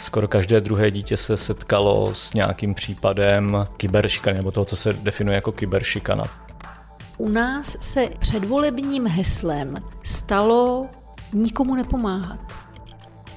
Skoro 0.00 0.28
každé 0.28 0.60
druhé 0.60 0.90
dítě 0.90 1.16
se 1.16 1.36
setkalo 1.36 2.14
s 2.14 2.34
nějakým 2.34 2.74
případem 2.74 3.66
kyberšikany, 3.76 4.36
nebo 4.36 4.50
toho, 4.50 4.64
co 4.64 4.76
se 4.76 4.92
definuje 4.92 5.34
jako 5.34 5.52
kyberšikana. 5.52 6.24
U 7.18 7.28
nás 7.28 7.76
se 7.80 8.08
předvolebním 8.18 9.06
heslem 9.06 9.74
stalo 10.04 10.86
nikomu 11.32 11.74
nepomáhat. 11.74 12.40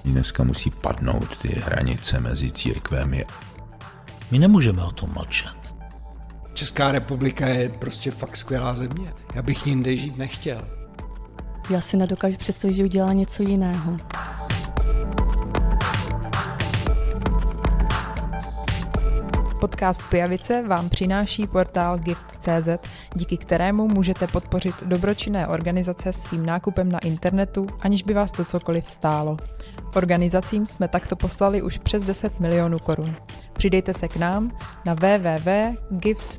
Dneska 0.06 0.44
musí 0.44 0.70
padnout 0.70 1.38
ty 1.38 1.62
hranice 1.66 2.20
mezi 2.20 2.52
církvemi. 2.52 3.26
My 4.32 4.40
nemůžeme 4.40 4.84
o 4.84 4.92
tom 4.92 5.10
mlčet. 5.14 5.74
Česká 6.54 6.92
republika 6.92 7.48
je 7.48 7.70
prostě 7.70 8.12
fakt 8.12 8.36
skvělá 8.36 8.76
země. 8.76 9.14
Já 9.36 9.42
bych 9.42 9.68
jinde 9.68 9.96
žít 9.96 10.18
nechtěl. 10.18 10.83
Já 11.70 11.82
si 11.82 11.98
nedokážu 11.98 12.38
představit, 12.38 12.74
že 12.74 12.84
udělá 12.84 13.14
něco 13.14 13.44
jiného. 13.44 13.98
Podcast 19.60 20.02
Pijavice 20.10 20.64
vám 20.68 20.90
přináší 20.90 21.48
portál 21.48 21.98
Gift.cz, 21.98 22.70
díky 23.16 23.38
kterému 23.38 23.88
můžete 23.88 24.28
podpořit 24.28 24.76
dobročinné 24.86 25.48
organizace 25.48 26.14
svým 26.14 26.46
nákupem 26.46 26.92
na 26.92 27.00
internetu, 27.00 27.68
aniž 27.82 28.04
by 28.04 28.14
vás 28.14 28.32
to 28.32 28.46
cokoliv 28.46 28.90
stálo. 28.90 29.38
Organizacím 29.96 30.68
jsme 30.68 30.88
takto 30.88 31.16
poslali 31.16 31.62
už 31.62 31.78
přes 31.78 32.04
10 32.04 32.40
milionů 32.40 32.80
korun. 32.80 33.16
Přidejte 33.54 33.94
se 33.94 34.08
k 34.08 34.16
nám 34.16 34.58
na 34.86 34.94
www.gift.cz. 34.94 36.34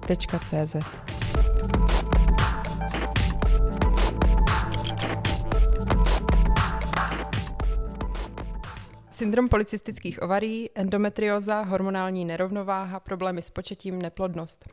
Syndrom 9.15 9.49
policistických 9.49 10.23
ovarí, 10.23 10.71
endometrioza, 10.75 11.61
hormonální 11.63 12.25
nerovnováha, 12.25 13.01
problémy 13.01 13.43
s 13.43 13.51
početím, 13.51 14.03
neplodnost. 14.03 14.69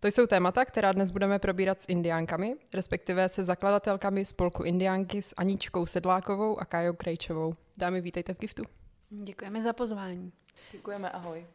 To 0.00 0.08
jsou 0.08 0.26
témata, 0.26 0.64
která 0.64 0.92
dnes 0.92 1.10
budeme 1.10 1.38
probírat 1.38 1.80
s 1.80 1.88
indiánkami, 1.88 2.56
respektive 2.74 3.28
se 3.28 3.42
zakladatelkami 3.42 4.24
spolku 4.24 4.62
Indiánky 4.62 5.22
s 5.22 5.34
Aničkou 5.36 5.86
Sedlákovou 5.86 6.60
a 6.60 6.64
Kájou 6.64 6.92
Krejčovou. 6.92 7.54
Dámy, 7.76 8.00
vítejte 8.00 8.34
v 8.34 8.38
Giftu. 8.38 8.62
Děkujeme 9.10 9.62
za 9.62 9.72
pozvání. 9.72 10.32
Děkujeme, 10.72 11.10
ahoj. 11.10 11.46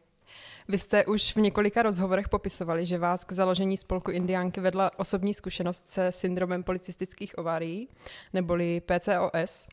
Vy 0.68 0.78
jste 0.78 1.06
už 1.06 1.36
v 1.36 1.40
několika 1.40 1.82
rozhovorech 1.82 2.28
popisovali, 2.28 2.86
že 2.86 2.98
vás 2.98 3.24
k 3.24 3.32
založení 3.32 3.76
spolku 3.76 4.10
Indiánky 4.10 4.60
vedla 4.60 4.90
osobní 4.98 5.34
zkušenost 5.34 5.88
se 5.88 6.12
syndromem 6.12 6.62
policistických 6.62 7.38
ovárií, 7.38 7.88
neboli 8.32 8.80
PCOS. 8.80 9.68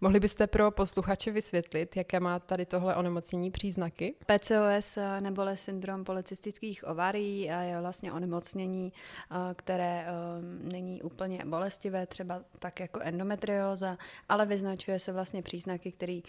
Mohli 0.00 0.20
byste 0.20 0.46
pro 0.46 0.70
posluchače 0.70 1.30
vysvětlit, 1.30 1.96
jaké 1.96 2.20
má 2.20 2.38
tady 2.38 2.66
tohle 2.66 2.96
onemocnění 2.96 3.50
příznaky? 3.50 4.14
PCOS 4.26 4.96
eh, 4.96 5.20
neboli 5.20 5.56
syndrom 5.56 6.04
policistických 6.04 6.84
ovarí 6.88 7.40
je 7.40 7.76
vlastně 7.80 8.12
onemocnění, 8.12 8.92
eh, 8.92 9.34
které 9.54 10.06
eh, 10.06 10.12
není 10.72 11.02
úplně 11.02 11.44
bolestivé, 11.44 12.06
třeba 12.06 12.42
tak 12.58 12.80
jako 12.80 13.00
endometrióza, 13.00 13.98
ale 14.28 14.46
vyznačuje 14.46 14.98
se 14.98 15.12
vlastně 15.12 15.42
příznaky, 15.42 15.92
které 15.92 16.20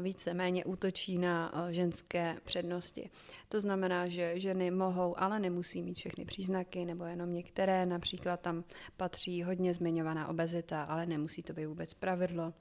více-méně 0.00 0.64
útočí 0.64 1.18
na 1.18 1.52
ženské 1.70 2.36
přednosti. 2.44 3.10
To 3.48 3.60
znamená, 3.60 4.08
že 4.08 4.40
ženy 4.40 4.70
mohou, 4.70 5.14
ale 5.18 5.40
nemusí 5.40 5.82
mít 5.82 5.94
všechny 5.94 6.24
příznaky, 6.24 6.84
nebo 6.84 7.04
jenom 7.04 7.32
některé, 7.32 7.86
například 7.86 8.40
tam 8.40 8.64
patří 8.96 9.42
hodně 9.42 9.74
zmiňovaná 9.74 10.28
obezita, 10.28 10.82
ale 10.82 11.06
nemusí 11.06 11.42
to 11.42 11.52
být 11.52 11.66
vůbec 11.66 11.94
pravidlo 11.94 12.52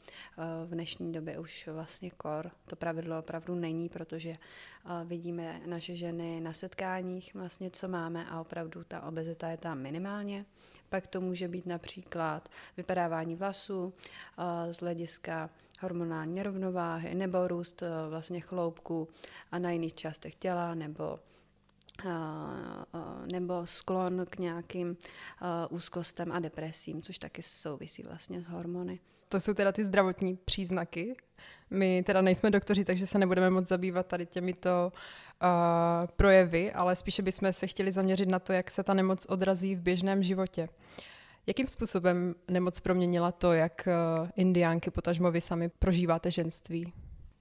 v 0.66 0.70
dnešní 0.70 1.12
době 1.12 1.40
už 1.40 1.70
vlastně 1.72 2.12
kor. 2.12 2.52
To 2.66 2.76
pravidlo 2.76 3.20
opravdu 3.20 3.56
není, 3.56 3.90
protože 3.90 4.30
eh, 4.30 5.06
vidíme 5.06 5.62
naše 5.66 5.96
ženy 5.96 6.42
na 6.42 6.54
setkáních 6.54 7.34
vlastně, 7.34 7.70
co 7.70 7.88
máme 7.88 8.30
a 8.30 8.42
opravdu 8.42 8.84
ta 8.84 9.02
obezita 9.02 9.50
je 9.50 9.58
tam 9.58 9.80
minimálně. 9.80 10.46
Pak 10.90 11.08
to 11.08 11.22
může 11.22 11.48
být 11.48 11.66
například 11.66 12.50
vypadávání 12.78 13.36
vlasů 13.36 13.94
eh, 14.38 14.74
z 14.74 14.78
hlediska 14.78 15.50
hormonální 15.82 16.36
nerovnováhy 16.36 17.16
nebo 17.16 17.48
růst 17.48 17.84
eh, 17.84 18.10
vlastně 18.10 18.42
chloupku 18.42 19.08
a 19.52 19.60
na 19.60 19.72
jiných 19.72 19.94
částech 19.94 20.36
těla 20.36 20.76
nebo 20.76 21.20
nebo 23.32 23.68
sklon 23.68 24.26
k 24.30 24.38
nějakým 24.38 24.98
úzkostem 25.70 26.32
a 26.32 26.40
depresím, 26.40 27.02
což 27.02 27.20
taky 27.20 27.44
souvisí 27.44 28.04
vlastně 28.04 28.42
s 28.42 28.48
hormony. 28.48 29.00
To 29.32 29.40
jsou 29.40 29.54
teda 29.54 29.72
ty 29.72 29.86
zdravotní 29.86 30.38
příznaky. 30.46 31.16
My 31.70 32.04
teda 32.04 32.22
nejsme 32.22 32.52
doktoři, 32.52 32.86
takže 32.86 33.08
se 33.08 33.20
nebudeme 33.20 33.50
moc 33.50 33.68
zabývat 33.68 34.08
tady 34.08 34.26
těmito 34.26 34.92
uh, 34.92 36.08
projevy, 36.16 36.72
ale 36.72 36.96
spíše 36.96 37.22
bychom 37.22 37.54
se 37.54 37.68
chtěli 37.68 37.92
zaměřit 37.92 38.30
na 38.30 38.40
to, 38.40 38.54
jak 38.54 38.72
se 38.72 38.84
ta 38.84 38.94
nemoc 38.94 39.26
odrazí 39.26 39.76
v 39.76 39.82
běžném 39.82 40.24
životě. 40.24 40.70
Jakým 41.48 41.68
způsobem 41.68 42.36
nemoc 42.48 42.80
proměnila 42.80 43.32
to, 43.32 43.54
jak 43.54 43.88
uh, 44.22 44.30
indiánky, 44.36 44.92
potažmo 44.92 45.32
vy 45.32 45.42
sami 45.42 45.70
prožíváte 45.70 46.32
ženství? 46.32 46.94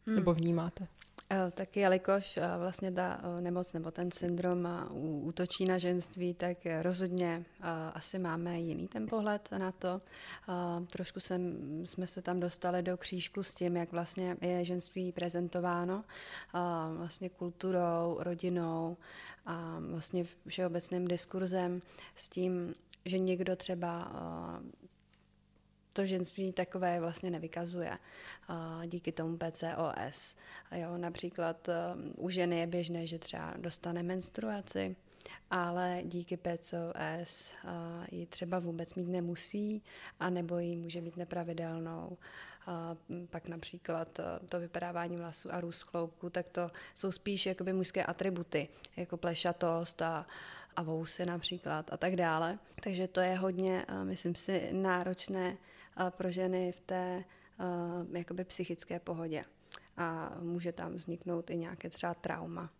Hmm. 0.07 0.17
Nebo 0.17 0.35
vnímáte? 0.35 0.87
Eh, 1.33 1.51
tak 1.51 1.77
jelikož 1.77 2.37
eh, 2.37 2.43
vlastně 2.59 2.93
ta 2.93 3.21
eh, 3.23 3.41
nemoc 3.41 3.73
nebo 3.73 3.91
ten 3.91 4.11
syndrom 4.11 4.69
útočí 5.23 5.65
na 5.65 5.79
ženství, 5.79 6.35
tak 6.35 6.57
rozhodně 6.83 7.45
asi 7.95 8.19
máme 8.19 8.61
jiný 8.61 8.89
ten 8.89 9.07
pohled 9.07 9.49
na 9.59 9.73
to. 9.73 10.01
Trošku 10.87 11.21
jsem, 11.21 11.57
jsme 11.87 12.07
se 12.07 12.23
tam 12.23 12.41
dostali 12.41 12.83
do 12.83 12.97
křížku 12.97 13.43
s 13.43 13.55
tím, 13.55 13.77
jak 13.77 13.93
vlastně 13.93 14.37
je 14.41 14.65
ženství 14.65 15.13
prezentováno 15.13 16.05
vlastně 16.97 17.29
kulturou, 17.29 18.17
rodinou 18.21 18.97
a 19.47 19.79
vlastně 19.81 20.25
všeobecným 20.47 21.09
diskurzem 21.09 21.81
s 22.15 22.29
tím, 22.29 22.75
že 23.05 23.19
někdo 23.19 23.57
třeba 23.57 24.13
to 25.93 26.07
ženství 26.07 26.53
takové 26.53 27.01
vlastně 27.01 27.31
nevykazuje 27.31 27.99
díky 28.87 29.13
tomu 29.13 29.37
PCOS. 29.37 30.37
Jo, 30.75 30.97
například 30.97 31.69
um, 31.69 32.15
u 32.17 32.31
ženy 32.31 32.59
je 32.59 32.67
běžné, 32.67 33.07
že 33.07 33.19
třeba 33.19 33.55
dostane 33.57 34.03
menstruaci, 34.03 34.97
ale 35.51 36.01
díky 36.05 36.37
PCOS 36.37 37.53
ji 38.13 38.27
třeba 38.27 38.59
vůbec 38.59 38.95
mít 38.95 39.09
nemusí, 39.09 39.83
anebo 40.21 40.59
ji 40.59 40.77
může 40.77 41.01
mít 41.01 41.17
nepravidelnou. 41.17 42.19
A 42.67 42.97
pak 43.31 43.49
například 43.49 44.19
uh, 44.19 44.49
to 44.49 44.61
vypadávání 44.61 45.17
vlasů 45.17 45.55
a 45.55 45.61
růst 45.61 45.83
chloupku, 45.83 46.31
tak 46.31 46.49
to 46.49 46.71
jsou 46.95 47.13
spíš 47.13 47.47
jakoby 47.47 47.73
mužské 47.73 48.05
atributy, 48.05 48.69
jako 48.97 49.17
plešatost 49.17 50.03
a, 50.03 50.27
a 50.77 50.83
vousy 50.83 51.27
například 51.27 51.93
a 51.93 51.97
tak 51.97 52.17
dále. 52.17 52.59
Takže 52.83 53.09
to 53.09 53.21
je 53.21 53.37
hodně, 53.37 53.87
uh, 53.89 54.05
myslím 54.05 54.35
si, 54.35 54.69
náročné 54.73 55.57
pro 56.11 56.31
ženy 56.31 56.73
v 56.73 56.81
té 56.81 57.25
uh, 57.61 58.17
jakoby 58.17 58.45
psychické 58.45 58.99
pohodě. 59.01 59.45
A 59.97 60.33
může 60.41 60.73
tam 60.73 60.93
vzniknout 60.93 61.51
i 61.51 61.57
nějaké 61.57 61.91
třeba 61.91 62.15
trauma. 62.15 62.71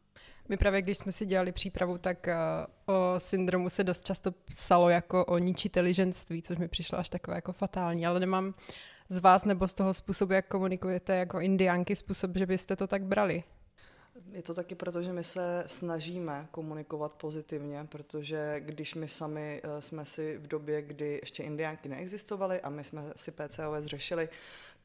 My 0.49 0.57
právě, 0.57 0.83
když 0.83 0.99
jsme 0.99 1.13
si 1.13 1.27
dělali 1.27 1.53
přípravu, 1.53 1.99
tak 1.99 2.27
uh, 2.27 2.95
o 2.95 3.21
syndromu 3.21 3.71
se 3.71 3.85
dost 3.85 4.05
často 4.05 4.33
psalo 4.33 4.89
jako 4.89 5.25
o 5.25 5.39
ničiteli 5.39 5.95
ženství, 5.95 6.43
což 6.43 6.59
mi 6.59 6.69
přišlo 6.69 6.99
až 6.99 7.09
takové 7.09 7.37
jako 7.37 7.53
fatální, 7.53 8.07
ale 8.07 8.21
nemám 8.21 8.55
z 9.09 9.19
vás 9.19 9.45
nebo 9.45 9.69
z 9.69 9.75
toho 9.75 9.95
způsobu, 9.95 10.33
jak 10.33 10.49
komunikujete 10.49 11.17
jako 11.17 11.41
indiánky, 11.41 11.97
způsob, 11.97 12.37
že 12.37 12.47
byste 12.47 12.77
to 12.77 12.87
tak 12.87 13.03
brali. 13.03 13.45
Je 14.33 14.43
to 14.43 14.55
taky 14.55 14.75
proto, 14.75 15.03
že 15.03 15.13
my 15.13 15.25
se 15.25 15.65
snažíme 15.67 16.49
komunikovat 16.51 17.13
pozitivně, 17.13 17.87
protože 17.89 18.61
když 18.61 18.95
my 18.95 19.09
sami 19.09 19.61
eh, 19.65 19.83
jsme 19.83 20.05
si 20.05 20.39
v 20.39 20.47
době, 20.47 20.83
kdy 20.83 21.19
ještě 21.23 21.43
indiánky 21.43 21.89
neexistovaly 21.89 22.61
a 22.61 22.71
my 22.71 22.85
jsme 22.85 23.03
si 23.17 23.31
PCOS 23.31 23.85
řešili, 23.85 24.29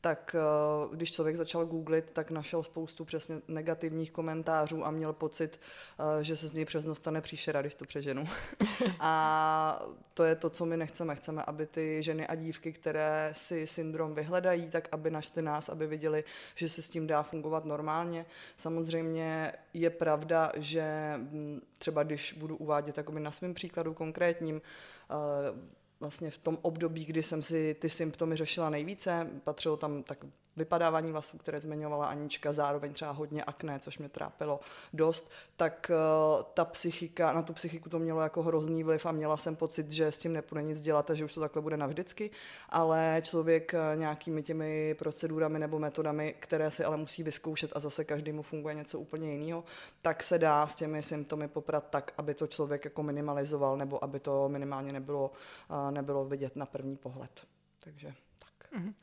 tak 0.05 0.35
eh, 0.35 0.95
když 0.95 1.11
člověk 1.11 1.35
začal 1.35 1.65
googlit, 1.65 2.09
tak 2.13 2.31
našel 2.31 2.63
spoustu 2.63 3.05
přesně 3.05 3.41
negativních 3.47 4.11
komentářů 4.11 4.85
a 4.85 4.91
měl 4.91 5.13
pocit, 5.13 5.59
eh, 5.99 6.23
že 6.23 6.37
se 6.37 6.47
z 6.47 6.53
něj 6.53 6.65
přes 6.65 6.85
noc 6.85 6.97
stane 6.97 7.21
příšera, 7.21 7.61
když 7.61 7.75
to 7.75 7.85
přeženu. 7.85 8.27
a 8.99 9.85
to 10.13 10.23
je 10.23 10.35
to, 10.35 10.49
co 10.49 10.65
my 10.65 10.77
nechceme. 10.77 11.15
Chceme, 11.15 11.43
aby 11.43 11.65
ty 11.65 12.03
ženy 12.03 12.27
a 12.27 12.35
dívky, 12.35 12.73
které 12.73 13.29
si 13.33 13.67
syndrom 13.67 14.15
vyhledají, 14.15 14.69
tak 14.69 14.87
aby 14.91 15.11
našli 15.11 15.41
nás, 15.41 15.69
aby 15.69 15.87
viděli, 15.87 16.23
že 16.55 16.69
se 16.69 16.81
s 16.81 16.89
tím 16.89 17.07
dá 17.07 17.23
fungovat 17.23 17.65
normálně. 17.65 18.25
Samozřejmě 18.57 19.53
je 19.73 19.89
pravda, 19.89 20.51
že 20.55 21.13
hm, 21.17 21.61
třeba 21.77 22.03
když 22.03 22.33
budu 22.33 22.57
uvádět 22.57 23.09
na 23.09 23.31
svém 23.31 23.53
příkladu 23.53 23.93
konkrétním, 23.93 24.61
eh, 25.09 25.75
vlastně 26.05 26.31
v 26.31 26.37
tom 26.37 26.57
období, 26.61 27.05
kdy 27.05 27.23
jsem 27.23 27.43
si 27.43 27.73
ty 27.73 27.89
symptomy 27.89 28.35
řešila 28.35 28.69
nejvíce, 28.69 29.29
patřilo 29.43 29.77
tam 29.77 30.03
tak 30.03 30.25
vypadávání 30.57 31.11
vlasů, 31.11 31.37
které 31.37 31.61
zmiňovala 31.61 32.07
Anička, 32.07 32.53
zároveň 32.53 32.93
třeba 32.93 33.11
hodně 33.11 33.43
akné, 33.43 33.79
což 33.79 33.97
mě 33.97 34.09
trápilo 34.09 34.59
dost, 34.93 35.31
tak 35.57 35.91
uh, 36.37 36.43
ta 36.53 36.65
psychika, 36.65 37.33
na 37.33 37.41
tu 37.41 37.53
psychiku 37.53 37.89
to 37.89 37.99
mělo 37.99 38.21
jako 38.21 38.43
hrozný 38.43 38.83
vliv 38.83 39.05
a 39.05 39.11
měla 39.11 39.37
jsem 39.37 39.55
pocit, 39.55 39.91
že 39.91 40.11
s 40.11 40.17
tím 40.17 40.33
nepůjde 40.33 40.63
nic 40.63 40.81
dělat 40.81 41.09
a 41.09 41.13
že 41.13 41.25
už 41.25 41.33
to 41.33 41.39
takhle 41.39 41.61
bude 41.61 41.77
navždycky, 41.77 42.31
ale 42.69 43.21
člověk 43.25 43.73
uh, 43.73 43.99
nějakými 43.99 44.43
těmi 44.43 44.95
procedurami 44.99 45.59
nebo 45.59 45.79
metodami, 45.79 46.35
které 46.39 46.71
si 46.71 46.83
ale 46.83 46.97
musí 46.97 47.23
vyzkoušet 47.23 47.71
a 47.75 47.79
zase 47.79 48.03
každému 48.03 48.41
funguje 48.41 48.75
něco 48.75 48.99
úplně 48.99 49.31
jiného, 49.31 49.63
tak 50.01 50.23
se 50.23 50.37
dá 50.37 50.67
s 50.67 50.75
těmi 50.75 51.03
symptomy 51.03 51.47
poprat 51.47 51.89
tak, 51.89 52.13
aby 52.17 52.33
to 52.33 52.47
člověk 52.47 52.85
jako 52.85 53.03
minimalizoval 53.03 53.77
nebo 53.77 54.03
aby 54.03 54.19
to 54.19 54.49
minimálně 54.49 54.93
nebylo, 54.93 55.31
uh, 55.69 55.91
nebylo 55.91 56.25
vidět 56.25 56.55
na 56.55 56.65
první 56.65 56.97
pohled. 56.97 57.41
Takže 57.79 58.13
tak. 58.39 58.71
Mm-hmm. 58.73 58.93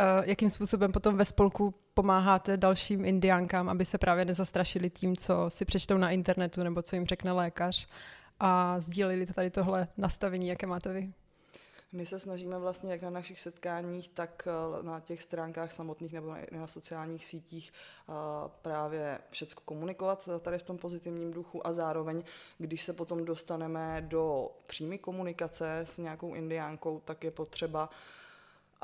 Uh, 0.00 0.28
jakým 0.28 0.50
způsobem 0.50 0.92
potom 0.92 1.16
ve 1.16 1.24
spolku 1.24 1.74
pomáháte 1.94 2.56
dalším 2.56 3.04
indiánkám, 3.04 3.68
aby 3.68 3.84
se 3.84 3.98
právě 3.98 4.24
nezastrašili 4.24 4.90
tím, 4.90 5.16
co 5.16 5.44
si 5.48 5.64
přečtou 5.64 5.98
na 5.98 6.10
internetu 6.10 6.62
nebo 6.62 6.82
co 6.82 6.96
jim 6.96 7.06
řekne 7.06 7.32
lékař 7.32 7.88
a 8.40 8.80
sdíleli 8.80 9.26
tady 9.26 9.50
tohle 9.50 9.88
nastavení, 9.96 10.48
jaké 10.48 10.66
máte 10.66 10.92
vy? 10.92 11.12
My 11.94 12.06
se 12.06 12.18
snažíme 12.18 12.58
vlastně 12.58 12.92
jak 12.92 13.02
na 13.02 13.10
našich 13.10 13.40
setkáních, 13.40 14.08
tak 14.08 14.48
eh, 14.48 14.82
na 14.82 15.00
těch 15.00 15.22
stránkách 15.22 15.72
samotných 15.72 16.12
nebo 16.12 16.36
na 16.52 16.66
sociálních 16.66 17.26
sítích 17.26 17.72
eh, 17.72 18.12
právě 18.62 19.18
všechno 19.30 19.62
komunikovat 19.64 20.28
tady 20.40 20.58
v 20.58 20.62
tom 20.62 20.78
pozitivním 20.78 21.32
duchu 21.32 21.66
a 21.66 21.72
zároveň, 21.72 22.22
když 22.58 22.84
se 22.84 22.92
potom 22.92 23.24
dostaneme 23.24 24.04
do 24.08 24.50
přímé 24.66 24.98
komunikace 24.98 25.80
s 25.80 25.98
nějakou 25.98 26.34
indiánkou, 26.34 27.00
tak 27.04 27.24
je 27.24 27.30
potřeba 27.30 27.90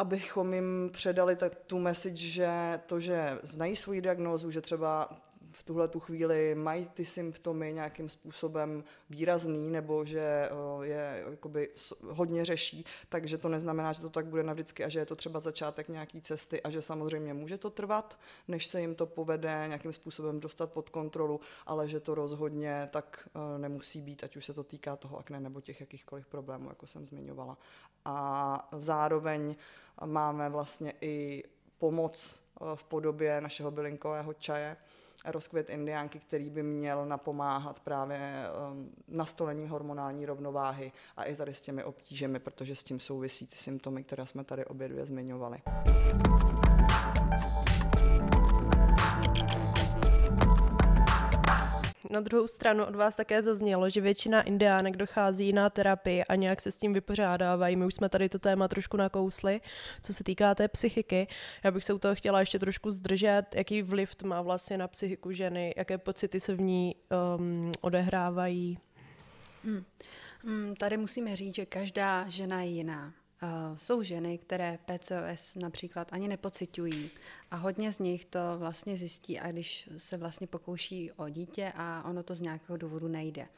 abychom 0.01 0.55
jim 0.55 0.91
předali 0.93 1.37
tak 1.37 1.55
tu 1.55 1.79
message, 1.79 2.17
že 2.17 2.81
to, 2.87 3.01
že 3.01 3.39
znají 3.43 3.77
svoji 3.77 4.01
diagnózu, 4.01 4.51
že 4.51 4.61
třeba 4.61 5.09
v 5.61 5.63
tuhle 5.63 5.89
tu 5.89 6.01
chvíli 6.01 6.55
mají 6.55 6.89
ty 6.95 7.05
symptomy 7.05 7.73
nějakým 7.73 8.09
způsobem 8.09 8.85
výrazný 9.11 9.71
nebo 9.71 10.05
že 10.05 10.21
eh, 10.21 10.87
je 10.87 11.25
jakoby 11.31 11.71
hodně 12.03 12.45
řeší, 12.45 12.85
takže 13.09 13.39
to 13.39 13.49
neznamená, 13.49 13.93
že 13.93 14.01
to 14.01 14.11
tak 14.11 14.27
bude 14.27 14.43
navždycky 14.43 14.85
a 14.85 14.89
že 14.89 14.99
je 14.99 15.07
to 15.07 15.17
třeba 15.17 15.41
začátek 15.41 15.89
nějaký 15.89 16.21
cesty 16.21 16.63
a 16.63 16.71
že 16.71 16.83
samozřejmě 16.83 17.35
může 17.35 17.59
to 17.59 17.71
trvat, 17.71 18.19
než 18.49 18.67
se 18.67 18.81
jim 18.81 18.95
to 18.95 19.07
povede 19.07 19.65
nějakým 19.67 19.93
způsobem 19.93 20.41
dostat 20.41 20.73
pod 20.73 20.91
kontrolu, 20.91 21.41
ale 21.67 21.89
že 21.89 22.01
to 22.01 22.15
rozhodně 22.15 22.89
tak 22.91 23.29
eh, 23.35 23.59
nemusí 23.59 24.01
být, 24.01 24.25
ať 24.25 24.37
už 24.37 24.47
se 24.47 24.55
to 24.55 24.65
týká 24.65 24.97
toho 24.97 25.19
akné 25.19 25.41
nebo 25.41 25.61
těch 25.61 25.81
jakýchkoliv 25.81 26.27
problémů, 26.27 26.69
jako 26.69 26.87
jsem 26.87 27.07
zmiňovala. 27.07 27.59
A 28.05 28.69
zároveň 28.73 29.57
máme 30.05 30.49
vlastně 30.49 30.93
i 31.01 31.45
pomoc 31.79 32.43
eh, 32.61 32.65
v 32.75 32.85
podobě 32.85 33.41
našeho 33.41 33.71
bylinkového 33.71 34.35
čaje, 34.35 34.77
rozkvět 35.25 35.71
indiánky, 35.71 36.19
který 36.19 36.51
by 36.51 36.63
měl 36.63 37.07
napomáhat 37.07 37.81
právě 37.81 38.47
um, 38.73 38.91
nastolení 39.09 39.69
hormonální 39.69 40.27
rovnováhy 40.27 40.93
a 41.17 41.25
i 41.25 41.37
tady 41.37 41.55
s 41.55 41.61
těmi 41.61 41.85
obtížemi, 41.85 42.39
protože 42.39 42.77
s 42.77 42.85
tím 42.85 43.01
souvisí 43.01 43.47
ty 43.47 43.57
symptomy, 43.57 44.05
které 44.05 44.27
jsme 44.27 44.45
tady 44.45 44.65
obě 44.65 44.89
dvě 44.89 45.07
zmiňovali. 45.07 45.59
Na 52.11 52.21
druhou 52.21 52.49
stranu 52.49 52.85
od 52.85 52.95
vás 52.95 53.15
také 53.15 53.43
zaznělo, 53.43 53.91
že 53.91 54.01
většina 54.01 54.43
indiánek 54.43 54.97
dochází 54.97 55.53
na 55.53 55.71
terapii 55.71 56.25
a 56.25 56.35
nějak 56.35 56.61
se 56.61 56.71
s 56.71 56.79
tím 56.79 56.93
vypořádávají. 56.93 57.77
My 57.77 57.87
už 57.87 57.95
jsme 57.95 58.09
tady 58.09 58.29
to 58.29 58.39
téma 58.39 58.69
trošku 58.69 58.97
nakousli, 58.97 59.61
co 60.03 60.15
se 60.15 60.25
týká 60.25 60.55
té 60.55 60.69
psychiky. 60.69 61.27
Já 61.65 61.71
bych 61.71 61.85
se 61.85 61.93
u 61.93 61.99
toho 61.99 62.15
chtěla 62.15 62.41
ještě 62.41 62.59
trošku 62.59 62.91
zdržet, 62.91 63.43
jaký 63.55 63.83
vliv 63.83 64.23
má 64.25 64.43
vlastně 64.43 64.79
na 64.79 64.89
psychiku 64.89 65.33
ženy, 65.33 65.75
jaké 65.77 65.99
pocity 65.99 66.41
se 66.41 66.55
v 66.55 66.61
ní 66.61 66.95
um, 67.39 67.73
odehrávají. 67.81 68.79
Hmm. 69.65 69.85
Hmm, 70.45 70.75
tady 70.75 70.97
musíme 70.97 71.37
říct, 71.37 71.55
že 71.55 71.67
každá 71.67 72.29
žena 72.29 72.63
je 72.63 72.71
jiná. 72.71 73.13
Uh, 73.43 73.77
jsou 73.77 74.03
ženy, 74.03 74.39
které 74.39 74.79
PCOS 74.85 75.55
například 75.55 76.13
ani 76.13 76.29
nepocitují 76.29 77.11
a 77.51 77.57
hodně 77.57 77.93
z 77.93 77.99
nich 77.99 78.25
to 78.25 78.39
vlastně 78.59 78.97
zjistí, 78.97 79.41
a 79.41 79.53
když 79.53 79.89
se 79.97 80.17
vlastně 80.17 80.47
pokouší 80.47 81.13
o 81.13 81.29
dítě 81.29 81.73
a 81.77 82.03
ono 82.09 82.23
to 82.23 82.35
z 82.35 82.41
nějakého 82.41 82.77
důvodu 82.77 83.09
nejde. 83.09 83.49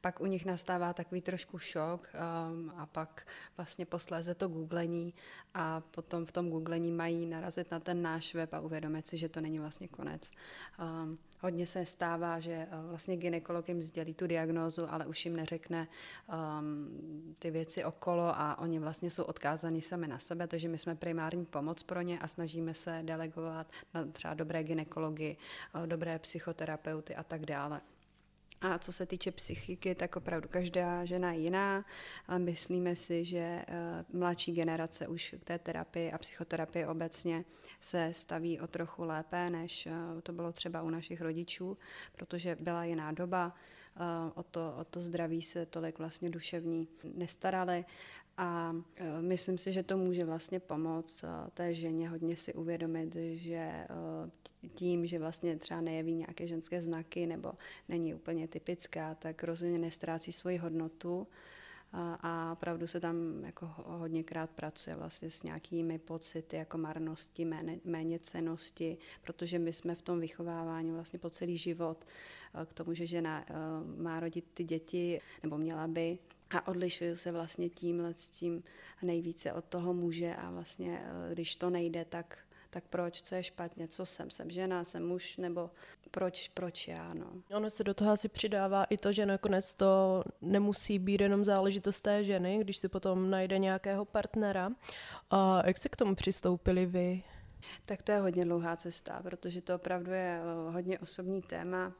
Pak 0.00 0.20
u 0.20 0.26
nich 0.26 0.44
nastává 0.44 0.92
takový 0.92 1.20
trošku 1.20 1.58
šok 1.58 2.08
um, 2.14 2.72
a 2.76 2.86
pak 2.86 3.26
vlastně 3.56 3.86
posléze 3.86 4.34
to 4.34 4.48
googlení 4.48 5.14
a 5.54 5.80
potom 5.80 6.26
v 6.26 6.32
tom 6.32 6.50
googlení 6.50 6.92
mají 6.92 7.26
narazit 7.26 7.70
na 7.70 7.80
ten 7.80 8.02
náš 8.02 8.34
web 8.34 8.54
a 8.54 8.60
uvědomit 8.60 9.06
si, 9.06 9.18
že 9.18 9.28
to 9.28 9.40
není 9.40 9.58
vlastně 9.58 9.88
konec. 9.88 10.30
Um, 10.78 11.18
hodně 11.40 11.66
se 11.66 11.86
stává, 11.86 12.40
že 12.40 12.66
uh, 12.72 12.88
vlastně 12.88 13.16
ginekolog 13.16 13.68
jim 13.68 13.82
sdělí 13.82 14.14
tu 14.14 14.26
diagnózu, 14.26 14.92
ale 14.92 15.06
už 15.06 15.24
jim 15.24 15.36
neřekne 15.36 15.88
um, 16.28 17.34
ty 17.38 17.50
věci 17.50 17.84
okolo 17.84 18.40
a 18.40 18.58
oni 18.58 18.78
vlastně 18.78 19.10
jsou 19.10 19.24
odkázaní 19.24 19.82
sami 19.82 20.08
na 20.08 20.18
sebe, 20.18 20.46
takže 20.46 20.68
my 20.68 20.78
jsme 20.78 20.94
primární 20.94 21.44
pomoc 21.44 21.82
pro 21.82 22.00
ně 22.00 22.18
a 22.18 22.28
snažíme 22.28 22.74
se 22.74 23.00
delegovat 23.02 23.66
na 23.94 24.04
třeba 24.04 24.34
dobré 24.34 24.64
ginekology, 24.64 25.36
uh, 25.74 25.86
dobré 25.86 26.18
psychoterapeuty 26.18 27.16
a 27.16 27.22
tak 27.22 27.46
dále. 27.46 27.80
A 28.60 28.78
co 28.78 28.92
se 28.92 29.06
týče 29.06 29.32
psychiky, 29.32 29.94
tak 29.94 30.16
opravdu 30.16 30.48
každá 30.48 31.04
žena 31.04 31.32
je 31.32 31.40
jiná, 31.40 31.84
myslíme 32.38 32.96
si, 32.96 33.24
že 33.24 33.38
eh, 33.38 33.64
mladší 34.12 34.52
generace 34.52 35.08
už 35.08 35.34
k 35.40 35.44
té 35.44 35.58
terapii 35.58 36.12
a 36.12 36.18
psychoterapii 36.18 36.86
obecně 36.86 37.44
se 37.80 38.08
staví 38.12 38.60
o 38.60 38.66
trochu 38.66 39.04
lépe, 39.04 39.50
než 39.50 39.86
eh, 39.86 39.92
to 40.22 40.32
bylo 40.32 40.52
třeba 40.52 40.82
u 40.82 40.90
našich 40.90 41.20
rodičů, 41.20 41.78
protože 42.12 42.56
byla 42.60 42.84
jiná 42.84 43.12
doba, 43.12 43.54
eh, 43.96 44.00
o 44.34 44.42
to, 44.42 44.74
o 44.80 44.84
to 44.84 45.00
zdraví 45.00 45.42
se 45.42 45.66
tolik 45.66 45.98
vlastně 45.98 46.30
duševní 46.30 46.88
nestarali 47.14 47.84
a 48.40 48.74
e, 48.96 49.22
myslím 49.22 49.58
si, 49.58 49.72
že 49.72 49.82
to 49.82 49.96
může 49.96 50.24
vlastně 50.24 50.60
pomoct 50.60 51.24
e, 51.24 51.50
té 51.50 51.74
ženě 51.74 52.08
hodně 52.08 52.36
si 52.36 52.54
uvědomit, 52.54 53.16
že 53.32 53.54
e, 53.54 53.86
tím, 54.74 55.06
že 55.06 55.18
vlastně 55.18 55.56
třeba 55.56 55.80
nejeví 55.80 56.14
nějaké 56.14 56.46
ženské 56.46 56.82
znaky 56.82 57.26
nebo 57.26 57.52
není 57.88 58.14
úplně 58.14 58.48
typická, 58.48 59.14
tak 59.14 59.44
rozhodně 59.44 59.78
nestrácí 59.78 60.32
svoji 60.32 60.56
hodnotu. 60.56 61.26
A 61.92 62.52
opravdu 62.52 62.86
se 62.86 63.00
tam 63.00 63.44
jako 63.44 63.70
hodněkrát 63.76 64.50
pracuje 64.50 64.96
vlastně 64.96 65.30
s 65.30 65.42
nějakými 65.42 65.98
pocity 65.98 66.56
jako 66.56 66.78
marnosti, 66.78 67.44
méně, 67.84 68.18
cenosti, 68.18 68.98
protože 69.22 69.58
my 69.58 69.72
jsme 69.72 69.94
v 69.94 70.02
tom 70.02 70.20
vychovávání 70.20 70.92
vlastně 70.92 71.18
po 71.18 71.30
celý 71.30 71.56
život. 71.56 72.04
K 72.66 72.74
tomu, 72.74 72.94
že 72.94 73.06
žena 73.06 73.44
má 73.96 74.20
rodit 74.20 74.44
ty 74.54 74.64
děti, 74.64 75.20
nebo 75.42 75.58
měla 75.58 75.86
by, 75.86 76.18
a 76.50 76.68
odlišuju 76.68 77.16
se 77.16 77.32
vlastně 77.32 77.68
tímhle 77.68 78.14
s 78.14 78.28
tím 78.28 78.62
nejvíce 79.02 79.52
od 79.52 79.64
toho 79.64 79.94
muže 79.94 80.34
a 80.34 80.50
vlastně 80.50 81.02
eh, 81.04 81.34
když 81.34 81.56
to 81.56 81.70
nejde, 81.70 82.04
tak 82.04 82.38
tak 82.70 82.84
proč, 82.90 83.22
co 83.22 83.34
je 83.34 83.42
špatně, 83.42 83.88
co 83.88 84.06
jsem, 84.06 84.30
jsem 84.30 84.50
žena, 84.50 84.84
jsem 84.84 85.06
muž, 85.06 85.36
nebo 85.36 85.70
proč, 86.10 86.50
proč 86.54 86.88
já, 86.88 87.14
no. 87.14 87.26
Ono 87.56 87.70
se 87.70 87.84
do 87.84 87.94
toho 87.94 88.10
asi 88.10 88.28
přidává 88.28 88.84
i 88.84 88.96
to, 88.96 89.12
že 89.12 89.26
nakonec 89.26 89.74
to 89.74 90.24
nemusí 90.40 90.98
být 90.98 91.20
jenom 91.20 91.44
záležitost 91.44 92.00
té 92.00 92.24
ženy, 92.24 92.58
když 92.58 92.76
si 92.76 92.88
potom 92.88 93.30
najde 93.30 93.58
nějakého 93.58 94.04
partnera. 94.04 94.70
A 95.30 95.62
jak 95.66 95.78
se 95.78 95.88
k 95.88 95.96
tomu 95.96 96.14
přistoupili 96.14 96.86
vy? 96.86 97.22
Tak 97.86 98.02
to 98.02 98.12
je 98.12 98.18
hodně 98.18 98.44
dlouhá 98.44 98.76
cesta, 98.76 99.20
protože 99.22 99.60
to 99.60 99.74
opravdu 99.74 100.12
je 100.12 100.40
eh, 100.40 100.72
hodně 100.72 100.98
osobní 100.98 101.42
téma 101.42 101.92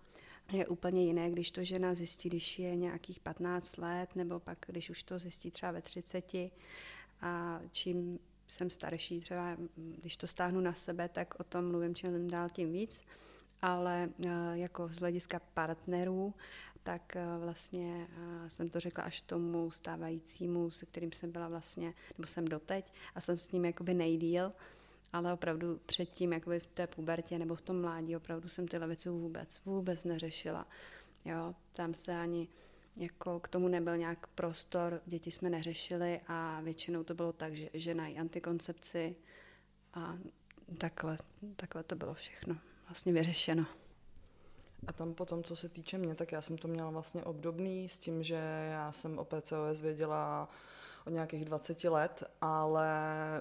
je 0.52 0.66
úplně 0.66 1.04
jiné, 1.04 1.30
když 1.30 1.50
to 1.50 1.64
žena 1.64 1.94
zjistí, 1.94 2.28
když 2.28 2.58
je 2.58 2.76
nějakých 2.76 3.20
15 3.20 3.76
let, 3.76 4.16
nebo 4.16 4.40
pak, 4.40 4.58
když 4.66 4.90
už 4.90 5.02
to 5.02 5.18
zjistí 5.18 5.50
třeba 5.50 5.72
ve 5.72 5.82
30. 5.82 6.34
A 7.20 7.60
čím 7.70 8.18
jsem 8.48 8.70
starší, 8.70 9.20
třeba 9.20 9.56
když 9.76 10.16
to 10.16 10.26
stáhnu 10.26 10.60
na 10.60 10.74
sebe, 10.74 11.08
tak 11.08 11.40
o 11.40 11.44
tom 11.44 11.70
mluvím 11.70 11.94
čím 11.94 12.30
dál 12.30 12.48
tím 12.48 12.72
víc. 12.72 13.04
Ale 13.62 14.08
eh, 14.26 14.30
jako 14.52 14.88
z 14.88 14.96
hlediska 14.96 15.40
partnerů, 15.54 16.34
tak 16.82 17.16
eh, 17.16 17.24
vlastně 17.38 18.08
eh, 18.10 18.50
jsem 18.50 18.70
to 18.70 18.80
řekla 18.80 19.04
až 19.04 19.22
tomu 19.22 19.70
stávajícímu, 19.70 20.70
se 20.70 20.86
kterým 20.86 21.12
jsem 21.12 21.32
byla 21.32 21.48
vlastně, 21.48 21.94
nebo 22.18 22.26
jsem 22.26 22.44
doteď 22.44 22.92
a 23.14 23.20
jsem 23.20 23.38
s 23.38 23.52
ním 23.52 23.64
jakoby 23.64 23.94
nejdíl, 23.94 24.52
ale 25.12 25.32
opravdu 25.32 25.80
předtím, 25.86 26.32
jakoby 26.32 26.60
v 26.60 26.66
té 26.66 26.86
pubertě 26.86 27.38
nebo 27.38 27.54
v 27.54 27.60
tom 27.60 27.80
mládí, 27.80 28.16
opravdu 28.16 28.48
jsem 28.48 28.68
tyhle 28.68 28.86
věci 28.86 29.08
vůbec, 29.08 29.60
vůbec 29.64 30.04
neřešila. 30.04 30.66
Jo, 31.24 31.54
tam 31.72 31.94
se 31.94 32.16
ani 32.16 32.48
jako 32.96 33.40
k 33.40 33.48
tomu 33.48 33.68
nebyl 33.68 33.96
nějak 33.96 34.26
prostor, 34.26 35.00
děti 35.06 35.30
jsme 35.30 35.50
neřešili 35.50 36.20
a 36.26 36.60
většinou 36.60 37.04
to 37.04 37.14
bylo 37.14 37.32
tak, 37.32 37.54
že 37.54 37.68
žena 37.74 38.06
i 38.06 38.18
antikoncepci 38.18 39.16
a 39.94 40.18
takhle, 40.78 41.18
takhle 41.56 41.82
to 41.82 41.96
bylo 41.96 42.14
všechno 42.14 42.56
vlastně 42.86 43.12
vyřešeno. 43.12 43.66
A 44.86 44.92
tam 44.92 45.14
potom, 45.14 45.42
co 45.42 45.56
se 45.56 45.68
týče 45.68 45.98
mě, 45.98 46.14
tak 46.14 46.32
já 46.32 46.42
jsem 46.42 46.58
to 46.58 46.68
měla 46.68 46.90
vlastně 46.90 47.24
obdobný 47.24 47.88
s 47.88 47.98
tím, 47.98 48.22
že 48.22 48.68
já 48.70 48.92
jsem 48.92 49.18
o 49.18 49.24
PCOS 49.24 49.80
věděla 49.80 50.48
od 51.06 51.10
nějakých 51.10 51.44
20 51.44 51.84
let, 51.84 52.24
ale 52.40 52.88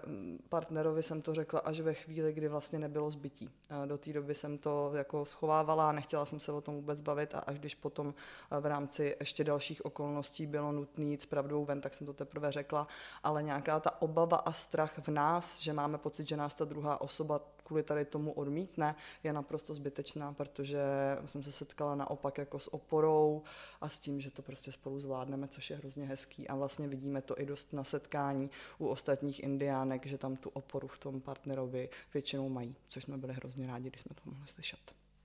mm, 0.06 0.40
partnerovi 0.50 1.04
jsem 1.04 1.22
to 1.22 1.34
řekla 1.34 1.60
až 1.60 1.80
ve 1.80 1.94
chvíli, 1.94 2.34
kdy 2.34 2.48
vlastně 2.48 2.80
nebylo 2.80 3.12
zbytí. 3.12 3.50
Do 3.86 3.98
té 3.98 4.14
doby 4.14 4.36
jsem 4.36 4.58
to 4.58 4.92
jako 4.94 5.26
schovávala, 5.26 5.92
nechtěla 5.92 6.26
jsem 6.26 6.40
se 6.40 6.52
o 6.52 6.62
tom 6.62 6.76
vůbec 6.76 7.02
bavit 7.02 7.36
a 7.36 7.40
až 7.40 7.60
když 7.60 7.76
potom 7.76 8.14
v 8.60 8.66
rámci 8.66 9.16
ještě 9.20 9.44
dalších 9.44 9.86
okolností 9.86 10.48
bylo 10.48 10.72
nutné 10.72 11.06
jít 11.06 11.22
s 11.22 11.26
pravdou 11.26 11.66
ven, 11.66 11.82
tak 11.82 11.94
jsem 11.94 12.08
to 12.08 12.14
teprve 12.14 12.52
řekla, 12.52 12.88
ale 13.24 13.44
nějaká 13.44 13.80
ta 13.80 14.02
obava 14.02 14.38
a 14.38 14.52
strach 14.52 15.00
v 15.00 15.08
nás, 15.08 15.60
že 15.60 15.74
máme 15.74 15.98
pocit, 15.98 16.28
že 16.28 16.38
nás 16.38 16.54
ta 16.54 16.66
druhá 16.66 17.02
osoba 17.02 17.42
kvůli 17.70 17.84
tady 17.84 18.06
tomu 18.06 18.32
odmítne, 18.32 18.96
je 19.24 19.34
naprosto 19.34 19.74
zbytečná, 19.74 20.34
protože 20.34 20.80
jsem 21.26 21.44
se 21.44 21.52
setkala 21.52 21.96
naopak 21.96 22.38
jako 22.38 22.60
s 22.60 22.74
oporou 22.74 23.44
a 23.82 23.90
s 23.90 24.00
tím, 24.00 24.22
že 24.22 24.32
to 24.32 24.42
prostě 24.42 24.72
spolu 24.72 25.00
zvládneme, 25.00 25.48
což 25.48 25.70
je 25.70 25.78
hrozně 25.78 26.06
hezký 26.06 26.48
a 26.48 26.56
vlastně 26.56 26.88
vidíme 26.88 27.22
to 27.22 27.40
i 27.40 27.46
dost 27.46 27.74
na 27.74 27.84
setkání 27.84 28.50
u 28.78 28.88
ostatních 28.88 29.44
indiánek, 29.44 30.06
že 30.06 30.18
tam 30.18 30.36
tu 30.36 30.50
oporu 30.50 30.88
v 30.88 30.98
tom 30.98 31.22
partnerovi 31.22 31.90
většinou 32.14 32.50
mají, 32.50 32.76
což 32.90 33.04
jsme 33.04 33.18
byli 33.18 33.34
hrozně 33.34 33.68
rádi, 33.68 33.90
když 33.90 34.02
jsme 34.02 34.16
to 34.16 34.22
mohli 34.26 34.48
slyšet. 34.48 34.80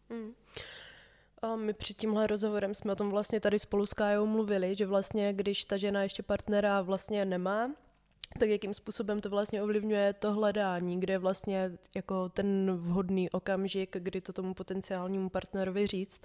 Mm. 0.08 0.34
A 1.42 1.56
my 1.56 1.72
před 1.72 1.96
tímhle 1.96 2.26
rozhovorem 2.26 2.74
jsme 2.74 2.92
o 2.92 2.96
tom 2.96 3.10
vlastně 3.10 3.40
tady 3.40 3.58
spolu 3.58 3.86
s 3.86 3.92
Kájou 3.92 4.26
mluvili, 4.26 4.74
že 4.74 4.86
vlastně 4.86 5.32
když 5.32 5.64
ta 5.64 5.76
žena 5.76 6.02
ještě 6.02 6.22
partnera 6.22 6.82
vlastně 6.82 7.24
nemá, 7.24 7.70
tak 8.38 8.48
jakým 8.48 8.74
způsobem 8.74 9.20
to 9.20 9.30
vlastně 9.30 9.62
ovlivňuje 9.62 10.12
to 10.12 10.32
hledání, 10.32 11.00
kde 11.00 11.12
je 11.12 11.18
vlastně 11.18 11.72
jako 11.94 12.28
ten 12.28 12.76
vhodný 12.76 13.30
okamžik, 13.30 13.96
kdy 13.98 14.20
to 14.20 14.32
tomu 14.32 14.54
potenciálnímu 14.54 15.28
partnerovi 15.28 15.86
říct. 15.86 16.22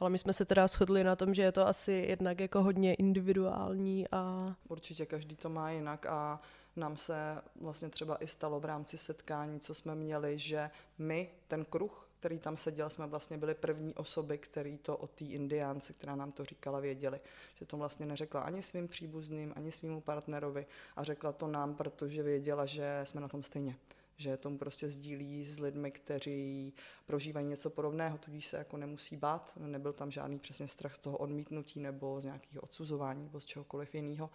Ale 0.00 0.10
my 0.10 0.18
jsme 0.18 0.32
se 0.32 0.44
teda 0.44 0.68
shodli 0.68 1.04
na 1.04 1.16
tom, 1.16 1.34
že 1.34 1.42
je 1.42 1.52
to 1.52 1.66
asi 1.66 1.92
jednak 2.08 2.40
jako 2.40 2.62
hodně 2.62 2.94
individuální 2.94 4.06
a... 4.12 4.38
Určitě 4.68 5.06
každý 5.06 5.36
to 5.36 5.48
má 5.48 5.70
jinak 5.70 6.06
a 6.06 6.40
nám 6.76 6.96
se 6.96 7.14
vlastně 7.60 7.88
třeba 7.88 8.16
i 8.16 8.26
stalo 8.26 8.60
v 8.60 8.64
rámci 8.64 8.98
setkání, 8.98 9.60
co 9.60 9.74
jsme 9.74 9.94
měli, 9.94 10.38
že 10.38 10.70
my, 10.98 11.30
ten 11.48 11.64
kruh, 11.64 12.03
který 12.24 12.38
tam 12.38 12.56
seděl, 12.56 12.90
jsme 12.90 13.06
vlastně 13.06 13.38
byli 13.38 13.54
první 13.54 13.94
osoby, 13.94 14.38
který 14.38 14.78
to 14.78 14.96
o 14.96 15.06
té 15.06 15.24
indiánce, 15.24 15.92
která 15.92 16.16
nám 16.16 16.32
to 16.32 16.44
říkala, 16.44 16.80
věděli. 16.80 17.20
Že 17.54 17.64
to 17.64 17.76
vlastně 17.76 18.06
neřekla 18.06 18.40
ani 18.40 18.62
svým 18.62 18.88
příbuzným, 18.88 19.52
ani 19.56 19.72
svýmu 19.72 20.00
partnerovi 20.00 20.66
a 20.96 21.04
řekla 21.04 21.32
to 21.32 21.48
nám, 21.48 21.74
protože 21.74 22.22
věděla, 22.22 22.66
že 22.66 23.00
jsme 23.04 23.20
na 23.20 23.28
tom 23.28 23.42
stejně 23.42 23.76
že 24.16 24.36
tomu 24.36 24.58
prostě 24.58 24.88
sdílí 24.88 25.44
s 25.44 25.58
lidmi, 25.58 25.90
kteří 25.90 26.72
prožívají 27.06 27.46
něco 27.46 27.70
podobného, 27.70 28.18
tudíž 28.18 28.46
se 28.46 28.56
jako 28.56 28.76
nemusí 28.76 29.16
bát, 29.16 29.52
nebyl 29.56 29.92
tam 29.92 30.10
žádný 30.10 30.38
přesně 30.38 30.68
strach 30.68 30.94
z 30.94 30.98
toho 30.98 31.16
odmítnutí 31.16 31.80
nebo 31.80 32.20
z 32.20 32.24
nějakého 32.24 32.62
odsuzování 32.62 33.22
nebo 33.22 33.40
z 33.40 33.44
čehokoliv 33.44 33.94
jiného. 33.94 34.30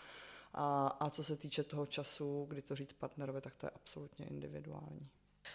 A, 0.53 0.87
a 0.87 1.09
co 1.09 1.23
se 1.23 1.35
týče 1.35 1.63
toho 1.63 1.85
času, 1.85 2.45
kdy 2.49 2.61
to 2.61 2.75
říct 2.75 2.93
partnerovi, 2.93 3.41
tak 3.41 3.55
to 3.55 3.65
je 3.65 3.69
absolutně 3.69 4.25
individuální. 4.25 5.09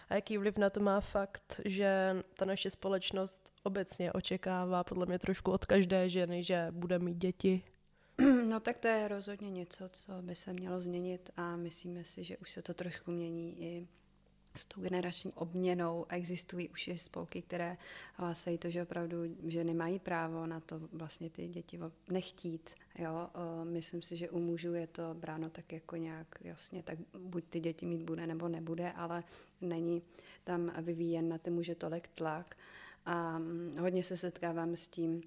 A 0.08 0.14
jaký 0.14 0.38
vliv 0.38 0.58
na 0.58 0.70
to 0.70 0.80
má 0.80 1.00
fakt, 1.00 1.60
že 1.64 2.16
ta 2.34 2.44
naše 2.44 2.70
společnost 2.70 3.52
obecně 3.62 4.12
očekává 4.12 4.84
podle 4.84 5.06
mě 5.06 5.18
trošku 5.18 5.50
od 5.50 5.64
každé 5.64 6.08
ženy, 6.08 6.44
že 6.44 6.66
bude 6.70 6.98
mít 6.98 7.16
děti? 7.16 7.62
No 8.48 8.60
tak 8.60 8.80
to 8.80 8.88
je 8.88 9.08
rozhodně 9.08 9.50
něco, 9.50 9.88
co 9.88 10.12
by 10.20 10.34
se 10.34 10.52
mělo 10.52 10.80
změnit 10.80 11.30
a 11.36 11.56
myslíme 11.56 12.04
si, 12.04 12.24
že 12.24 12.36
už 12.36 12.50
se 12.50 12.62
to 12.62 12.74
trošku 12.74 13.10
mění 13.10 13.62
i 13.62 13.88
s 14.56 14.66
tou 14.66 14.80
generační 14.80 15.32
obměnou 15.32 16.06
existují 16.08 16.68
už 16.68 16.88
i 16.88 16.98
spolky, 16.98 17.42
které 17.42 17.76
hlásají 18.14 18.58
to, 18.58 18.70
že 18.70 18.82
opravdu 18.82 19.16
ženy 19.46 19.74
mají 19.74 19.98
právo 19.98 20.46
na 20.46 20.60
to 20.60 20.80
vlastně 20.92 21.30
ty 21.30 21.48
děti 21.48 21.80
nechtít. 22.08 22.70
Jo? 22.98 23.28
Myslím 23.64 24.02
si, 24.02 24.16
že 24.16 24.30
u 24.30 24.38
mužů 24.38 24.74
je 24.74 24.86
to 24.86 25.14
bráno 25.14 25.50
tak 25.50 25.72
jako 25.72 25.96
nějak 25.96 26.26
jasně, 26.40 26.82
tak 26.82 26.98
buď 27.18 27.44
ty 27.44 27.60
děti 27.60 27.86
mít 27.86 28.02
bude 28.02 28.26
nebo 28.26 28.48
nebude, 28.48 28.92
ale 28.92 29.24
není 29.60 30.02
tam 30.44 30.72
vyvíjen 30.82 31.28
na 31.28 31.38
ty 31.38 31.50
muže 31.50 31.74
tolik 31.74 32.08
tlak. 32.08 32.56
A 33.06 33.38
mm, 33.38 33.76
hodně 33.80 34.04
se 34.04 34.16
setkávám 34.16 34.76
s 34.76 34.88
tím, 34.88 35.22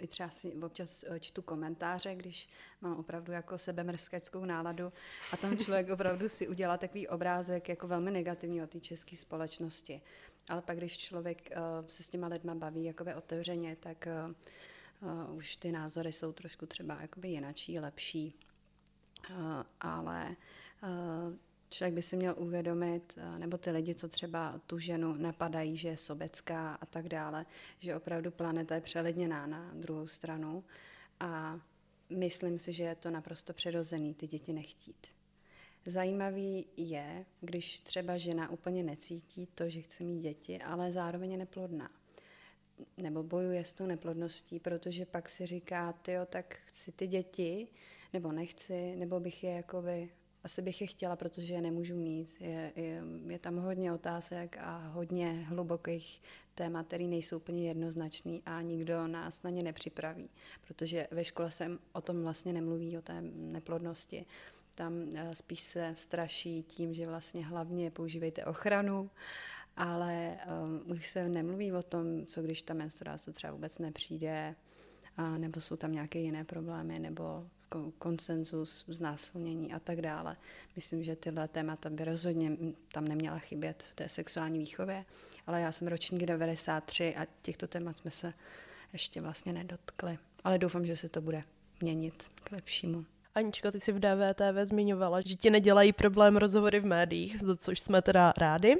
i 0.00 0.06
třeba 0.06 0.28
si 0.28 0.52
občas 0.52 1.04
eh, 1.08 1.20
čtu 1.20 1.42
komentáře, 1.42 2.14
když 2.14 2.48
mám 2.80 2.96
opravdu 2.96 3.32
jako 3.32 3.58
sebemrskačskou 3.58 4.44
náladu 4.44 4.92
a 5.32 5.36
tam 5.36 5.58
člověk 5.58 5.90
opravdu 5.92 6.28
si 6.28 6.48
udělá 6.48 6.78
takový 6.78 7.08
obrázek 7.08 7.68
jako 7.68 7.88
velmi 7.88 8.10
negativní 8.10 8.62
o 8.62 8.66
té 8.66 8.80
české 8.80 9.16
společnosti. 9.16 10.02
Ale 10.48 10.62
pak, 10.62 10.76
když 10.76 10.98
člověk 10.98 11.50
uh, 11.50 11.88
se 11.88 12.02
s 12.02 12.08
těma 12.08 12.26
lidma 12.26 12.54
baví 12.54 12.84
jakoby 12.84 13.14
otevřeně, 13.14 13.76
tak 13.80 14.08
uh, 15.02 15.36
už 15.36 15.56
ty 15.56 15.72
názory 15.72 16.12
jsou 16.12 16.32
trošku 16.32 16.66
třeba 16.66 17.00
jakoby 17.00 17.28
jinačí, 17.28 17.78
lepší. 17.78 18.34
Uh, 19.30 19.36
ale 19.80 20.36
uh, 20.82 21.34
člověk 21.70 21.94
by 21.94 22.02
si 22.02 22.16
měl 22.16 22.34
uvědomit, 22.38 23.18
nebo 23.38 23.58
ty 23.58 23.70
lidi, 23.70 23.94
co 23.94 24.08
třeba 24.08 24.60
tu 24.66 24.78
ženu 24.78 25.14
napadají, 25.14 25.76
že 25.76 25.88
je 25.88 25.96
sobecká 25.96 26.74
a 26.74 26.86
tak 26.86 27.08
dále, 27.08 27.46
že 27.78 27.96
opravdu 27.96 28.30
planeta 28.30 28.74
je 28.74 28.80
přeledněná 28.80 29.46
na 29.46 29.70
druhou 29.74 30.06
stranu 30.06 30.64
a 31.20 31.60
myslím 32.10 32.58
si, 32.58 32.72
že 32.72 32.82
je 32.82 32.94
to 32.94 33.10
naprosto 33.10 33.52
přirozený 33.52 34.14
ty 34.14 34.26
děti 34.26 34.52
nechtít. 34.52 35.06
Zajímavý 35.86 36.66
je, 36.76 37.26
když 37.40 37.80
třeba 37.80 38.18
žena 38.18 38.50
úplně 38.50 38.82
necítí 38.82 39.46
to, 39.46 39.68
že 39.68 39.80
chce 39.80 40.04
mít 40.04 40.20
děti, 40.20 40.62
ale 40.62 40.92
zároveň 40.92 41.32
je 41.32 41.38
neplodná. 41.38 41.90
Nebo 42.96 43.22
bojuje 43.22 43.64
s 43.64 43.74
tou 43.74 43.86
neplodností, 43.86 44.60
protože 44.60 45.06
pak 45.06 45.28
si 45.28 45.46
říká, 45.46 45.94
jo, 46.08 46.26
tak 46.26 46.58
chci 46.66 46.92
ty 46.92 47.06
děti, 47.06 47.68
nebo 48.12 48.32
nechci, 48.32 48.96
nebo 48.96 49.20
bych 49.20 49.44
je 49.44 49.50
jakoby 49.50 50.10
asi 50.44 50.62
bych 50.62 50.80
je 50.80 50.86
chtěla, 50.86 51.16
protože 51.16 51.54
je 51.54 51.60
nemůžu 51.60 51.96
mít. 51.96 52.34
Je, 52.40 52.72
je, 52.76 53.02
je 53.26 53.38
tam 53.38 53.56
hodně 53.56 53.92
otázek 53.92 54.56
a 54.60 54.88
hodně 54.88 55.46
hlubokých 55.48 56.22
témat, 56.54 56.86
které 56.86 57.04
nejsou 57.04 57.36
úplně 57.36 57.68
jednoznačný 57.68 58.42
a 58.46 58.62
nikdo 58.62 59.06
nás 59.06 59.42
na 59.42 59.50
ně 59.50 59.62
nepřipraví, 59.62 60.30
protože 60.66 61.08
ve 61.10 61.24
škole 61.24 61.50
se 61.50 61.70
o 61.92 62.00
tom 62.00 62.22
vlastně 62.22 62.52
nemluví, 62.52 62.98
o 62.98 63.02
té 63.02 63.20
neplodnosti. 63.34 64.26
Tam 64.74 65.08
eh, 65.14 65.34
spíš 65.34 65.60
se 65.60 65.94
straší 65.96 66.62
tím, 66.62 66.94
že 66.94 67.06
vlastně 67.06 67.46
hlavně 67.46 67.90
používejte 67.90 68.44
ochranu, 68.44 69.10
ale 69.76 70.38
um, 70.64 70.90
už 70.90 71.06
se 71.08 71.28
nemluví 71.28 71.72
o 71.72 71.82
tom, 71.82 72.26
co 72.26 72.42
když 72.42 72.62
ta 72.62 72.74
menstruace 72.74 73.32
třeba 73.32 73.52
vůbec 73.52 73.78
nepřijde, 73.78 74.54
a 75.16 75.38
nebo 75.38 75.60
jsou 75.60 75.76
tam 75.76 75.92
nějaké 75.92 76.18
jiné 76.18 76.44
problémy, 76.44 76.98
nebo 76.98 77.46
konsenzus, 77.98 78.84
znásilnění 78.88 79.72
a 79.72 79.78
tak 79.78 80.00
dále. 80.00 80.36
Myslím, 80.76 81.04
že 81.04 81.16
tyhle 81.16 81.48
témata 81.48 81.90
by 81.90 82.04
rozhodně 82.04 82.56
tam 82.92 83.04
neměla 83.04 83.38
chybět 83.38 83.82
v 83.82 83.94
té 83.94 84.08
sexuální 84.08 84.58
výchově, 84.58 85.04
ale 85.46 85.60
já 85.60 85.72
jsem 85.72 85.88
ročník 85.88 86.22
93 86.22 87.16
a 87.16 87.26
těchto 87.42 87.66
témat 87.66 87.96
jsme 87.96 88.10
se 88.10 88.34
ještě 88.92 89.20
vlastně 89.20 89.52
nedotkli. 89.52 90.18
Ale 90.44 90.58
doufám, 90.58 90.86
že 90.86 90.96
se 90.96 91.08
to 91.08 91.20
bude 91.20 91.44
měnit 91.80 92.28
k 92.34 92.52
lepšímu. 92.52 93.04
Aničko, 93.34 93.70
ty 93.70 93.80
si 93.80 93.92
v 93.92 94.00
DVTV 94.00 94.56
zmiňovala, 94.62 95.20
že 95.20 95.34
ti 95.34 95.50
nedělají 95.50 95.92
problém 95.92 96.36
rozhovory 96.36 96.80
v 96.80 96.84
médiích, 96.84 97.40
za 97.40 97.56
což 97.56 97.80
jsme 97.80 98.02
teda 98.02 98.32
rádi, 98.36 98.76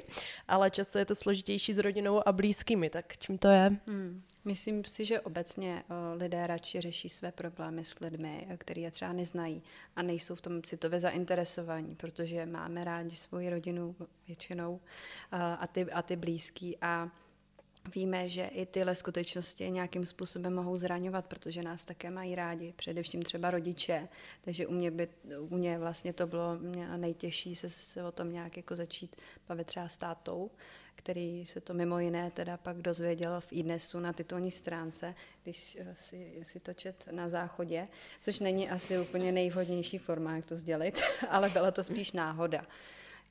ale 0.48 0.70
často 0.70 0.98
je 0.98 1.04
to 1.04 1.14
složitější 1.14 1.72
s 1.72 1.78
rodinou 1.78 2.28
a 2.28 2.32
blízkými, 2.32 2.90
tak 2.90 3.16
čím 3.18 3.38
to 3.38 3.48
je? 3.48 3.76
Hmm. 3.86 4.22
Myslím 4.44 4.84
si, 4.84 5.04
že 5.04 5.20
obecně 5.20 5.82
lidé 6.14 6.46
radši 6.46 6.80
řeší 6.80 7.08
své 7.08 7.32
problémy 7.32 7.84
s 7.84 8.00
lidmi, 8.00 8.48
který 8.58 8.82
je 8.82 8.90
třeba 8.90 9.12
neznají 9.12 9.62
a 9.96 10.02
nejsou 10.02 10.34
v 10.34 10.40
tom 10.40 10.62
citově 10.62 11.00
zainteresovaní, 11.00 11.94
protože 11.94 12.46
máme 12.46 12.84
rádi 12.84 13.16
svoji 13.16 13.50
rodinu 13.50 13.96
většinou 14.26 14.80
a 15.58 15.66
ty, 15.66 15.92
a 15.92 16.02
ty 16.02 16.16
blízký 16.16 16.76
a 16.80 17.10
Víme, 17.94 18.28
že 18.28 18.44
i 18.44 18.66
tyhle 18.66 18.94
skutečnosti 18.94 19.70
nějakým 19.70 20.06
způsobem 20.06 20.54
mohou 20.54 20.76
zraňovat, 20.76 21.26
protože 21.26 21.62
nás 21.62 21.84
také 21.84 22.10
mají 22.10 22.34
rádi, 22.34 22.72
především 22.76 23.22
třeba 23.22 23.50
rodiče. 23.50 24.08
Takže 24.40 24.66
u 24.66 24.72
mě, 24.72 24.90
by, 24.90 25.08
u 25.38 25.56
mě 25.56 25.78
vlastně 25.78 26.12
to 26.12 26.26
bylo 26.26 26.58
nejtěžší 26.96 27.54
se, 27.54 27.70
se 27.70 28.04
o 28.04 28.12
tom 28.12 28.32
nějak 28.32 28.56
jako 28.56 28.76
začít 28.76 29.16
bavit 29.48 29.66
třeba 29.66 29.88
s 29.88 29.96
tátou, 29.96 30.50
který 30.94 31.46
se 31.46 31.60
to 31.60 31.74
mimo 31.74 31.98
jiné 31.98 32.30
teda 32.30 32.56
pak 32.56 32.76
dozvěděl 32.76 33.40
v 33.40 33.52
IDNESu 33.52 34.00
na 34.00 34.12
titulní 34.12 34.50
stránce, 34.50 35.14
když 35.42 35.76
eh, 35.80 35.94
si, 35.94 36.40
si 36.42 36.60
to 36.60 36.74
čet 36.74 37.08
na 37.10 37.28
záchodě, 37.28 37.88
což 38.20 38.40
není 38.40 38.70
asi 38.70 38.98
úplně 38.98 39.32
nejvhodnější 39.32 39.98
forma, 39.98 40.36
jak 40.36 40.46
to 40.46 40.56
sdělit, 40.56 41.00
ale 41.28 41.50
byla 41.50 41.70
to 41.70 41.82
spíš 41.82 42.12
náhoda. 42.12 42.66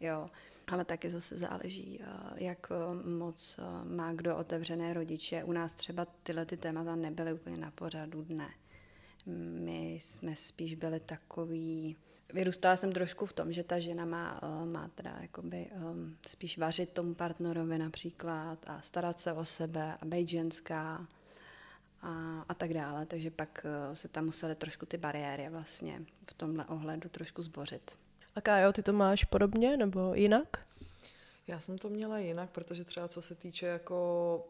Jo. 0.01 0.29
Ale 0.67 0.85
taky 0.85 1.09
zase 1.09 1.37
záleží, 1.37 1.99
eh, 2.01 2.43
jak 2.43 2.71
eh, 2.71 3.09
moc 3.09 3.59
má 3.83 4.13
kdo 4.13 4.37
otevřené 4.37 4.93
rodiče. 4.93 5.43
U 5.43 5.51
nás 5.51 5.75
třeba 5.75 6.07
tyhle 6.23 6.45
ty 6.45 6.57
témata 6.57 6.95
nebyly 6.95 7.33
úplně 7.33 7.57
na 7.57 7.71
pořadu 7.71 8.21
dne. 8.21 8.49
My 9.59 9.93
jsme 9.93 10.35
spíš 10.35 10.75
byli 10.75 10.99
takový, 10.99 11.97
vyrůstala 12.33 12.75
jsem 12.75 12.91
trošku 12.91 13.25
v 13.25 13.33
tom, 13.33 13.53
že 13.53 13.63
ta 13.63 13.79
žena 13.79 14.05
má, 14.05 14.39
eh, 14.43 14.65
má 14.65 14.87
teda 14.95 15.17
jakoby 15.21 15.69
spíš 16.27 16.57
vařit 16.57 16.89
tomu 16.89 17.13
partnerovi 17.13 17.77
například 17.77 18.59
a 18.67 18.81
starat 18.81 19.19
se 19.19 19.33
o 19.33 19.45
sebe 19.45 19.97
a 20.01 20.05
být 20.05 20.29
ženská 20.29 21.07
a, 22.01 22.41
a 22.49 22.53
tak 22.53 22.73
dále. 22.73 23.05
Takže 23.05 23.31
pak 23.31 23.65
se 23.93 24.07
tam 24.07 24.25
musely 24.25 24.55
trošku 24.55 24.85
ty 24.85 24.97
bariéry 24.97 25.49
vlastně 25.49 26.01
v 26.23 26.33
tomhle 26.33 26.65
ohledu 26.65 27.09
trošku 27.09 27.41
zbořit. 27.41 27.97
A 28.35 28.41
Kájo, 28.41 28.73
ty 28.73 28.83
to 28.83 28.93
máš 28.93 29.23
podobně 29.23 29.77
nebo 29.77 30.13
jinak? 30.13 30.65
Já 31.47 31.59
jsem 31.59 31.77
to 31.77 31.89
měla 31.89 32.17
jinak, 32.17 32.49
protože 32.49 32.83
třeba 32.83 33.07
co 33.07 33.21
se 33.21 33.35
týče 33.35 33.65
jako 33.65 34.47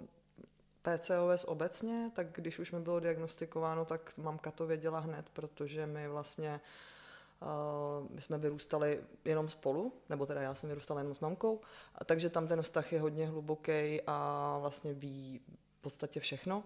PCOS 0.82 1.44
obecně, 1.48 2.12
tak 2.16 2.28
když 2.32 2.60
už 2.60 2.72
mi 2.72 2.80
bylo 2.80 3.00
diagnostikováno, 3.00 3.86
tak 3.86 4.14
mamka 4.18 4.52
to 4.52 4.68
věděla 4.68 5.00
hned, 5.00 5.26
protože 5.34 5.86
my 5.86 6.08
vlastně 6.08 6.62
Uh, 8.02 8.08
my 8.10 8.22
jsme 8.22 8.38
vyrůstali 8.38 9.04
jenom 9.26 9.50
spolu, 9.50 9.94
nebo 10.10 10.26
teda 10.26 10.42
já 10.42 10.56
jsem 10.56 10.70
vyrůstala 10.70 11.00
jenom 11.00 11.16
s 11.16 11.20
mamkou, 11.20 11.62
takže 12.06 12.30
tam 12.30 12.48
ten 12.48 12.62
vztah 12.62 12.94
je 12.94 13.00
hodně 13.00 13.28
hluboký 13.28 14.02
a 14.08 14.58
vlastně 14.62 14.94
ví 14.94 15.42
v 15.78 15.82
podstatě 15.82 16.20
všechno 16.20 16.64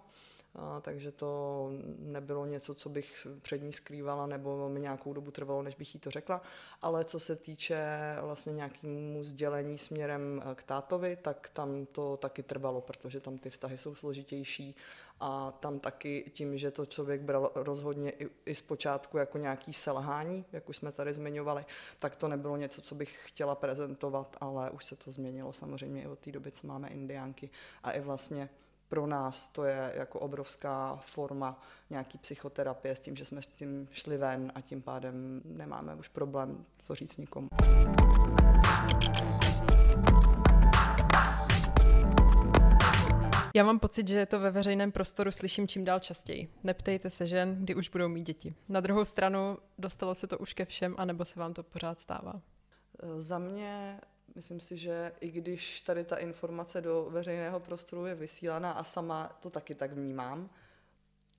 takže 0.82 1.12
to 1.12 1.70
nebylo 2.00 2.46
něco, 2.46 2.74
co 2.74 2.90
bych 2.90 3.28
před 3.42 3.64
ní 3.64 3.74
skrývala, 3.74 4.28
nebo 4.28 4.70
mi 4.70 4.80
nějakou 4.80 5.14
dobu 5.14 5.32
trvalo, 5.32 5.62
než 5.62 5.76
bych 5.76 5.96
jí 5.96 6.00
to 6.00 6.12
řekla. 6.12 6.42
Ale 6.82 7.06
co 7.06 7.20
se 7.20 7.36
týče 7.36 7.78
vlastně 8.22 8.54
nějakému 8.54 9.24
sdělení 9.24 9.78
směrem 9.78 10.44
eh, 10.46 10.56
k 10.56 10.64
tátovi, 10.64 11.18
tak 11.22 11.50
tam 11.54 11.86
to 11.86 12.18
taky 12.18 12.44
trvalo, 12.44 12.82
protože 12.82 13.20
tam 13.20 13.38
ty 13.38 13.50
vztahy 13.50 13.78
jsou 13.78 13.96
složitější 13.96 14.76
a 15.20 15.52
tam 15.52 15.80
taky 15.80 16.32
tím, 16.34 16.58
že 16.58 16.72
to 16.72 16.86
člověk 16.86 17.22
bral 17.22 17.52
rozhodně 17.56 18.12
i, 18.12 18.30
i 18.46 18.56
zpočátku 18.56 19.18
jako 19.18 19.38
nějaký 19.38 19.74
selhání, 19.74 20.46
jak 20.52 20.70
už 20.70 20.78
jsme 20.78 20.92
tady 20.92 21.14
zmiňovali, 21.14 21.66
tak 22.00 22.16
to 22.16 22.28
nebylo 22.28 22.58
něco, 22.58 22.82
co 22.82 22.96
bych 22.96 23.20
chtěla 23.24 23.56
prezentovat, 23.56 24.38
ale 24.42 24.72
už 24.72 24.86
se 24.86 24.96
to 24.96 25.12
změnilo 25.12 25.54
samozřejmě 25.54 26.04
i 26.04 26.08
od 26.08 26.20
té 26.20 26.32
doby, 26.32 26.52
co 26.52 26.68
máme 26.68 26.88
indiánky 26.88 27.50
a 27.84 27.92
i 27.92 28.00
vlastně 28.00 28.50
pro 28.90 29.08
nás 29.08 29.48
to 29.48 29.64
je 29.64 29.94
jako 29.96 30.20
obrovská 30.20 31.00
forma 31.02 31.62
nějaký 31.90 32.18
psychoterapie 32.18 32.96
s 32.96 33.00
tím, 33.00 33.16
že 33.16 33.26
jsme 33.26 33.42
s 33.42 33.48
tím 33.48 33.88
šli 33.92 34.18
ven 34.18 34.52
a 34.56 34.62
tím 34.62 34.82
pádem 34.82 35.42
nemáme 35.46 35.96
už 35.96 36.08
problém 36.08 36.66
to 36.88 36.96
říct 36.96 37.18
nikomu. 37.18 37.50
Já 43.56 43.64
mám 43.64 43.80
pocit, 43.80 44.08
že 44.08 44.26
to 44.26 44.40
ve 44.40 44.52
veřejném 44.52 44.92
prostoru 44.92 45.32
slyším 45.32 45.68
čím 45.68 45.86
dál 45.86 46.00
častěji. 46.00 46.50
Neptejte 46.64 47.10
se 47.10 47.28
žen, 47.28 47.56
kdy 47.60 47.76
už 47.76 47.90
budou 47.90 48.08
mít 48.08 48.26
děti. 48.26 48.56
Na 48.70 48.80
druhou 48.80 49.06
stranu, 49.06 49.58
dostalo 49.78 50.16
se 50.16 50.28
to 50.28 50.38
už 50.38 50.54
ke 50.54 50.66
všem, 50.66 50.96
anebo 50.98 51.26
se 51.26 51.40
vám 51.40 51.54
to 51.54 51.64
pořád 51.64 52.00
stává? 52.00 52.42
Za 53.18 53.40
mě 53.40 54.00
Myslím 54.36 54.60
si, 54.60 54.78
že 54.78 55.12
i 55.20 55.32
když 55.32 55.82
tady 55.82 56.04
ta 56.04 56.16
informace 56.16 56.82
do 56.82 57.08
veřejného 57.10 57.60
prostoru 57.60 58.06
je 58.06 58.16
vysílaná 58.16 58.72
a 58.72 58.84
sama 58.84 59.38
to 59.40 59.50
taky 59.50 59.76
tak 59.76 59.94
vnímám, 59.94 60.50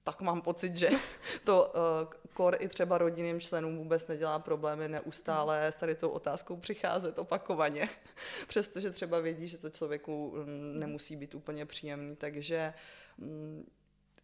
tak 0.04 0.20
mám 0.20 0.42
pocit, 0.42 0.76
že 0.76 0.90
to 1.44 1.72
uh, 1.74 2.12
kor 2.34 2.56
i 2.60 2.68
třeba 2.68 2.98
rodinným 2.98 3.40
členům 3.40 3.76
vůbec 3.76 4.06
nedělá 4.06 4.38
problémy 4.38 4.88
neustále 4.88 5.66
s 5.66 5.74
tady 5.74 5.94
tou 5.94 6.08
otázkou 6.08 6.56
přicházet 6.56 7.18
opakovaně, 7.18 7.88
přestože 8.48 8.90
třeba 8.90 9.20
vědí, 9.20 9.48
že 9.48 9.58
to 9.58 9.70
člověku 9.70 10.34
mm, 10.36 10.78
nemusí 10.78 11.16
být 11.16 11.34
úplně 11.34 11.66
příjemný, 11.66 12.16
takže 12.16 12.74
um, 13.18 13.66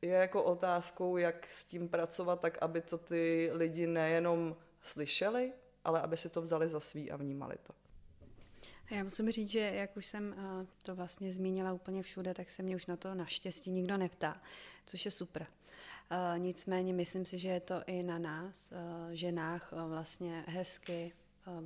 je 0.03 0.15
jako 0.15 0.43
otázkou, 0.43 1.17
jak 1.17 1.47
s 1.47 1.65
tím 1.65 1.89
pracovat, 1.89 2.41
tak 2.41 2.59
aby 2.61 2.81
to 2.81 2.99
ty 2.99 3.51
lidi 3.53 3.87
nejenom 3.87 4.57
slyšeli, 4.83 5.53
ale 5.85 6.01
aby 6.01 6.17
si 6.17 6.29
to 6.29 6.43
vzali 6.43 6.69
za 6.69 6.81
svý 6.81 7.11
a 7.11 7.17
vnímali 7.17 7.55
to. 7.63 7.82
Já 8.91 9.03
musím 9.03 9.31
říct, 9.31 9.49
že 9.49 9.59
jak 9.59 9.97
už 9.97 10.07
jsem 10.07 10.35
eh, 10.39 10.67
to 10.83 10.95
vlastně 10.95 11.33
zmínila 11.33 11.73
úplně 11.73 12.03
všude, 12.03 12.35
tak 12.35 12.51
se 12.51 12.63
mě 12.63 12.77
už 12.77 12.87
na 12.87 12.97
to 12.97 13.15
naštěstí 13.15 13.71
nikdo 13.71 13.97
neptá, 13.97 14.43
což 14.87 15.05
je 15.05 15.11
super. 15.11 15.47
Eh, 16.11 16.39
nicméně 16.39 16.93
myslím 16.93 17.27
si, 17.27 17.39
že 17.39 17.49
je 17.49 17.61
to 17.61 17.83
i 17.87 18.03
na 18.03 18.19
nás, 18.19 18.73
eh, 18.73 19.17
ženách, 19.17 19.73
vlastně 19.89 20.45
hezky 20.49 21.13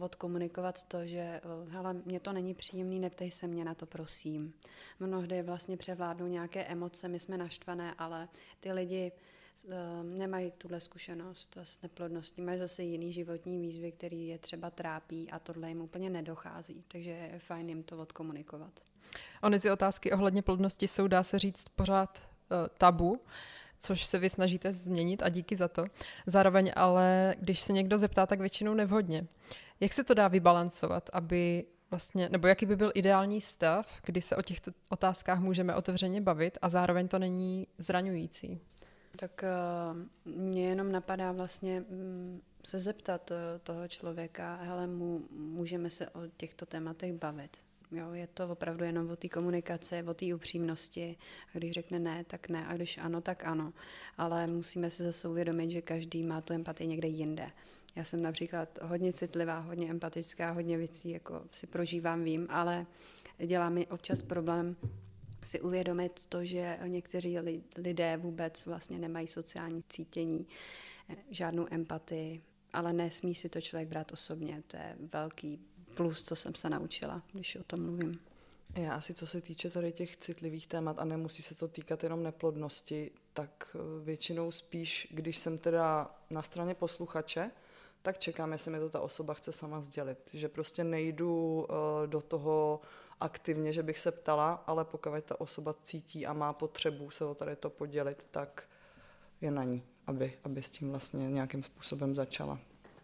odkomunikovat 0.00 0.84
to, 0.84 1.06
že 1.06 1.40
hele, 1.68 1.94
mě 2.04 2.20
to 2.20 2.32
není 2.32 2.54
příjemný, 2.54 3.00
neptej 3.00 3.30
se 3.30 3.46
mě 3.46 3.64
na 3.64 3.74
to, 3.74 3.86
prosím. 3.86 4.54
Mnohdy 5.00 5.42
vlastně 5.42 5.76
převládnou 5.76 6.26
nějaké 6.26 6.64
emoce, 6.64 7.08
my 7.08 7.18
jsme 7.18 7.38
naštvané, 7.38 7.94
ale 7.98 8.28
ty 8.60 8.72
lidi 8.72 9.12
nemají 10.02 10.50
tuhle 10.58 10.80
zkušenost 10.80 11.56
s 11.62 11.82
neplodností, 11.82 12.42
mají 12.42 12.58
zase 12.58 12.82
jiný 12.82 13.12
životní 13.12 13.58
výzvy, 13.58 13.92
který 13.92 14.28
je 14.28 14.38
třeba 14.38 14.70
trápí 14.70 15.30
a 15.30 15.38
tohle 15.38 15.68
jim 15.68 15.80
úplně 15.80 16.10
nedochází, 16.10 16.84
takže 16.88 17.10
je 17.10 17.38
fajn 17.38 17.68
jim 17.68 17.82
to 17.82 17.98
odkomunikovat. 17.98 18.72
Ony 19.42 19.60
ty 19.60 19.70
otázky 19.70 20.12
ohledně 20.12 20.42
plodnosti 20.42 20.88
jsou, 20.88 21.08
dá 21.08 21.22
se 21.22 21.38
říct, 21.38 21.68
pořád 21.68 22.18
uh, 22.18 22.56
tabu, 22.78 23.20
což 23.78 24.04
se 24.04 24.18
vy 24.18 24.30
snažíte 24.30 24.72
změnit 24.72 25.22
a 25.22 25.28
díky 25.28 25.56
za 25.56 25.68
to. 25.68 25.84
Zároveň 26.26 26.72
ale, 26.76 27.34
když 27.38 27.60
se 27.60 27.72
někdo 27.72 27.98
zeptá, 27.98 28.26
tak 28.26 28.40
většinou 28.40 28.74
nevhodně. 28.74 29.26
Jak 29.80 29.92
se 29.92 30.04
to 30.04 30.14
dá 30.14 30.28
vybalancovat, 30.28 31.10
aby 31.12 31.64
vlastně, 31.90 32.28
nebo 32.28 32.46
jaký 32.46 32.66
by 32.66 32.76
byl 32.76 32.92
ideální 32.94 33.40
stav, 33.40 34.00
kdy 34.04 34.22
se 34.22 34.36
o 34.36 34.42
těchto 34.42 34.70
otázkách 34.88 35.40
můžeme 35.40 35.74
otevřeně 35.74 36.20
bavit 36.20 36.58
a 36.62 36.68
zároveň 36.68 37.08
to 37.08 37.18
není 37.18 37.66
zraňující? 37.78 38.60
Tak 39.16 39.44
uh, 39.44 40.34
mě 40.36 40.68
jenom 40.68 40.92
napadá 40.92 41.32
vlastně 41.32 41.84
um, 41.88 42.42
se 42.64 42.78
zeptat 42.78 43.30
uh, 43.30 43.36
toho 43.62 43.88
člověka, 43.88 44.56
hele, 44.56 44.86
mu, 44.86 45.22
můžeme 45.30 45.90
se 45.90 46.10
o 46.10 46.20
těchto 46.36 46.66
tématech 46.66 47.12
bavit. 47.12 47.56
Jo, 47.92 48.12
je 48.12 48.26
to 48.26 48.48
opravdu 48.48 48.84
jenom 48.84 49.10
o 49.10 49.16
té 49.16 49.28
komunikaci, 49.28 50.02
o 50.02 50.14
té 50.14 50.34
upřímnosti. 50.34 51.16
A 51.54 51.58
když 51.58 51.72
řekne 51.72 51.98
ne, 51.98 52.24
tak 52.24 52.48
ne. 52.48 52.66
A 52.66 52.74
když 52.74 52.98
ano, 52.98 53.20
tak 53.20 53.44
ano. 53.44 53.72
Ale 54.18 54.46
musíme 54.46 54.90
si 54.90 55.02
zase 55.02 55.28
uvědomit, 55.28 55.70
že 55.70 55.82
každý 55.82 56.22
má 56.22 56.40
tu 56.40 56.52
empatii 56.52 56.88
někde 56.88 57.08
jinde. 57.08 57.50
Já 57.96 58.04
jsem 58.04 58.22
například 58.22 58.78
hodně 58.82 59.12
citlivá, 59.12 59.58
hodně 59.58 59.90
empatická, 59.90 60.50
hodně 60.50 60.78
věcí 60.78 61.10
jako 61.10 61.42
si 61.52 61.66
prožívám, 61.66 62.24
vím, 62.24 62.46
ale 62.50 62.86
dělá 63.46 63.68
mi 63.68 63.86
občas 63.86 64.22
problém 64.22 64.76
si 65.46 65.60
uvědomit 65.60 66.26
to, 66.28 66.44
že 66.44 66.78
někteří 66.86 67.38
lidé 67.76 68.16
vůbec 68.16 68.66
vlastně 68.66 68.98
nemají 68.98 69.26
sociální 69.26 69.84
cítění, 69.88 70.46
žádnou 71.30 71.66
empatii, 71.70 72.42
ale 72.72 72.92
nesmí 72.92 73.34
si 73.34 73.48
to 73.48 73.60
člověk 73.60 73.88
brát 73.88 74.12
osobně. 74.12 74.62
To 74.66 74.76
je 74.76 74.96
velký 75.12 75.60
plus, 75.94 76.22
co 76.22 76.36
jsem 76.36 76.54
se 76.54 76.70
naučila, 76.70 77.22
když 77.32 77.56
o 77.56 77.64
tom 77.64 77.82
mluvím. 77.82 78.20
Já 78.74 78.94
asi 78.94 79.14
co 79.14 79.26
se 79.26 79.40
týče 79.40 79.70
tady 79.70 79.92
těch 79.92 80.16
citlivých 80.16 80.66
témat 80.66 80.98
a 80.98 81.04
nemusí 81.04 81.42
se 81.42 81.54
to 81.54 81.68
týkat 81.68 82.02
jenom 82.02 82.22
neplodnosti, 82.22 83.10
tak 83.32 83.76
eh, 83.76 84.04
většinou 84.04 84.50
spíš, 84.50 85.08
když 85.10 85.38
jsem 85.38 85.58
teda 85.58 86.14
na 86.30 86.42
straně 86.42 86.74
posluchače, 86.74 87.50
tak 88.02 88.18
čekám, 88.18 88.52
jestli 88.52 88.70
mi 88.70 88.78
to 88.78 88.90
ta 88.90 89.00
osoba 89.00 89.34
chce 89.34 89.52
sama 89.52 89.80
sdělit. 89.80 90.18
Že 90.32 90.48
prostě 90.48 90.84
nejdu 90.84 91.66
uh, 91.70 92.06
do 92.06 92.20
toho 92.20 92.80
aktivně, 93.20 93.72
že 93.72 93.82
bych 93.82 93.98
se 93.98 94.12
ptala, 94.12 94.52
ale 94.66 94.84
pokud 94.84 95.24
ta 95.24 95.40
osoba 95.40 95.74
cítí 95.84 96.26
a 96.26 96.32
má 96.32 96.52
potřebu 96.52 97.10
se 97.10 97.24
o 97.24 97.34
tady 97.34 97.56
to 97.56 97.70
podělit, 97.70 98.26
tak 98.30 98.68
je 99.40 99.50
na 99.50 99.64
ní, 99.64 99.82
aby, 100.06 100.38
aby 100.44 100.62
s 100.62 100.70
tím 100.70 100.90
vlastně 100.90 101.30
nějakým 101.30 101.62
způsobem 101.62 102.14
začala. 102.14 102.58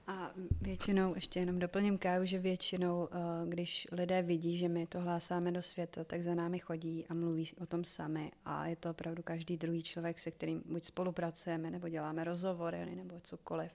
A 0.06 0.30
většinou, 0.60 1.14
ještě 1.14 1.40
jenom 1.40 1.58
doplním 1.58 1.98
Káju, 1.98 2.24
že 2.24 2.38
většinou, 2.38 3.08
eh, 3.12 3.18
když 3.48 3.88
lidé 3.92 4.22
vidí, 4.22 4.58
že 4.58 4.68
my 4.68 4.86
to 4.86 5.00
hlásáme 5.00 5.52
do 5.52 5.62
světa, 5.62 6.04
tak 6.04 6.22
za 6.22 6.34
námi 6.34 6.58
chodí 6.58 7.06
a 7.08 7.14
mluví 7.14 7.50
o 7.60 7.66
tom 7.66 7.84
sami. 7.84 8.32
A 8.44 8.66
je 8.66 8.76
to 8.76 8.90
opravdu 8.90 9.22
každý 9.22 9.56
druhý 9.56 9.82
člověk, 9.82 10.18
se 10.18 10.30
kterým 10.30 10.62
buď 10.66 10.84
spolupracujeme, 10.84 11.70
nebo 11.70 11.88
děláme 11.88 12.24
rozhovory, 12.24 12.96
nebo 12.96 13.20
cokoliv. 13.20 13.72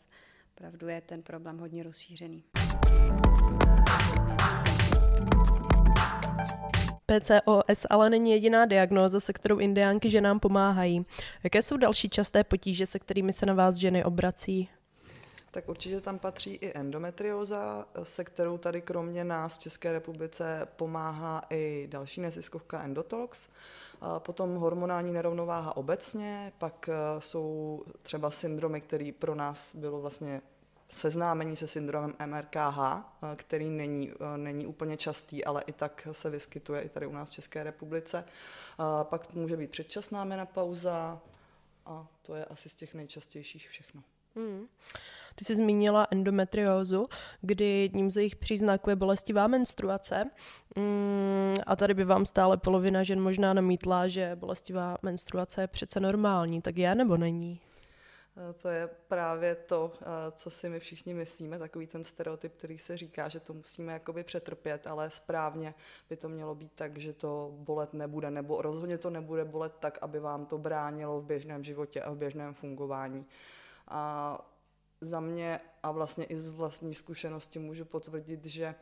Opravdu 0.55 0.87
je 0.87 1.01
ten 1.01 1.21
problém 1.21 1.57
hodně 1.57 1.83
rozšířený. 1.83 2.43
PCOS 7.05 7.85
ale 7.89 8.09
není 8.09 8.31
jediná 8.31 8.65
diagnóza, 8.65 9.19
se 9.19 9.33
kterou 9.33 9.57
indiánky 9.57 10.09
ženám 10.09 10.39
pomáhají. 10.39 11.05
Jaké 11.43 11.61
jsou 11.61 11.77
další 11.77 12.09
časté 12.09 12.43
potíže, 12.43 12.85
se 12.85 12.99
kterými 12.99 13.33
se 13.33 13.45
na 13.45 13.53
vás 13.53 13.75
ženy 13.75 14.03
obrací? 14.03 14.69
Tak 15.51 15.69
určitě 15.69 16.01
tam 16.01 16.19
patří 16.19 16.53
i 16.53 16.77
endometrióza, 16.77 17.85
se 18.03 18.23
kterou 18.23 18.57
tady 18.57 18.81
kromě 18.81 19.23
nás 19.23 19.57
v 19.57 19.59
České 19.59 19.91
republice 19.91 20.67
pomáhá 20.75 21.41
i 21.49 21.87
další 21.91 22.21
neziskovka 22.21 22.83
Endotox. 22.83 23.49
Potom 24.19 24.55
hormonální 24.55 25.13
nerovnováha 25.13 25.77
obecně, 25.77 26.53
pak 26.57 26.89
e, 26.89 26.93
jsou 27.21 27.83
třeba 28.03 28.31
syndromy, 28.31 28.81
které 28.81 29.11
pro 29.19 29.35
nás 29.35 29.75
bylo 29.75 30.01
vlastně 30.01 30.41
seznámení 30.89 31.55
se 31.55 31.67
syndromem 31.67 32.13
MRKH, 32.25 32.79
eh, 32.79 33.35
který 33.35 33.69
není, 33.69 34.11
eh, 34.11 34.37
není 34.37 34.65
úplně 34.65 34.97
častý, 34.97 35.45
ale 35.45 35.63
i 35.67 35.71
tak 35.71 36.07
se 36.11 36.29
vyskytuje 36.29 36.81
i 36.81 36.89
tady 36.89 37.07
u 37.07 37.11
nás 37.11 37.29
v 37.29 37.33
České 37.33 37.63
republice. 37.63 38.23
Eh, 38.27 38.83
pak 39.03 39.33
může 39.33 39.57
být 39.57 39.71
předčasná 39.71 40.23
menopauza 40.23 41.21
a 41.85 42.07
to 42.21 42.35
je 42.35 42.45
asi 42.45 42.69
z 42.69 42.73
těch 42.73 42.93
nejčastějších 42.93 43.69
všechno. 43.69 44.03
Hmm. 44.35 44.67
Ty 45.35 45.45
jsi 45.45 45.55
zmínila 45.55 46.07
endometriózu, 46.11 47.07
kdy 47.41 47.65
jedním 47.65 48.11
z 48.11 48.17
jejich 48.17 48.35
příznaků 48.35 48.89
je 48.89 48.95
bolestivá 48.95 49.47
menstruace. 49.47 50.23
Mm, 50.75 51.53
a 51.67 51.75
tady 51.75 51.93
by 51.93 52.03
vám 52.03 52.25
stále 52.25 52.57
polovina 52.57 53.03
žen 53.03 53.21
možná 53.21 53.53
namítla, 53.53 54.07
že 54.07 54.31
bolestivá 54.35 54.97
menstruace 55.01 55.61
je 55.61 55.67
přece 55.67 55.99
normální. 55.99 56.61
Tak 56.61 56.77
je 56.77 56.95
nebo 56.95 57.17
není? 57.17 57.61
To 58.57 58.69
je 58.69 58.89
právě 59.07 59.55
to, 59.55 59.93
eh, 60.01 60.05
co 60.35 60.49
si 60.49 60.69
my 60.69 60.79
všichni 60.79 61.13
myslíme, 61.13 61.59
takový 61.59 61.87
ten 61.87 62.03
stereotyp, 62.03 62.55
který 62.55 62.77
se 62.79 62.97
říká, 62.97 63.29
že 63.29 63.39
to 63.39 63.53
musíme 63.53 63.93
jakoby 63.93 64.23
přetrpět, 64.23 64.87
ale 64.87 65.09
správně 65.09 65.73
by 66.09 66.17
to 66.17 66.29
mělo 66.29 66.55
být 66.55 66.71
tak, 66.75 66.97
že 66.97 67.13
to 67.13 67.51
bolet 67.57 67.93
nebude, 67.93 68.31
nebo 68.31 68.61
rozhodně 68.61 68.97
to 68.97 69.09
nebude 69.09 69.45
bolet 69.45 69.73
tak, 69.79 69.97
aby 70.01 70.19
vám 70.19 70.45
to 70.45 70.57
bránilo 70.57 71.21
v 71.21 71.25
běžném 71.25 71.63
životě 71.63 72.01
a 72.01 72.11
v 72.11 72.17
běžném 72.17 72.53
fungování. 72.53 73.25
A 73.87 74.37
za 75.01 75.19
mě 75.19 75.59
a 75.83 75.91
vlastně 75.91 76.25
i 76.25 76.37
z 76.37 76.47
vlastní 76.47 76.95
zkušenosti 76.95 77.59
můžu 77.59 77.85
potvrdit, 77.85 78.45
že 78.45 78.75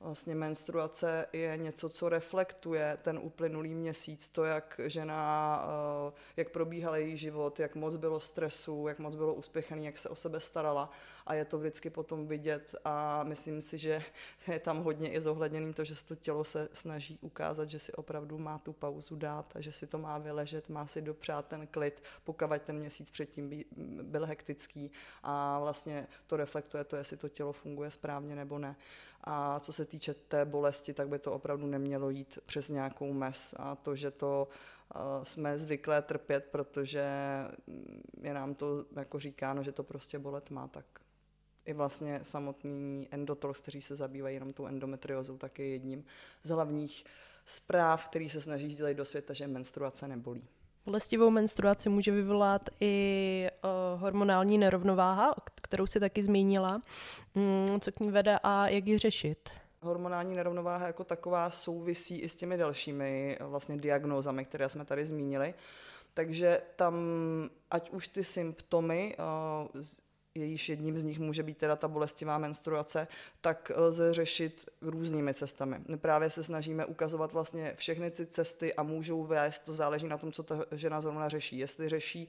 vlastně 0.00 0.34
menstruace 0.34 1.26
je 1.32 1.56
něco, 1.56 1.88
co 1.88 2.08
reflektuje 2.08 2.98
ten 3.02 3.18
uplynulý 3.22 3.74
měsíc, 3.74 4.28
to, 4.28 4.44
jak 4.44 4.80
žena, 4.84 5.64
eh, 6.08 6.12
jak 6.36 6.50
probíhal 6.50 6.96
její 6.96 7.16
život, 7.16 7.60
jak 7.60 7.74
moc 7.74 7.96
bylo 7.96 8.20
stresu, 8.20 8.88
jak 8.88 8.98
moc 8.98 9.14
bylo 9.14 9.34
uspěchaný, 9.34 9.84
jak 9.84 9.98
se 9.98 10.08
o 10.08 10.16
sebe 10.16 10.40
starala 10.40 10.90
a 11.26 11.34
je 11.34 11.44
to 11.44 11.58
vždycky 11.58 11.90
potom 11.90 12.26
vidět 12.26 12.74
a 12.84 13.22
myslím 13.22 13.62
si, 13.62 13.78
že 13.78 14.02
je 14.48 14.58
tam 14.58 14.78
hodně 14.78 15.12
i 15.12 15.20
zohledněný 15.20 15.74
to, 15.74 15.84
že 15.84 15.94
to 16.04 16.16
tělo 16.16 16.44
se 16.44 16.68
snaží 16.72 17.18
ukázat, 17.20 17.70
že 17.70 17.78
si 17.78 17.92
opravdu 17.92 18.38
má 18.38 18.58
tu 18.58 18.72
pauzu 18.72 19.16
dát 19.16 19.52
a 19.56 19.60
že 19.60 19.72
si 19.72 19.86
to 19.86 19.98
má 19.98 20.18
vyležet, 20.18 20.68
má 20.68 20.86
si 20.86 21.02
dopřát 21.02 21.46
ten 21.46 21.66
klid, 21.66 22.02
pokud 22.24 22.50
ten 22.64 22.76
měsíc 22.76 23.10
předtím 23.10 23.64
byl 24.02 24.26
hektický 24.26 24.90
a 25.22 25.58
vlastně 25.58 26.06
to 26.26 26.36
reflektuje 26.36 26.84
to, 26.84 26.96
jestli 26.96 27.16
to 27.16 27.28
tělo 27.28 27.52
funguje 27.52 27.90
správně 27.90 28.36
nebo 28.36 28.58
ne. 28.58 28.76
A 29.24 29.60
co 29.60 29.72
se 29.72 29.84
týče 29.84 30.14
té 30.14 30.44
bolesti, 30.44 30.92
tak 30.92 31.08
by 31.08 31.18
to 31.18 31.32
opravdu 31.32 31.66
nemělo 31.66 32.10
jít 32.10 32.38
přes 32.46 32.68
nějakou 32.68 33.12
mes. 33.12 33.54
A 33.58 33.76
to, 33.76 33.96
že 33.96 34.10
to 34.10 34.48
uh, 34.94 35.24
jsme 35.24 35.58
zvyklé 35.58 36.02
trpět, 36.02 36.48
protože 36.50 37.04
je 38.20 38.34
nám 38.34 38.54
to 38.54 38.84
jako 38.96 39.18
říkáno, 39.18 39.62
že 39.62 39.72
to 39.72 39.82
prostě 39.82 40.18
bolet 40.18 40.50
má, 40.50 40.68
tak 40.68 40.84
i 41.64 41.72
vlastně 41.72 42.20
samotný 42.22 43.08
endotox, 43.10 43.60
kteří 43.60 43.82
se 43.82 43.96
zabývají 43.96 44.36
jenom 44.36 44.52
tou 44.52 44.66
endometriozou, 44.66 45.38
tak 45.38 45.58
je 45.58 45.68
jedním 45.68 46.04
z 46.42 46.48
hlavních 46.48 47.04
zpráv, 47.46 48.08
který 48.08 48.30
se 48.30 48.40
snaží 48.40 48.70
sdělit 48.70 48.94
do 48.94 49.04
světa, 49.04 49.34
že 49.34 49.46
menstruace 49.46 50.08
nebolí. 50.08 50.48
Bolestivou 50.86 51.30
menstruaci 51.30 51.88
může 51.88 52.12
vyvolat 52.12 52.62
i 52.80 53.48
uh, 53.94 54.00
hormonální 54.00 54.58
nerovnováha, 54.58 55.34
kterou 55.62 55.86
si 55.86 56.00
taky 56.00 56.22
zmínila. 56.22 56.82
Mm, 57.34 57.80
co 57.80 57.92
k 57.92 58.00
ní 58.00 58.10
vede 58.10 58.38
a 58.42 58.68
jak 58.68 58.86
ji 58.86 58.98
řešit? 58.98 59.50
Hormonální 59.82 60.34
nerovnováha 60.34 60.86
jako 60.86 61.04
taková 61.04 61.50
souvisí 61.50 62.18
i 62.18 62.28
s 62.28 62.34
těmi 62.34 62.56
dalšími 62.56 63.38
vlastně 63.40 63.76
diagnózami, 63.76 64.44
které 64.44 64.68
jsme 64.68 64.84
tady 64.84 65.06
zmínili. 65.06 65.54
Takže 66.14 66.60
tam, 66.76 66.94
ať 67.70 67.90
už 67.90 68.08
ty 68.08 68.24
symptomy 68.24 69.16
uh, 69.72 69.82
jejíž 70.34 70.68
jedním 70.68 70.98
z 70.98 71.02
nich 71.02 71.18
může 71.18 71.42
být 71.42 71.58
teda 71.58 71.76
ta 71.76 71.88
bolestivá 71.88 72.38
menstruace, 72.38 73.08
tak 73.40 73.72
lze 73.76 74.14
řešit 74.14 74.68
různými 74.80 75.34
cestami. 75.34 75.76
My 75.88 75.96
právě 75.96 76.30
se 76.30 76.42
snažíme 76.42 76.86
ukazovat 76.86 77.32
vlastně 77.32 77.74
všechny 77.76 78.10
ty 78.10 78.26
cesty 78.26 78.74
a 78.74 78.82
můžou 78.82 79.24
vést, 79.24 79.58
to 79.58 79.72
záleží 79.72 80.08
na 80.08 80.18
tom, 80.18 80.32
co 80.32 80.42
ta 80.42 80.64
žena 80.72 81.00
zrovna 81.00 81.28
řeší. 81.28 81.58
Jestli 81.58 81.88
řeší 81.88 82.28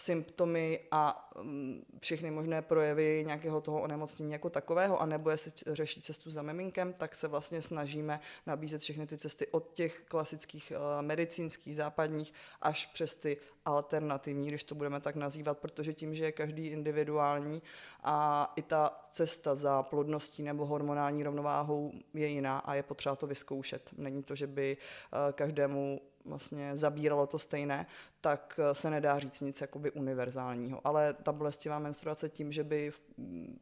symptomy 0.00 0.80
a 0.90 1.30
mm, 1.42 1.84
všechny 2.00 2.30
možné 2.30 2.62
projevy 2.62 3.24
nějakého 3.26 3.60
toho 3.60 3.80
onemocnění 3.80 4.32
jako 4.32 4.50
takového, 4.50 5.00
anebo 5.00 5.30
jestli 5.30 5.52
řeší 5.66 6.02
cestu 6.02 6.30
za 6.30 6.42
miminkem, 6.42 6.92
tak 6.92 7.14
se 7.14 7.28
vlastně 7.28 7.62
snažíme 7.62 8.20
nabízet 8.46 8.80
všechny 8.80 9.06
ty 9.06 9.18
cesty 9.18 9.46
od 9.46 9.72
těch 9.72 10.02
klasických 10.08 10.72
uh, 10.76 11.06
medicínských, 11.06 11.76
západních, 11.76 12.34
až 12.62 12.86
přes 12.86 13.14
ty 13.14 13.36
alternativní, 13.64 14.48
když 14.48 14.64
to 14.64 14.74
budeme 14.74 15.00
tak 15.00 15.16
nazývat, 15.16 15.58
protože 15.58 15.92
tím, 15.92 16.14
že 16.14 16.24
je 16.24 16.32
každý 16.32 16.66
individuální 16.66 17.62
a 18.04 18.52
i 18.56 18.62
ta 18.62 19.08
cesta 19.12 19.54
za 19.54 19.82
plodností 19.82 20.42
nebo 20.42 20.66
hormonální 20.66 21.22
rovnováhou 21.22 21.92
je 22.14 22.26
jiná 22.26 22.58
a 22.58 22.74
je 22.74 22.82
potřeba 22.82 23.16
to 23.16 23.26
vyzkoušet. 23.26 23.90
Není 23.96 24.22
to, 24.22 24.34
že 24.34 24.46
by 24.46 24.76
uh, 24.76 25.32
každému 25.32 26.00
vlastně 26.24 26.76
zabíralo 26.76 27.26
to 27.26 27.38
stejné, 27.38 27.86
tak 28.20 28.60
eh, 28.62 28.74
se 28.74 28.90
nedá 28.90 29.18
říct 29.18 29.40
nic 29.40 29.60
jakoby 29.60 29.90
univerzálního. 29.90 30.80
Ale 30.84 31.14
ta 31.14 31.32
bolestivá 31.32 31.78
menstruace 31.78 32.28
tím, 32.28 32.52
že 32.52 32.64
by 32.64 32.92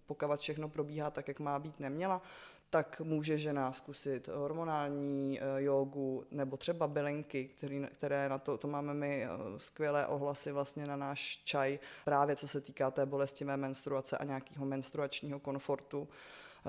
pokud 0.07 0.41
všechno 0.41 0.69
probíhá 0.69 1.11
tak, 1.11 1.29
jak 1.29 1.41
má 1.41 1.59
být, 1.59 1.81
neměla, 1.81 2.23
tak 2.71 3.01
může 3.05 3.39
žena 3.39 3.73
zkusit 3.73 4.29
hormonální 4.29 5.41
uh, 5.41 5.59
jogu 5.59 6.25
nebo 6.31 6.57
třeba 6.57 6.87
bylinky, 6.87 7.45
který, 7.45 7.87
které 7.95 8.29
na 8.29 8.39
to, 8.39 8.59
to 8.59 8.69
máme 8.69 8.95
my 8.95 9.27
uh, 9.27 9.59
skvělé 9.59 10.07
ohlasy 10.07 10.53
vlastně 10.53 10.87
na 10.87 10.97
náš 10.97 11.41
čaj, 11.45 11.79
právě 12.05 12.37
co 12.37 12.49
se 12.49 12.61
týká 12.61 12.91
té 12.91 13.07
bolestivé 13.07 13.57
menstruace 13.57 14.19
a 14.19 14.25
nějakého 14.25 14.67
menstruačního 14.67 15.39
komfortu 15.39 16.09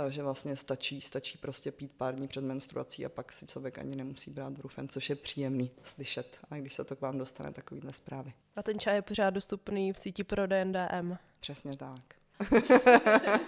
že 0.09 0.23
vlastně 0.23 0.55
stačí, 0.55 1.01
stačí 1.01 1.37
prostě 1.37 1.71
pít 1.71 1.91
pár 1.91 2.15
dní 2.15 2.27
před 2.27 2.43
menstruací 2.43 3.05
a 3.05 3.09
pak 3.09 3.31
si 3.31 3.45
člověk 3.47 3.77
ani 3.77 3.95
nemusí 3.95 4.31
brát 4.31 4.53
brufen, 4.53 4.89
což 4.89 5.09
je 5.09 5.15
příjemný 5.15 5.71
slyšet, 5.83 6.37
a 6.51 6.55
když 6.55 6.73
se 6.73 6.83
to 6.83 6.95
k 6.95 7.01
vám 7.01 7.17
dostane 7.17 7.53
takovýhle 7.53 7.93
zprávy. 7.93 8.33
A 8.55 8.63
ten 8.63 8.79
čaj 8.79 8.95
je 8.95 9.01
pořád 9.01 9.29
dostupný 9.29 9.93
v 9.93 9.99
síti 9.99 10.23
pro 10.23 10.47
DNDM. 10.47 11.17
Přesně 11.39 11.77
tak. 11.77 12.01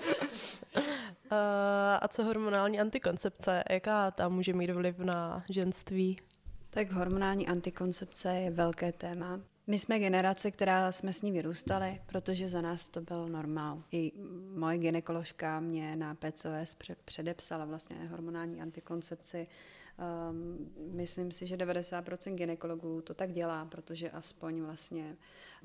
a 2.02 2.08
co 2.08 2.24
hormonální 2.24 2.80
antikoncepce? 2.80 3.64
Jaká 3.70 4.12
tam 4.12 4.34
může 4.34 4.54
mít 4.54 4.72
vliv 4.72 5.00
na 5.00 5.44
ženství? 5.50 6.20
Tak 6.70 6.92
hormonální 6.92 7.48
antikoncepce 7.48 8.36
je 8.36 8.52
velké 8.52 8.92
téma. 8.92 9.40
My 9.72 9.80
jsme 9.80 10.00
generace, 10.00 10.52
která 10.52 10.92
jsme 10.92 11.14
s 11.14 11.22
ní 11.22 11.32
vyrůstali, 11.32 12.02
protože 12.06 12.50
za 12.50 12.62
nás 12.62 12.88
to 12.88 13.02
byl 13.02 13.28
normál. 13.30 13.84
I 13.92 14.12
moje 14.56 14.78
ginekoložka 14.78 15.60
mě 15.60 15.96
na 15.96 16.16
PCOS 16.16 16.78
předepsala 17.06 17.66
vlastně 17.66 17.96
hormonální 18.10 18.62
antikoncepci. 18.62 19.48
Um, 20.02 20.72
myslím 20.96 21.32
si, 21.32 21.48
že 21.48 21.56
90% 21.56 22.36
ginekologů 22.36 23.02
to 23.02 23.14
tak 23.14 23.32
dělá, 23.32 23.66
protože 23.66 24.10
aspoň 24.10 24.62
vlastně 24.62 25.18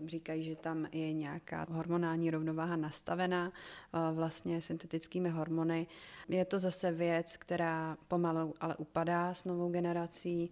říkají, 0.07 0.43
že 0.43 0.57
tam 0.57 0.87
je 0.93 1.13
nějaká 1.13 1.67
hormonální 1.71 2.31
rovnováha 2.31 2.77
nastavená 2.77 3.47
uh, 3.49 4.17
vlastně 4.17 4.61
syntetickými 4.61 5.29
hormony. 5.29 5.87
Je 6.29 6.45
to 6.45 6.59
zase 6.59 6.93
věc, 6.93 7.37
která 7.37 7.99
pomalu 8.09 8.55
ale 8.61 8.77
upadá 8.77 9.35
s 9.35 9.45
novou 9.45 9.71
generací. 9.71 10.51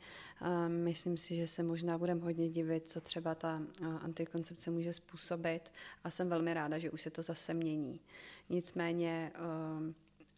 Myslím 0.68 1.16
si, 1.16 1.36
že 1.36 1.46
se 1.46 1.62
možná 1.62 1.98
budeme 1.98 2.20
hodně 2.20 2.48
divit, 2.48 2.88
co 2.88 3.00
třeba 3.00 3.34
ta 3.34 3.62
antikoncepce 4.00 4.70
může 4.70 4.92
způsobit 4.92 5.72
a 6.04 6.10
jsem 6.10 6.28
velmi 6.28 6.54
ráda, 6.54 6.78
že 6.78 6.90
už 6.90 7.02
se 7.02 7.10
to 7.10 7.22
zase 7.22 7.54
mění. 7.54 8.00
Nicméně 8.48 9.32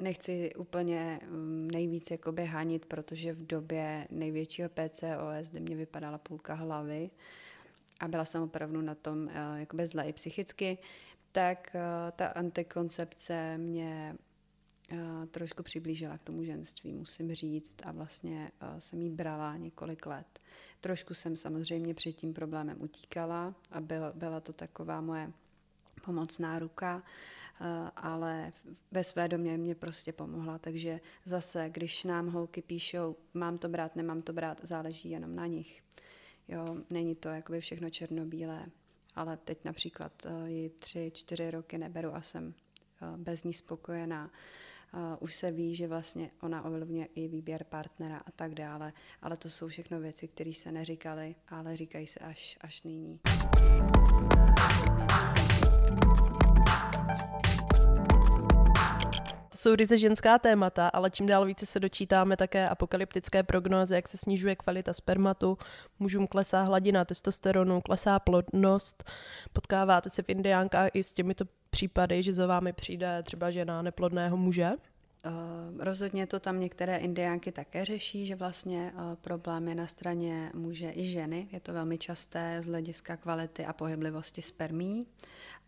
nechci 0.02 0.54
úplně 0.54 1.20
nejvíc 1.72 2.10
jakoby 2.10 2.44
hánit, 2.44 2.86
protože 2.86 3.32
v 3.32 3.46
době 3.46 4.08
největšího 4.10 4.68
PCOS, 4.68 5.50
kde 5.50 5.60
mě 5.60 5.76
vypadala 5.76 6.18
půlka 6.18 6.54
hlavy 6.54 7.10
a 8.00 8.08
byla 8.08 8.24
jsem 8.24 8.42
opravdu 8.42 8.80
na 8.80 8.94
tom 8.94 9.28
jakoby 9.56 9.86
zle 9.86 10.08
i 10.08 10.12
psychicky, 10.12 10.78
tak 11.32 11.76
ta 12.16 12.26
antikoncepce 12.26 13.58
mě 13.58 14.16
trošku 15.30 15.62
přiblížila 15.62 16.18
k 16.18 16.22
tomu 16.22 16.44
ženství, 16.44 16.92
musím 16.92 17.34
říct, 17.34 17.76
a 17.82 17.92
vlastně 17.92 18.50
jsem 18.78 19.02
jí 19.02 19.10
brala 19.10 19.56
několik 19.56 20.06
let. 20.06 20.40
Trošku 20.80 21.14
jsem 21.14 21.36
samozřejmě 21.36 21.94
před 21.94 22.12
tím 22.12 22.34
problémem 22.34 22.76
utíkala 22.80 23.54
a 23.70 23.80
byla 24.14 24.40
to 24.40 24.52
taková 24.52 25.00
moje 25.00 25.32
pomocná 26.04 26.58
ruka, 26.58 27.02
ale 27.96 28.52
ve 28.90 29.04
své 29.04 29.28
domě 29.28 29.58
mě 29.58 29.74
prostě 29.74 30.12
pomohla, 30.12 30.58
takže 30.58 31.00
zase, 31.24 31.70
když 31.70 32.04
nám 32.04 32.28
holky 32.28 32.62
píšou, 32.62 33.16
mám 33.34 33.58
to 33.58 33.68
brát, 33.68 33.96
nemám 33.96 34.22
to 34.22 34.32
brát, 34.32 34.60
záleží 34.62 35.10
jenom 35.10 35.36
na 35.36 35.46
nich. 35.46 35.82
Jo, 36.48 36.76
není 36.90 37.14
to 37.14 37.28
jakoby 37.28 37.60
všechno 37.60 37.90
černobílé, 37.90 38.66
ale 39.14 39.36
teď 39.36 39.64
například 39.64 40.26
ji 40.46 40.70
tři, 40.70 41.10
čtyři 41.14 41.50
roky 41.50 41.78
neberu 41.78 42.14
a 42.14 42.22
jsem 42.22 42.54
bez 43.16 43.44
ní 43.44 43.52
spokojená 43.52 44.30
už 45.20 45.34
se 45.34 45.50
ví, 45.50 45.76
že 45.76 45.88
vlastně 45.88 46.30
ona 46.42 46.64
ovlivňuje 46.64 47.08
i 47.14 47.28
výběr 47.28 47.64
partnera 47.64 48.18
a 48.18 48.30
tak 48.30 48.54
dále, 48.54 48.92
ale 49.22 49.36
to 49.36 49.50
jsou 49.50 49.68
všechno 49.68 50.00
věci, 50.00 50.28
které 50.28 50.52
se 50.52 50.72
neříkaly, 50.72 51.34
ale 51.48 51.76
říkají 51.76 52.06
se 52.06 52.20
až, 52.20 52.58
až 52.60 52.82
nyní. 52.82 53.20
Jsou 59.66 59.74
ryze 59.74 59.98
ženská 59.98 60.38
témata, 60.38 60.88
ale 60.88 61.10
čím 61.10 61.26
dál 61.26 61.46
více 61.46 61.66
se 61.66 61.80
dočítáme 61.80 62.36
také 62.36 62.68
apokalyptické 62.68 63.42
prognózy, 63.42 63.94
jak 63.94 64.08
se 64.08 64.16
snižuje 64.16 64.56
kvalita 64.56 64.92
spermatu, 64.92 65.58
mužům 65.98 66.26
klesá 66.26 66.62
hladina 66.62 67.04
testosteronu, 67.04 67.80
klesá 67.80 68.18
plodnost. 68.18 69.04
Potkáváte 69.52 70.10
se 70.10 70.22
v 70.22 70.28
indiánkách 70.28 70.90
i 70.94 71.02
s 71.02 71.14
těmito 71.14 71.44
případy, 71.70 72.22
že 72.22 72.32
za 72.32 72.46
vámi 72.46 72.72
přijde 72.72 73.22
třeba 73.22 73.50
žena 73.50 73.82
neplodného 73.82 74.36
muže? 74.36 74.70
Uh, 75.26 75.32
rozhodně 75.84 76.26
to 76.26 76.40
tam 76.40 76.60
některé 76.60 76.96
indiánky 76.96 77.52
také 77.52 77.84
řeší, 77.84 78.26
že 78.26 78.36
vlastně 78.36 78.92
uh, 78.94 79.14
problém 79.14 79.68
je 79.68 79.74
na 79.74 79.86
straně 79.86 80.50
muže 80.54 80.92
i 80.94 81.06
ženy. 81.06 81.48
Je 81.52 81.60
to 81.60 81.72
velmi 81.72 81.98
časté 81.98 82.62
z 82.62 82.66
hlediska 82.66 83.16
kvality 83.16 83.64
a 83.64 83.72
pohyblivosti 83.72 84.42
spermí, 84.42 85.06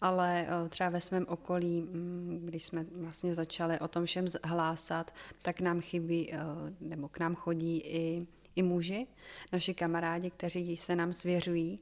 ale 0.01 0.47
uh, 0.63 0.69
třeba 0.69 0.91
ve 0.91 1.01
svém 1.01 1.27
okolí, 1.29 1.83
um, 1.83 2.41
když 2.45 2.63
jsme 2.63 2.87
vlastně 2.93 3.35
začali 3.35 3.81
o 3.81 3.89
tom 3.89 4.05
všem 4.05 4.27
hlásat, 4.45 5.15
tak 5.43 5.61
nám 5.61 5.81
chybí, 5.81 6.33
nebo 6.81 7.09
k 7.09 7.19
nám 7.19 7.35
chodí 7.35 7.79
i 7.79 8.27
i 8.59 8.63
muži, 8.63 9.07
naši 9.53 9.75
kamarádi, 9.75 10.31
kteří 10.31 10.77
se 10.77 10.97
nám 10.97 11.13
svěřují, 11.13 11.79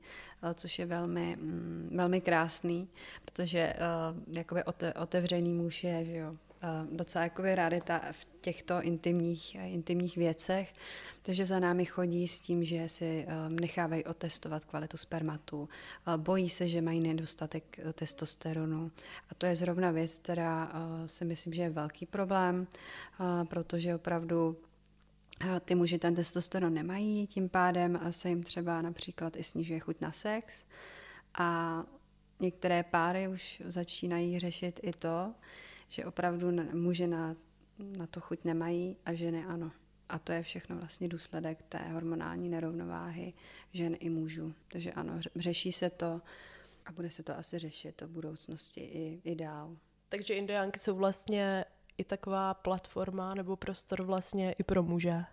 což 0.55 0.79
je 0.79 0.87
velmi, 0.87 1.37
mm, 1.37 1.91
velmi 1.93 2.21
krásný, 2.21 2.89
protože 3.25 3.75
jakoby 4.37 4.63
otevřený 4.95 5.55
muž 5.55 5.85
je, 5.85 6.05
že 6.05 6.17
jo, 6.17 6.37
docela 6.91 7.25
jakoby 7.25 7.55
rarita 7.55 8.03
v 8.13 8.27
těchto 8.41 8.83
intimních, 8.83 9.55
intimních 9.55 10.17
věcech. 10.17 10.75
Takže 11.23 11.47
za 11.47 11.59
námi 11.59 11.85
chodí 11.85 12.29
s 12.29 12.41
tím, 12.41 12.65
že 12.65 12.89
si 12.89 13.27
um, 13.27 13.57
nechávají 13.57 14.05
otestovat 14.05 14.65
kvalitu 14.65 14.97
spermatu, 14.97 15.69
bojí 16.17 16.49
se, 16.49 16.69
že 16.69 16.83
mají 16.83 17.01
nedostatek 17.01 17.81
testosteronu. 17.93 18.91
A 19.31 19.35
to 19.35 19.47
je 19.47 19.57
zrovna 19.57 19.91
věc, 19.91 20.19
která 20.19 20.73
si 21.07 21.25
myslím, 21.25 21.53
že 21.53 21.63
je 21.63 21.71
velký 21.71 22.07
problém, 22.07 22.67
protože 23.49 23.95
opravdu 23.95 24.57
ty 25.65 25.75
muži 25.75 25.99
ten 25.99 26.15
testosteron 26.15 26.75
nemají, 26.75 27.27
tím 27.27 27.49
pádem 27.49 28.01
se 28.11 28.29
jim 28.29 28.43
třeba 28.43 28.83
například 28.83 29.37
i 29.37 29.43
snižuje 29.43 29.81
chuť 29.81 30.01
na 30.01 30.13
sex. 30.13 30.65
A 31.39 31.83
některé 32.41 32.83
páry 32.83 33.29
už 33.29 33.63
začínají 33.67 34.39
řešit 34.39 34.81
i 34.83 34.93
to, 34.93 35.35
že 35.89 36.05
opravdu 36.05 36.51
muži 36.73 37.07
na, 37.07 37.37
na 37.79 38.07
to 38.07 38.21
chuť 38.21 38.45
nemají 38.45 38.97
a 39.07 39.15
ženy 39.15 39.45
ano. 39.45 39.73
A 40.09 40.19
to 40.19 40.33
je 40.33 40.43
všechno 40.43 40.77
vlastně 40.77 41.09
důsledek 41.09 41.63
té 41.63 41.79
hormonální 41.79 42.49
nerovnováhy 42.49 43.33
žen 43.73 43.97
i 44.01 44.11
mužů. 44.11 44.55
Takže 44.69 44.93
ano, 44.93 45.13
řeší 45.37 45.73
se 45.73 45.91
to 45.91 46.21
a 46.87 46.93
bude 46.93 47.11
se 47.11 47.23
to 47.23 47.39
asi 47.39 47.59
řešit 47.59 48.01
v 48.01 48.07
budoucnosti 48.07 48.81
i, 48.81 49.21
i 49.25 49.35
dál. 49.35 49.77
Takže 50.09 50.35
indiánky 50.35 50.79
jsou 50.79 50.97
vlastně 50.97 51.65
i 51.99 52.05
taková 52.05 52.55
platforma 52.55 53.35
nebo 53.35 53.57
prostor 53.57 54.03
vlastně 54.03 54.53
i 54.53 54.63
pro 54.63 54.83
muže. 54.83 55.25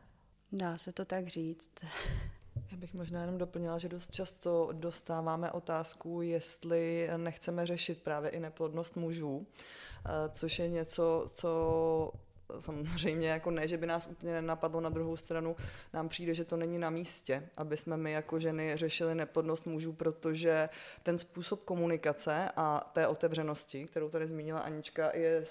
Dá 0.52 0.78
se 0.78 0.92
to 0.92 1.06
tak 1.06 1.28
říct. 1.28 1.72
Já 2.72 2.78
bych 2.78 2.94
možná 2.94 3.22
jenom 3.22 3.38
doplnila, 3.38 3.78
že 3.78 3.90
dost 3.90 4.12
často 4.12 4.70
dostáváme 4.72 5.52
otázku, 5.52 6.22
jestli 6.22 7.10
nechceme 7.18 7.68
řešit 7.68 8.02
právě 8.04 8.30
i 8.30 8.40
neplodnost 8.40 8.96
mužů, 8.96 9.48
eh, 10.06 10.10
což 10.34 10.60
je 10.60 10.70
něco, 10.70 11.32
co 11.34 12.12
samozřejmě 12.60 13.30
jako 13.30 13.52
ne, 13.52 13.68
že 13.68 13.78
by 13.78 13.88
nás 13.88 14.08
úplně 14.08 14.32
nenapadlo 14.32 14.82
na 14.82 14.90
druhou 14.90 15.18
stranu, 15.18 15.56
nám 15.94 16.10
přijde, 16.10 16.36
že 16.36 16.46
to 16.46 16.58
není 16.58 16.80
na 16.80 16.90
místě, 16.90 17.50
aby 17.58 17.78
jsme 17.78 17.98
my 17.98 18.12
jako 18.12 18.40
ženy 18.40 18.72
řešili 18.76 19.16
neplodnost 19.16 19.66
mužů, 19.66 19.94
protože 19.94 20.70
ten 21.04 21.18
způsob 21.18 21.64
komunikace 21.64 22.50
a 22.56 22.92
té 22.94 23.08
otevřenosti, 23.08 23.88
kterou 23.88 24.10
tady 24.10 24.28
zmínila 24.28 24.60
Anička, 24.60 25.16
je 25.16 25.44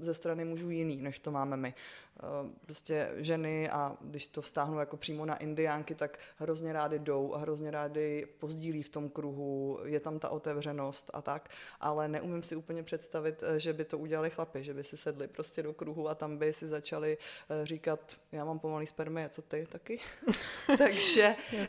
ze 0.00 0.14
strany 0.14 0.44
mužů 0.44 0.70
jiný, 0.70 0.96
než 0.96 1.18
to 1.18 1.30
máme 1.30 1.56
my. 1.56 1.74
Eh, 2.22 2.50
prostě 2.64 3.10
ženy 3.16 3.70
a 3.70 3.96
když 4.00 4.26
to 4.26 4.42
vztáhnu 4.42 4.78
jako 4.78 4.96
přímo 4.96 5.26
na 5.26 5.36
indiánky, 5.36 5.94
tak 5.94 6.18
hrozně 6.36 6.72
rády 6.72 6.98
jdou 6.98 7.34
a 7.34 7.38
hrozně 7.38 7.70
rády 7.70 8.26
pozdílí 8.38 8.82
v 8.82 8.88
tom 8.88 9.08
kruhu, 9.08 9.78
je 9.84 10.00
tam 10.00 10.18
ta 10.18 10.28
otevřenost 10.28 11.10
a 11.14 11.22
tak, 11.22 11.48
ale 11.80 12.08
neumím 12.08 12.42
si 12.42 12.56
úplně 12.56 12.82
představit, 12.82 13.42
eh, 13.42 13.60
že 13.60 13.72
by 13.72 13.84
to 13.84 13.98
udělali 13.98 14.30
chlapi, 14.30 14.64
že 14.64 14.74
by 14.74 14.84
si 14.84 14.96
sedli 14.96 15.28
prostě 15.28 15.62
do 15.62 15.72
kruhu 15.72 16.08
a 16.08 16.14
tam 16.14 16.36
by 16.36 16.52
si 16.52 16.68
začali 16.68 17.18
eh, 17.50 17.66
říkat, 17.66 18.16
já 18.32 18.44
mám 18.44 18.58
pomalý 18.58 18.86
spermie, 18.86 19.28
co 19.28 19.42
ty 19.42 19.66
taky? 19.72 20.00
Takže 20.78 21.34
uh, 21.62 21.68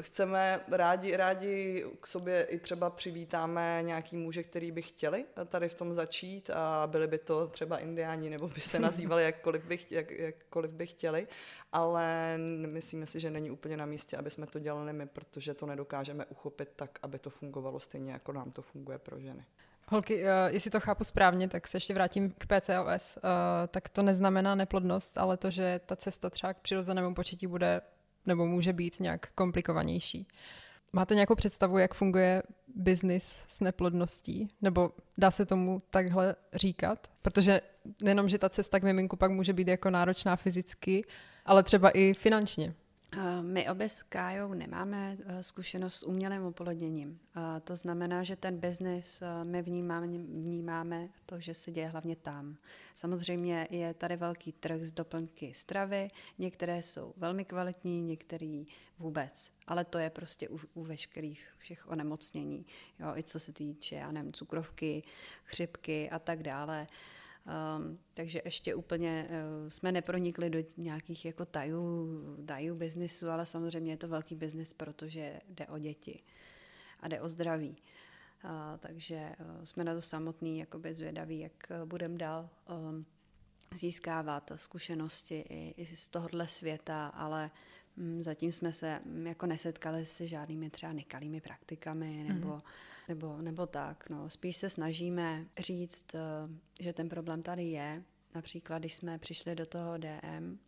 chceme 0.00 0.60
rádi, 0.72 1.16
rádi 1.16 1.84
k 2.00 2.06
sobě 2.06 2.46
i 2.50 2.58
třeba 2.58 2.90
přivítáme 2.90 3.80
nějaký 3.82 4.16
muže, 4.16 4.42
který 4.42 4.72
by 4.72 4.82
chtěli 4.82 5.24
tady 5.46 5.68
v 5.68 5.74
tom 5.74 5.94
začít 5.94 6.50
a 6.50 6.86
byli 6.86 7.06
by 7.06 7.18
to 7.18 7.46
třeba 7.46 7.78
indiáni, 7.78 8.30
nebo 8.30 8.48
by 8.48 8.60
se 8.60 8.78
nazývali 8.88 9.24
jak 9.24 9.43
jakkoliv 9.44 9.64
by, 9.64 9.78
jak, 9.90 10.10
jakkoliv 10.10 10.70
by 10.70 10.86
chtěli, 10.86 11.28
ale 11.72 12.34
myslíme 12.66 13.06
si, 13.06 13.20
že 13.20 13.30
není 13.30 13.50
úplně 13.50 13.76
na 13.76 13.86
místě, 13.86 14.16
aby 14.16 14.30
jsme 14.30 14.46
to 14.46 14.58
dělali 14.58 14.92
my, 14.92 15.06
protože 15.06 15.54
to 15.54 15.66
nedokážeme 15.66 16.26
uchopit 16.26 16.68
tak, 16.76 16.98
aby 17.02 17.18
to 17.18 17.30
fungovalo 17.30 17.80
stejně, 17.80 18.12
jako 18.12 18.32
nám 18.32 18.50
to 18.50 18.62
funguje 18.62 18.98
pro 18.98 19.20
ženy. 19.20 19.44
Holky, 19.88 20.22
uh, 20.22 20.28
jestli 20.46 20.70
to 20.70 20.80
chápu 20.80 21.04
správně, 21.04 21.48
tak 21.48 21.68
se 21.68 21.76
ještě 21.76 21.94
vrátím 21.94 22.34
k 22.38 22.46
PCOS. 22.46 23.16
Uh, 23.16 23.22
tak 23.68 23.88
to 23.88 24.02
neznamená 24.02 24.54
neplodnost, 24.54 25.18
ale 25.18 25.36
to, 25.36 25.50
že 25.50 25.80
ta 25.86 25.96
cesta 25.96 26.30
třeba 26.30 26.54
k 26.54 26.60
přirozenému 26.60 27.14
početí 27.14 27.46
bude 27.46 27.80
nebo 28.26 28.46
může 28.46 28.72
být 28.72 29.00
nějak 29.00 29.28
komplikovanější. 29.34 30.28
Máte 30.94 31.14
nějakou 31.14 31.34
představu, 31.34 31.78
jak 31.78 31.94
funguje 31.94 32.42
biznis 32.74 33.42
s 33.46 33.60
neplodností? 33.60 34.48
Nebo 34.62 34.90
dá 35.18 35.30
se 35.30 35.46
tomu 35.46 35.82
takhle 35.90 36.34
říkat? 36.54 37.10
Protože 37.22 37.60
nejenom, 38.02 38.28
že 38.28 38.38
ta 38.38 38.48
cesta 38.48 38.80
k 38.80 38.82
miminku 38.82 39.16
pak 39.16 39.30
může 39.30 39.52
být 39.52 39.68
jako 39.68 39.90
náročná 39.90 40.36
fyzicky, 40.36 41.04
ale 41.46 41.62
třeba 41.62 41.90
i 41.90 42.14
finančně. 42.14 42.74
My 43.40 43.70
obě 43.70 43.88
s 43.88 44.02
Kájou 44.02 44.54
nemáme 44.54 45.16
eh, 45.26 45.42
zkušenost 45.42 45.94
s 45.94 46.02
umělým 46.02 46.42
oplodněním. 46.42 47.18
To 47.64 47.76
znamená, 47.76 48.22
že 48.22 48.36
ten 48.36 48.58
biznis 48.58 49.22
eh, 49.22 49.44
my 49.44 49.62
vnímáme, 49.62 50.06
vnímáme 50.06 51.08
to, 51.26 51.40
že 51.40 51.54
se 51.54 51.70
děje 51.70 51.88
hlavně 51.88 52.16
tam. 52.16 52.56
Samozřejmě 52.94 53.68
je 53.70 53.94
tady 53.94 54.16
velký 54.16 54.52
trh 54.52 54.82
z 54.82 54.92
doplňky 54.92 55.54
stravy, 55.54 56.10
některé 56.38 56.82
jsou 56.82 57.14
velmi 57.16 57.44
kvalitní, 57.44 58.02
některé 58.02 58.64
vůbec. 58.98 59.52
Ale 59.66 59.84
to 59.84 59.98
je 59.98 60.10
prostě 60.10 60.48
u, 60.48 60.60
u 60.74 60.84
veškerých 60.84 61.48
všech 61.58 61.88
onemocnění. 61.88 62.66
Jo, 62.98 63.16
I 63.16 63.22
co 63.22 63.40
se 63.40 63.52
týče, 63.52 63.96
já 63.96 64.12
nevím, 64.12 64.32
cukrovky, 64.32 65.02
chřipky 65.44 66.10
a 66.10 66.18
tak 66.18 66.42
dále. 66.42 66.86
Um, 67.46 67.98
takže 68.14 68.42
ještě 68.44 68.74
úplně 68.74 69.28
uh, 69.28 69.68
jsme 69.68 69.92
nepronikli 69.92 70.50
do 70.50 70.58
nějakých 70.76 71.24
jako 71.24 71.44
tajů, 71.44 72.08
tajů 72.46 72.74
biznisu, 72.74 73.28
ale 73.28 73.46
samozřejmě 73.46 73.92
je 73.92 73.96
to 73.96 74.08
velký 74.08 74.34
biznis, 74.34 74.72
protože 74.72 75.40
jde 75.48 75.66
o 75.66 75.78
děti 75.78 76.22
a 77.00 77.08
jde 77.08 77.20
o 77.20 77.28
zdraví. 77.28 77.76
Uh, 78.44 78.50
takže 78.78 79.32
uh, 79.40 79.64
jsme 79.64 79.84
na 79.84 79.94
to 79.94 80.00
samotný 80.00 80.58
jakoby 80.58 80.94
zvědaví, 80.94 81.38
jak 81.38 81.52
uh, 81.70 81.88
budeme 81.88 82.18
dál 82.18 82.50
um, 82.88 83.06
získávat 83.74 84.52
zkušenosti 84.56 85.44
i, 85.48 85.74
i 85.76 85.86
z 85.86 86.08
tohohle 86.08 86.48
světa, 86.48 87.06
ale 87.06 87.50
um, 87.96 88.22
zatím 88.22 88.52
jsme 88.52 88.72
se 88.72 89.00
um, 89.04 89.26
jako 89.26 89.46
nesetkali 89.46 90.06
s 90.06 90.20
žádnými 90.20 90.70
třeba 90.70 90.92
nekalými 90.92 91.40
praktikami 91.40 92.24
nebo 92.28 92.48
mm-hmm 92.48 92.62
nebo, 93.08 93.42
nebo 93.42 93.66
tak. 93.66 94.10
No. 94.10 94.30
Spíš 94.30 94.56
se 94.56 94.70
snažíme 94.70 95.46
říct, 95.58 96.14
eh, 96.14 96.20
že 96.80 96.92
ten 96.92 97.08
problém 97.08 97.42
tady 97.42 97.64
je. 97.64 98.02
Například, 98.34 98.78
když 98.78 98.94
jsme 98.94 99.18
přišli 99.18 99.54
do 99.54 99.66
toho 99.66 99.98
DM, 99.98 100.58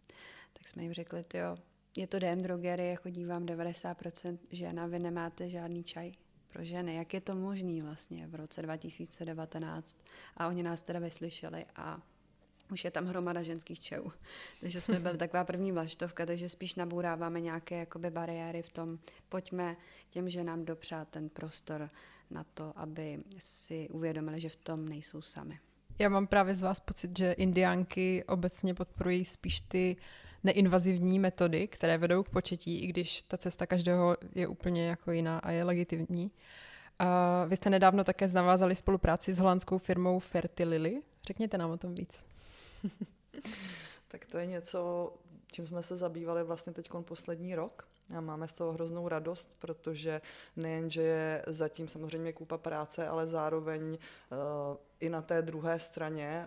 tak 0.52 0.68
jsme 0.68 0.82
jim 0.82 0.92
řekli, 0.92 1.24
jo, 1.34 1.56
je 1.96 2.06
to 2.06 2.18
DM 2.18 2.42
drogery, 2.42 2.88
jako 2.88 3.10
dívám 3.10 3.46
90% 3.46 4.38
žen 4.50 4.80
a 4.80 4.86
vy 4.86 4.98
nemáte 4.98 5.50
žádný 5.50 5.84
čaj 5.84 6.12
pro 6.52 6.64
ženy. 6.64 6.96
Jak 6.96 7.14
je 7.14 7.20
to 7.20 7.34
možné 7.34 7.82
vlastně 7.82 8.26
v 8.26 8.34
roce 8.34 8.62
2019? 8.62 9.98
A 10.36 10.48
oni 10.48 10.62
nás 10.62 10.82
teda 10.82 10.98
vyslyšeli 10.98 11.64
a 11.76 12.02
už 12.72 12.84
je 12.84 12.90
tam 12.90 13.06
hromada 13.06 13.42
ženských 13.42 13.80
čajů. 13.80 14.12
Takže 14.60 14.80
jsme 14.80 15.00
byli 15.00 15.18
taková 15.18 15.44
první 15.44 15.72
vlaštovka, 15.72 16.26
takže 16.26 16.48
spíš 16.48 16.74
nabouráváme 16.74 17.40
nějaké 17.40 17.78
jakoby 17.78 18.10
bariéry 18.10 18.62
v 18.62 18.72
tom, 18.72 18.98
pojďme 19.28 19.76
těm 20.10 20.28
ženám 20.28 20.64
dopřát 20.64 21.08
ten 21.08 21.28
prostor 21.28 21.90
na 22.30 22.44
to, 22.54 22.72
aby 22.76 23.18
si 23.38 23.88
uvědomili, 23.88 24.40
že 24.40 24.48
v 24.48 24.56
tom 24.56 24.88
nejsou 24.88 25.22
sami. 25.22 25.58
Já 25.98 26.08
mám 26.08 26.26
právě 26.26 26.54
z 26.54 26.62
vás 26.62 26.80
pocit, 26.80 27.18
že 27.18 27.32
indiánky 27.32 28.24
obecně 28.24 28.74
podporují 28.74 29.24
spíš 29.24 29.60
ty 29.60 29.96
neinvazivní 30.44 31.18
metody, 31.18 31.68
které 31.68 31.98
vedou 31.98 32.22
k 32.22 32.28
početí, 32.28 32.84
i 32.84 32.86
když 32.86 33.22
ta 33.22 33.36
cesta 33.36 33.66
každého 33.66 34.16
je 34.34 34.46
úplně 34.46 34.86
jako 34.86 35.12
jiná 35.12 35.38
a 35.38 35.50
je 35.50 35.64
legitimní. 35.64 36.30
A 36.98 37.44
vy 37.44 37.56
jste 37.56 37.70
nedávno 37.70 38.04
také 38.04 38.28
navázali 38.28 38.76
spolupráci 38.76 39.32
s 39.32 39.38
holandskou 39.38 39.78
firmou 39.78 40.18
Fertilily. 40.18 41.02
Řekněte 41.26 41.58
nám 41.58 41.70
o 41.70 41.76
tom 41.76 41.94
víc. 41.94 42.24
tak 44.08 44.24
to 44.24 44.38
je 44.38 44.46
něco, 44.46 45.12
čím 45.52 45.66
jsme 45.66 45.82
se 45.82 45.96
zabývali 45.96 46.44
vlastně 46.44 46.72
teď 46.72 46.90
poslední 47.00 47.54
rok. 47.54 47.88
A 48.16 48.20
máme 48.20 48.48
z 48.48 48.52
toho 48.52 48.72
hroznou 48.72 49.08
radost, 49.08 49.56
protože 49.58 50.20
nejen, 50.56 50.90
že 50.90 51.02
je 51.02 51.44
zatím 51.46 51.88
samozřejmě 51.88 52.32
kupa 52.32 52.58
práce, 52.58 53.08
ale 53.08 53.26
zároveň 53.26 53.82
uh, 53.82 54.76
i 55.00 55.08
na 55.08 55.22
té 55.22 55.42
druhé 55.42 55.78
straně, 55.78 56.46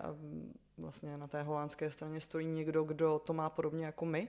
vlastně 0.80 1.16
na 1.16 1.26
té 1.26 1.42
holandské 1.42 1.90
straně 1.90 2.20
stojí 2.20 2.46
někdo, 2.46 2.84
kdo 2.84 3.18
to 3.18 3.32
má 3.32 3.50
podobně 3.50 3.86
jako 3.86 4.04
my. 4.04 4.28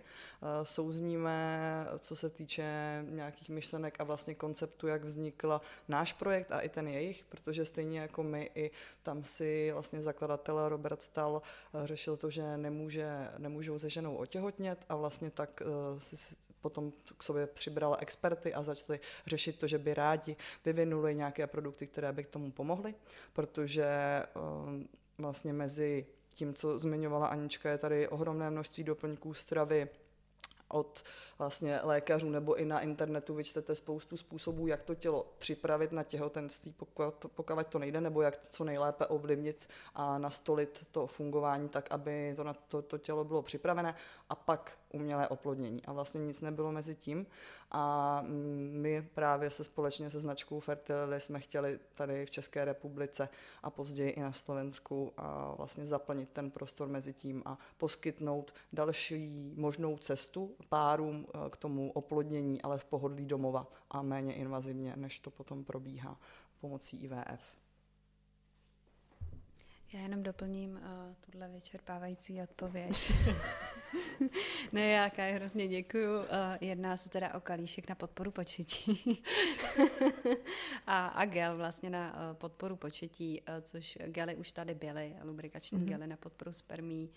Souzníme, 0.63 1.85
co 1.99 2.15
se 2.15 2.29
týče 2.29 2.65
nějakých 3.09 3.49
myšlenek 3.49 4.01
a 4.01 4.03
vlastně 4.03 4.35
konceptu, 4.35 4.87
jak 4.87 5.03
vznikl 5.03 5.61
náš 5.87 6.13
projekt 6.13 6.51
a 6.51 6.59
i 6.59 6.69
ten 6.69 6.87
jejich, 6.87 7.23
protože 7.23 7.65
stejně 7.65 7.99
jako 7.99 8.23
my, 8.23 8.51
i 8.55 8.71
tam 9.03 9.23
si 9.23 9.71
vlastně 9.71 10.01
zakladatel 10.01 10.69
Robert 10.69 11.01
Stal 11.01 11.41
eh, 11.73 11.87
řešil 11.87 12.17
to, 12.17 12.29
že 12.29 12.57
nemůže, 12.57 13.29
nemůžou 13.37 13.79
se 13.79 13.89
ženou 13.89 14.15
otěhotnět 14.15 14.85
a 14.89 14.95
vlastně 14.95 15.31
tak 15.31 15.61
eh, 15.61 15.99
si 15.99 16.35
potom 16.61 16.91
k 17.17 17.23
sobě 17.23 17.47
přibrala 17.47 17.97
experty 17.99 18.53
a 18.53 18.63
začali 18.63 18.99
řešit 19.27 19.59
to, 19.59 19.67
že 19.67 19.77
by 19.77 19.93
rádi 19.93 20.35
vyvinuli 20.65 21.15
nějaké 21.15 21.47
produkty, 21.47 21.87
které 21.87 22.11
by 22.11 22.23
k 22.23 22.29
tomu 22.29 22.51
pomohly, 22.51 22.95
protože 23.33 23.87
vlastně 25.17 25.53
mezi 25.53 26.05
tím, 26.33 26.53
co 26.53 26.79
zmiňovala 26.79 27.27
Anička, 27.27 27.69
je 27.69 27.77
tady 27.77 28.07
ohromné 28.07 28.49
množství 28.49 28.83
doplňků 28.83 29.33
stravy, 29.33 29.89
od 30.73 31.03
vlastně 31.41 31.79
lékařů 31.83 32.29
nebo 32.29 32.55
i 32.55 32.65
na 32.65 32.79
internetu 32.79 33.33
vyčtete 33.33 33.75
spoustu 33.75 34.17
způsobů, 34.17 34.67
jak 34.67 34.83
to 34.83 34.95
tělo 34.95 35.25
připravit 35.37 35.91
na 35.91 36.03
těhotenství, 36.03 36.73
pokud, 36.77 37.13
pokud 37.35 37.67
to 37.67 37.79
nejde, 37.79 38.01
nebo 38.01 38.21
jak 38.21 38.47
co 38.49 38.63
nejlépe 38.63 39.05
ovlivnit 39.05 39.67
a 39.95 40.17
nastolit 40.17 40.85
to 40.91 41.07
fungování 41.07 41.69
tak, 41.69 41.91
aby 41.91 42.33
to, 42.35 42.43
na 42.43 42.53
to, 42.53 42.81
to 42.81 42.97
tělo 42.97 43.23
bylo 43.23 43.41
připravené 43.41 43.95
a 44.29 44.35
pak 44.35 44.77
umělé 44.93 45.27
oplodnění. 45.27 45.85
A 45.85 45.93
vlastně 45.93 46.21
nic 46.21 46.41
nebylo 46.41 46.71
mezi 46.71 46.95
tím. 46.95 47.25
A 47.71 48.23
my 48.71 49.09
právě 49.13 49.49
se 49.49 49.63
společně 49.63 50.09
se 50.09 50.19
značkou 50.19 50.59
Fertility 50.59 51.21
jsme 51.21 51.39
chtěli 51.39 51.79
tady 51.95 52.25
v 52.25 52.31
České 52.31 52.65
republice 52.65 53.29
a 53.63 53.69
později 53.69 54.09
i 54.09 54.21
na 54.21 54.31
Slovensku 54.31 55.13
a 55.17 55.53
vlastně 55.57 55.85
zaplnit 55.85 56.29
ten 56.33 56.51
prostor 56.51 56.87
mezi 56.87 57.13
tím 57.13 57.43
a 57.45 57.57
poskytnout 57.77 58.53
další 58.73 59.53
možnou 59.55 59.97
cestu 59.97 60.55
párům 60.69 61.27
k 61.49 61.57
tomu 61.57 61.91
oplodnění, 61.91 62.61
ale 62.61 62.77
v 62.77 62.85
pohodlí 62.85 63.25
domova 63.25 63.67
a 63.89 64.01
méně 64.01 64.33
invazivně, 64.33 64.93
než 64.95 65.19
to 65.19 65.31
potom 65.31 65.63
probíhá 65.63 66.19
pomocí 66.61 67.03
IVF. 67.03 67.61
Já 69.93 69.99
jenom 69.99 70.23
doplním 70.23 70.71
uh, 70.71 70.81
tuhle 71.19 71.47
vyčerpávající 71.47 72.41
odpověď. 72.41 73.11
ne, 74.71 74.89
já 74.89 75.09
hrozně 75.33 75.67
děkuju. 75.67 76.19
Uh, 76.19 76.25
jedná 76.61 76.97
se 76.97 77.09
teda 77.09 77.33
o 77.33 77.39
kalíšek 77.39 77.89
na 77.89 77.95
podporu 77.95 78.31
početí 78.31 79.23
a, 80.87 81.07
a 81.07 81.25
gel 81.25 81.57
vlastně 81.57 81.89
na 81.89 82.13
uh, 82.13 82.37
podporu 82.37 82.75
početí, 82.75 83.41
uh, 83.41 83.61
což 83.61 83.97
gely 84.05 84.35
už 84.35 84.51
tady 84.51 84.75
byly, 84.75 85.15
lubrikační 85.23 85.79
mm-hmm. 85.79 85.85
gely 85.85 86.07
na 86.07 86.17
podporu 86.17 86.53
spermí, 86.53 87.09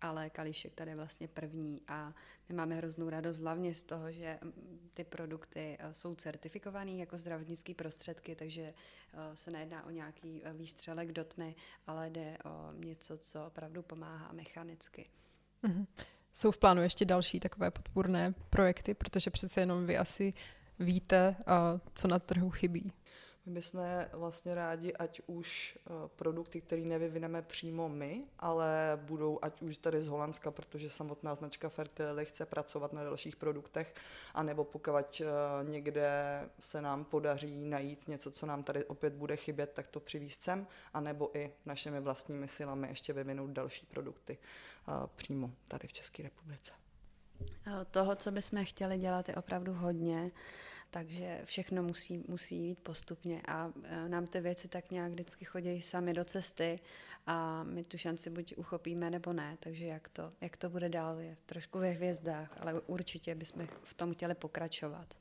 ale 0.00 0.30
kalíšek 0.30 0.74
tady 0.74 0.90
je 0.90 0.96
vlastně 0.96 1.28
první 1.28 1.80
a 1.88 2.14
my 2.48 2.54
máme 2.54 2.74
hroznou 2.74 3.08
radost 3.08 3.40
hlavně 3.40 3.74
z 3.74 3.82
toho, 3.82 4.12
že 4.12 4.38
mm, 4.42 4.90
ty 4.94 5.04
produkty 5.04 5.76
eh, 5.80 5.94
jsou 5.94 6.14
certifikované 6.14 6.90
jako 6.90 7.16
zdravotnické 7.16 7.74
prostředky, 7.74 8.36
takže 8.36 8.62
eh, 8.62 9.36
se 9.36 9.50
nejedná 9.50 9.86
o 9.86 9.90
nějaký 9.90 10.42
eh, 10.44 10.52
výstřelek 10.52 11.12
do 11.12 11.24
tmy, 11.24 11.56
ale 11.86 12.10
jde 12.10 12.38
o 12.44 12.72
něco, 12.72 13.18
co 13.18 13.46
opravdu 13.46 13.82
pomáhá 13.82 14.32
mechanicky. 14.32 15.06
Mm-hmm. 15.64 15.86
Jsou 16.32 16.50
v 16.50 16.58
plánu 16.58 16.82
ještě 16.82 17.04
další 17.04 17.40
takové 17.40 17.70
podpůrné 17.70 18.34
projekty, 18.50 18.94
protože 18.94 19.30
přece 19.30 19.60
jenom 19.60 19.86
vy 19.86 19.98
asi 19.98 20.34
víte, 20.78 21.36
co 21.94 22.08
na 22.08 22.18
trhu 22.18 22.50
chybí. 22.50 22.92
My 23.48 23.54
bychom 23.54 23.82
vlastně 24.12 24.54
rádi, 24.54 24.92
ať 24.92 25.20
už 25.26 25.78
eh, 25.78 25.90
produkty, 26.16 26.60
které 26.60 26.82
nevyvineme 26.82 27.42
přímo 27.42 27.88
my, 27.88 28.24
ale 28.38 29.00
budou 29.02 29.38
ať 29.42 29.62
už 29.62 29.78
tady 29.78 30.02
z 30.02 30.06
Holandska, 30.06 30.50
protože 30.50 30.90
samotná 30.90 31.34
značka 31.34 31.68
Fertility 31.68 32.24
chce 32.30 32.46
pracovat 32.46 32.92
na 32.92 33.04
dalších 33.04 33.36
produktech, 33.36 33.94
anebo 34.34 34.64
pokud 34.64 34.92
eh, 35.20 35.24
někde 35.64 36.10
se 36.60 36.82
nám 36.82 37.04
podaří 37.04 37.56
najít 37.56 38.08
něco, 38.08 38.30
co 38.30 38.46
nám 38.46 38.62
tady 38.62 38.84
opět 38.84 39.12
bude 39.12 39.36
chybět, 39.36 39.72
tak 39.72 39.88
to 39.88 40.00
přivízt 40.00 40.42
sem, 40.42 40.66
anebo 40.94 41.36
i 41.36 41.52
našimi 41.66 42.00
vlastními 42.00 42.48
silami 42.48 42.88
ještě 42.88 43.12
vyvinout 43.12 43.50
další 43.50 43.86
produkty 43.86 44.38
eh, 44.88 44.92
přímo 45.16 45.50
tady 45.68 45.88
v 45.88 45.92
České 45.92 46.22
republice. 46.22 46.72
Toho, 47.90 48.16
co 48.16 48.30
bychom 48.30 48.64
chtěli 48.64 48.98
dělat, 48.98 49.28
je 49.28 49.34
opravdu 49.34 49.72
hodně 49.74 50.30
takže 50.90 51.40
všechno 51.44 51.82
musí, 51.82 52.24
musí 52.28 52.56
jít 52.56 52.78
postupně 52.80 53.42
a 53.48 53.72
e, 53.84 54.08
nám 54.08 54.26
ty 54.26 54.40
věci 54.40 54.68
tak 54.68 54.90
nějak 54.90 55.12
vždycky 55.12 55.44
chodí 55.44 55.82
sami 55.82 56.14
do 56.14 56.24
cesty 56.24 56.80
a 57.26 57.62
my 57.62 57.84
tu 57.84 57.98
šanci 57.98 58.30
buď 58.30 58.54
uchopíme 58.56 59.10
nebo 59.10 59.32
ne, 59.32 59.56
takže 59.60 59.86
jak 59.86 60.08
to, 60.08 60.32
jak 60.40 60.56
to 60.56 60.70
bude 60.70 60.88
dál 60.88 61.20
je 61.20 61.36
trošku 61.46 61.78
ve 61.78 61.90
hvězdách, 61.90 62.56
ale 62.60 62.80
určitě 62.80 63.34
bychom 63.34 63.68
v 63.82 63.94
tom 63.94 64.14
chtěli 64.14 64.34
pokračovat. 64.34 65.14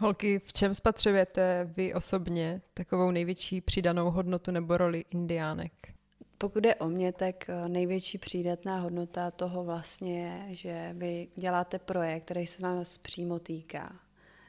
Holky, 0.00 0.38
v 0.38 0.52
čem 0.52 0.74
spatřujete 0.74 1.70
vy 1.76 1.94
osobně 1.94 2.60
takovou 2.74 3.10
největší 3.10 3.60
přidanou 3.60 4.10
hodnotu 4.10 4.50
nebo 4.50 4.76
roli 4.76 5.04
indiánek? 5.10 5.95
Pokud 6.38 6.64
je 6.64 6.74
o 6.74 6.88
mě, 6.88 7.12
tak 7.12 7.48
eh, 7.48 7.68
největší 7.68 8.18
přídatná 8.18 8.80
hodnota 8.80 9.30
toho 9.30 9.64
vlastně 9.64 10.26
je, 10.26 10.54
že 10.54 10.90
vy 10.92 11.28
děláte 11.36 11.78
projekt, 11.78 12.24
který 12.24 12.46
se 12.46 12.62
vás 12.62 12.98
přímo 12.98 13.38
týká. 13.38 13.96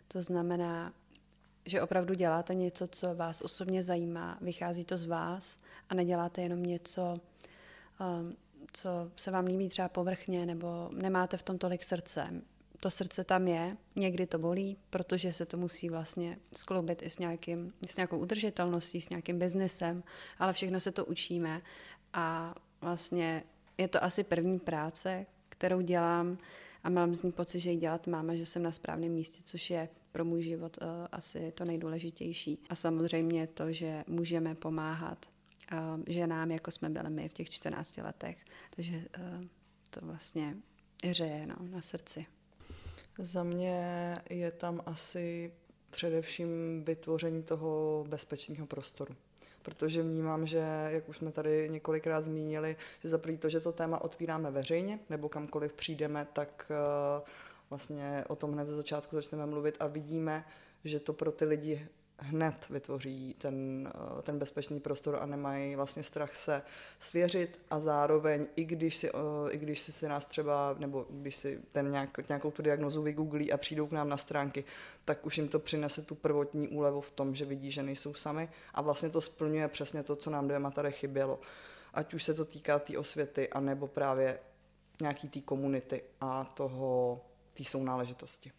To 0.07 0.21
znamená, 0.21 0.93
že 1.65 1.81
opravdu 1.81 2.13
děláte 2.13 2.53
něco, 2.53 2.87
co 2.87 3.15
vás 3.15 3.41
osobně 3.41 3.83
zajímá, 3.83 4.37
vychází 4.41 4.85
to 4.85 4.97
z 4.97 5.05
vás 5.05 5.59
a 5.89 5.95
neděláte 5.95 6.41
jenom 6.41 6.63
něco, 6.63 7.17
ehm, 7.99 8.35
co 8.73 8.89
se 9.15 9.31
vám 9.31 9.45
líbí 9.45 9.69
třeba 9.69 9.89
povrchně 9.89 10.45
nebo 10.45 10.89
nemáte 10.93 11.37
v 11.37 11.43
tom 11.43 11.57
tolik 11.57 11.83
srdce 11.83 12.41
to 12.79 12.89
srdce 12.89 13.23
tam 13.23 13.47
je, 13.47 13.77
někdy 13.95 14.27
to 14.27 14.37
bolí, 14.37 14.77
protože 14.89 15.33
se 15.33 15.45
to 15.45 15.57
musí 15.57 15.89
vlastně 15.89 16.37
skloubit 16.55 17.01
i 17.01 17.09
s, 17.09 17.19
nějakým, 17.19 17.73
s 17.87 17.95
nějakou 17.95 18.17
udržitelností, 18.17 19.01
s 19.01 19.09
nějakým 19.09 19.39
biznesem, 19.39 20.03
ale 20.39 20.53
všechno 20.53 20.79
se 20.79 20.91
to 20.91 21.05
učíme 21.05 21.61
a 22.13 22.55
vlastně 22.81 23.43
je 23.77 23.87
to 23.87 24.03
asi 24.03 24.23
první 24.23 24.59
práce, 24.59 25.25
kterou 25.49 25.81
dělám 25.81 26.37
a 26.83 26.89
mám 26.89 27.15
z 27.15 27.23
ní 27.23 27.31
pocit, 27.31 27.59
že 27.59 27.71
ji 27.71 27.77
dělat 27.77 28.07
mám 28.07 28.29
a 28.29 28.35
že 28.35 28.45
jsem 28.45 28.63
na 28.63 28.71
správném 28.71 29.11
místě, 29.11 29.41
což 29.45 29.69
je 29.69 29.89
pro 30.11 30.25
můj 30.25 30.43
život 30.43 30.77
uh, 30.81 30.87
asi 31.11 31.51
to 31.51 31.65
nejdůležitější. 31.65 32.59
A 32.69 32.75
samozřejmě 32.75 33.47
to, 33.47 33.71
že 33.71 34.03
můžeme 34.07 34.55
pomáhat 34.55 35.25
uh, 35.71 36.03
ženám, 36.07 36.51
jako 36.51 36.71
jsme 36.71 36.89
byli 36.89 37.09
my 37.09 37.29
v 37.29 37.33
těch 37.33 37.49
14 37.49 37.97
letech. 37.97 38.37
Takže 38.75 38.97
uh, 38.97 39.45
to 39.89 40.05
vlastně 40.05 40.57
hřeje 41.03 41.47
no, 41.47 41.55
na 41.61 41.81
srdci. 41.81 42.25
Za 43.19 43.43
mě 43.43 44.13
je 44.29 44.51
tam 44.51 44.81
asi 44.85 45.53
především 45.89 46.83
vytvoření 46.83 47.43
toho 47.43 48.05
bezpečného 48.07 48.67
prostoru. 48.67 49.15
Protože 49.61 50.03
vnímám, 50.03 50.47
že, 50.47 50.63
jak 50.89 51.09
už 51.09 51.17
jsme 51.17 51.31
tady 51.31 51.69
několikrát 51.69 52.25
zmínili, 52.25 52.75
že 53.03 53.09
za 53.09 53.19
to, 53.39 53.49
že 53.49 53.59
to 53.59 53.71
téma 53.71 54.01
otvíráme 54.01 54.51
veřejně, 54.51 54.99
nebo 55.09 55.29
kamkoliv 55.29 55.73
přijdeme, 55.73 56.27
tak 56.33 56.71
eh, 56.71 57.21
vlastně 57.69 58.23
o 58.27 58.35
tom 58.35 58.53
hned 58.53 58.65
ze 58.65 58.75
začátku 58.75 59.15
začneme 59.15 59.45
mluvit 59.45 59.75
a 59.79 59.87
vidíme, 59.87 60.45
že 60.83 60.99
to 60.99 61.13
pro 61.13 61.31
ty 61.31 61.45
lidi 61.45 61.87
hned 62.19 62.69
vytvoří 62.69 63.35
ten, 63.37 63.87
eh, 63.95 64.21
ten 64.21 64.39
bezpečný 64.39 64.79
prostor 64.79 65.17
a 65.21 65.25
nemají 65.25 65.75
vlastně 65.75 66.03
strach 66.03 66.35
se 66.35 66.61
svěřit 66.99 67.59
a 67.69 67.79
zároveň, 67.79 68.47
i 68.55 68.65
když 68.65 68.95
si, 68.95 69.09
eh, 69.09 69.13
i 69.51 69.57
když 69.57 69.79
si, 69.79 69.91
si 69.91 70.07
nás 70.07 70.25
třeba, 70.25 70.75
nebo 70.79 71.05
když 71.09 71.35
si 71.35 71.61
ten 71.71 71.91
nějak, 71.91 72.27
nějakou 72.29 72.51
tu 72.51 72.61
diagnozu 72.61 73.01
vygooglí 73.01 73.51
a 73.51 73.57
přijdou 73.57 73.87
k 73.87 73.91
nám 73.91 74.09
na 74.09 74.17
stránky, 74.17 74.63
tak 75.05 75.25
už 75.25 75.37
jim 75.37 75.47
to 75.47 75.59
přinese 75.59 76.01
tu 76.01 76.15
prvotní 76.15 76.67
úlevu 76.67 77.01
v 77.01 77.11
tom, 77.11 77.35
že 77.35 77.45
vidí, 77.45 77.71
že 77.71 77.83
nejsou 77.83 78.13
sami 78.13 78.49
a 78.73 78.81
vlastně 78.81 79.09
to 79.09 79.21
splňuje 79.21 79.67
přesně 79.67 80.03
to, 80.03 80.15
co 80.15 80.29
nám 80.29 80.47
dvěma 80.47 80.71
tady 80.71 80.91
chybělo. 80.91 81.39
Ať 81.93 82.13
už 82.13 82.23
se 82.23 82.33
to 82.33 82.45
týká 82.45 82.79
té 82.79 82.85
tý 82.85 82.97
osvěty, 82.97 83.49
anebo 83.49 83.87
právě 83.87 84.39
nějaký 85.01 85.29
té 85.29 85.41
komunity 85.41 86.01
a 86.21 86.43
toho, 86.43 87.21
té 87.53 87.63
sounáležitosti. 87.63 88.51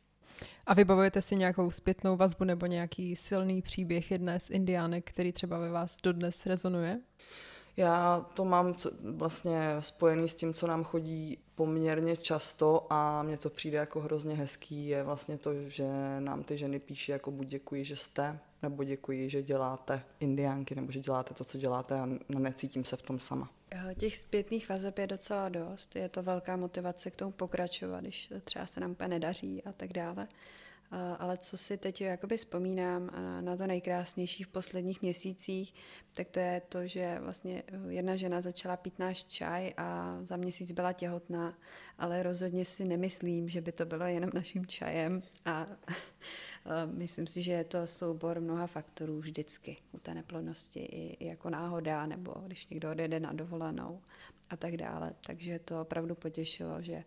A 0.66 0.74
vybavujete 0.74 1.22
si 1.22 1.37
nějakou 1.37 1.70
zpětnou 1.70 2.16
vazbu 2.16 2.44
nebo 2.44 2.66
nějaký 2.66 3.16
silný 3.16 3.62
příběh 3.62 4.11
jedné 4.11 4.40
z 4.40 4.51
indiánek, 4.51 5.11
který 5.11 5.33
třeba 5.33 5.59
ve 5.59 5.70
vás 5.70 5.96
dodnes 6.03 6.46
rezonuje? 6.46 7.01
Já 7.77 8.27
to 8.35 8.44
mám 8.44 8.74
vlastně 9.03 9.77
spojený 9.81 10.29
s 10.29 10.35
tím, 10.35 10.55
co 10.55 10.66
nám 10.66 10.85
chodí 10.85 11.38
poměrně 11.55 12.16
často 12.16 12.87
a 12.90 13.22
mně 13.22 13.37
to 13.37 13.51
přijde 13.51 13.79
jako 13.79 14.01
hrozně 14.01 14.35
hezký, 14.35 14.88
je 14.88 15.03
vlastně 15.03 15.38
to, 15.38 15.55
že 15.55 15.87
nám 16.20 16.42
ty 16.42 16.59
ženy 16.59 16.79
píší 16.79 17.12
jako 17.12 17.31
buď 17.31 17.46
děkuji, 17.46 17.85
že 17.85 17.96
jste, 17.96 18.38
nebo 18.62 18.85
děkuji, 18.85 19.31
že 19.31 19.42
děláte 19.42 20.03
indiánky, 20.20 20.74
nebo 20.74 20.92
že 20.92 21.01
děláte 21.01 21.35
to, 21.35 21.44
co 21.44 21.59
děláte 21.59 22.01
a 22.01 22.09
necítím 22.29 22.85
se 22.85 22.96
v 22.96 23.03
tom 23.03 23.20
sama. 23.20 23.51
Eh, 23.70 23.94
těch 23.94 24.16
zpětných 24.16 24.68
vazeb 24.68 24.98
je 24.98 25.07
docela 25.07 25.48
dost. 25.48 25.96
Je 25.96 26.09
to 26.09 26.22
velká 26.22 26.57
motivace 26.57 27.11
k 27.11 27.16
tomu 27.16 27.33
pokračovat, 27.33 28.00
když 28.00 28.33
třeba 28.44 28.66
se 28.66 28.81
nám 28.81 28.90
úplně 28.90 29.09
nedaří 29.09 29.62
a 29.64 29.72
tak 29.72 29.92
dále. 29.92 30.28
Ale 31.18 31.38
co 31.38 31.57
si 31.57 31.77
teď 31.77 32.01
jakoby 32.01 32.37
vzpomínám 32.37 33.10
na 33.40 33.56
to 33.56 33.67
nejkrásnější 33.67 34.42
v 34.42 34.48
posledních 34.48 35.02
měsících, 35.02 35.75
tak 36.17 36.29
to 36.29 36.40
je 36.40 36.62
to, 36.69 36.87
že 36.87 37.19
vlastně 37.21 37.62
jedna 37.88 38.17
žena 38.17 38.40
začala 38.40 38.77
pít 38.77 38.98
náš 38.98 39.25
čaj 39.25 39.75
a 39.77 40.19
za 40.23 40.37
měsíc 40.37 40.73
byla 40.73 40.92
těhotná, 40.92 41.58
ale 41.98 42.23
rozhodně 42.23 42.65
si 42.65 42.85
nemyslím, 42.85 43.48
že 43.48 43.60
by 43.60 43.73
to 43.73 43.87
bylo 43.87 44.04
jenom 44.04 44.31
naším 44.35 44.67
čajem 44.67 45.23
a 45.44 45.67
myslím 46.87 47.27
si, 47.27 47.42
že 47.42 47.52
je 47.52 47.65
to 47.65 47.87
soubor 47.87 48.40
mnoha 48.40 48.67
faktorů 48.67 49.19
vždycky 49.19 49.77
u 49.92 49.98
té 49.98 50.15
neplodnosti, 50.15 50.81
i 50.81 51.27
jako 51.27 51.50
náhoda, 51.50 52.06
nebo 52.06 52.35
když 52.46 52.69
někdo 52.69 52.90
odjede 52.90 53.21
na 53.21 53.33
dovolenou 53.33 54.00
a 54.50 54.56
tak 54.56 54.77
dále. 54.77 55.15
Takže 55.27 55.58
to 55.58 55.81
opravdu 55.81 56.15
potěšilo, 56.15 56.83
že 56.83 57.04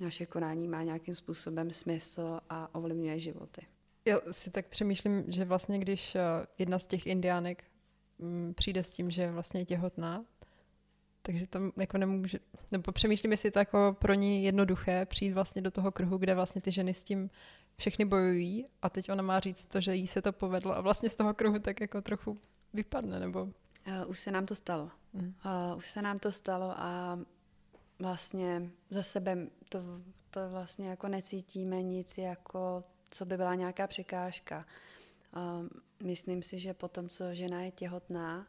naše 0.00 0.26
konání 0.26 0.68
má 0.68 0.82
nějakým 0.82 1.14
způsobem 1.14 1.70
smysl 1.70 2.40
a 2.50 2.74
ovlivňuje 2.74 3.18
životy. 3.18 3.66
Já 4.04 4.16
si 4.30 4.50
tak 4.50 4.66
přemýšlím, 4.66 5.24
že 5.28 5.44
vlastně 5.44 5.78
když 5.78 6.14
eh, 6.14 6.20
jedna 6.58 6.78
z 6.78 6.86
těch 6.86 7.06
indiánek 7.06 7.64
mm, 8.18 8.54
přijde 8.54 8.84
s 8.84 8.92
tím, 8.92 9.10
že 9.10 9.22
je 9.22 9.32
vlastně 9.32 9.64
těhotná, 9.64 10.24
takže 11.22 11.46
to 11.46 11.60
jako 11.76 11.98
nemůže, 11.98 12.38
nebo 12.72 12.92
přemýšlím, 12.92 13.32
jestli 13.32 13.46
je 13.46 13.50
to 13.52 13.58
jako 13.58 13.96
pro 13.98 14.14
ní 14.14 14.44
jednoduché 14.44 15.06
přijít 15.06 15.32
vlastně 15.32 15.62
do 15.62 15.70
toho 15.70 15.92
kruhu, 15.92 16.18
kde 16.18 16.34
vlastně 16.34 16.60
ty 16.60 16.72
ženy 16.72 16.94
s 16.94 17.04
tím 17.04 17.30
všechny 17.76 18.04
bojují 18.04 18.66
a 18.82 18.90
teď 18.90 19.10
ona 19.10 19.22
má 19.22 19.40
říct 19.40 19.66
to, 19.66 19.80
že 19.80 19.94
jí 19.94 20.06
se 20.06 20.22
to 20.22 20.32
povedlo 20.32 20.76
a 20.76 20.80
vlastně 20.80 21.08
z 21.08 21.16
toho 21.16 21.34
kruhu 21.34 21.58
tak 21.58 21.80
jako 21.80 22.02
trochu 22.02 22.38
vypadne, 22.72 23.20
nebo... 23.20 23.42
Uh, 23.42 23.52
už 24.06 24.18
se 24.18 24.30
nám 24.30 24.46
to 24.46 24.54
stalo. 24.54 24.90
Mm. 25.12 25.34
Uh, 25.70 25.78
už 25.78 25.90
se 25.90 26.02
nám 26.02 26.18
to 26.18 26.32
stalo 26.32 26.74
a 26.76 27.18
vlastně 27.98 28.70
za 28.90 29.02
sebe 29.02 29.38
to, 29.68 29.78
to 30.30 30.48
vlastně 30.48 30.88
jako 30.88 31.08
necítíme 31.08 31.82
nic 31.82 32.18
jako, 32.18 32.82
co 33.10 33.24
by 33.24 33.36
byla 33.36 33.54
nějaká 33.54 33.86
překážka. 33.86 34.66
Uh, 35.36 35.68
myslím 36.06 36.42
si, 36.42 36.58
že 36.58 36.74
potom, 36.74 37.08
co 37.08 37.34
žena 37.34 37.62
je 37.62 37.70
těhotná 37.70 38.46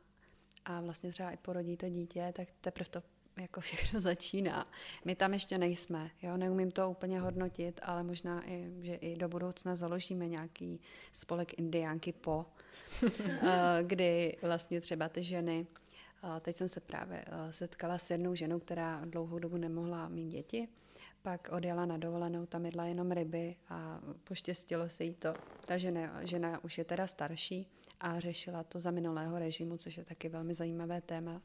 a 0.65 0.81
vlastně 0.81 1.11
třeba 1.11 1.31
i 1.31 1.37
porodí 1.37 1.77
to 1.77 1.89
dítě, 1.89 2.33
tak 2.35 2.47
teprve 2.61 2.89
to 2.89 3.03
jako 3.41 3.61
všechno 3.61 3.99
začíná. 3.99 4.67
My 5.05 5.15
tam 5.15 5.33
ještě 5.33 5.57
nejsme, 5.57 6.11
jo, 6.21 6.37
neumím 6.37 6.71
to 6.71 6.89
úplně 6.89 7.19
hodnotit, 7.19 7.79
ale 7.83 8.03
možná 8.03 8.49
i, 8.49 8.71
že 8.81 8.95
i 8.95 9.15
do 9.15 9.29
budoucna 9.29 9.75
založíme 9.75 10.27
nějaký 10.27 10.81
spolek 11.11 11.59
indiánky 11.59 12.11
po, 12.11 12.45
eh, 13.27 13.83
kdy 13.83 14.37
vlastně 14.41 14.81
třeba 14.81 15.09
ty 15.09 15.23
ženy, 15.23 15.67
teď 16.39 16.55
jsem 16.55 16.67
se 16.67 16.79
právě 16.79 17.25
eh, 17.27 17.51
setkala 17.51 17.97
s 17.97 18.11
jednou 18.11 18.35
ženou, 18.35 18.59
která 18.59 19.01
dlouhou 19.05 19.39
dobu 19.39 19.57
nemohla 19.57 20.09
mít 20.09 20.27
děti, 20.27 20.67
pak 21.21 21.49
odjela 21.51 21.85
na 21.85 21.97
dovolenou, 21.97 22.45
tam 22.45 22.65
jedla 22.65 22.85
jenom 22.85 23.11
ryby 23.11 23.55
a 23.69 24.01
poštěstilo 24.23 24.89
se 24.89 25.03
jí 25.03 25.13
to. 25.13 25.33
Ta 25.65 25.77
žena, 25.77 26.25
žena 26.25 26.63
už 26.63 26.77
je 26.77 26.85
teda 26.85 27.07
starší 27.07 27.67
a 27.99 28.19
řešila 28.19 28.63
to 28.63 28.79
za 28.79 28.91
minulého 28.91 29.39
režimu, 29.39 29.77
což 29.77 29.97
je 29.97 30.05
taky 30.05 30.29
velmi 30.29 30.53
zajímavé 30.53 31.01
téma 31.01 31.41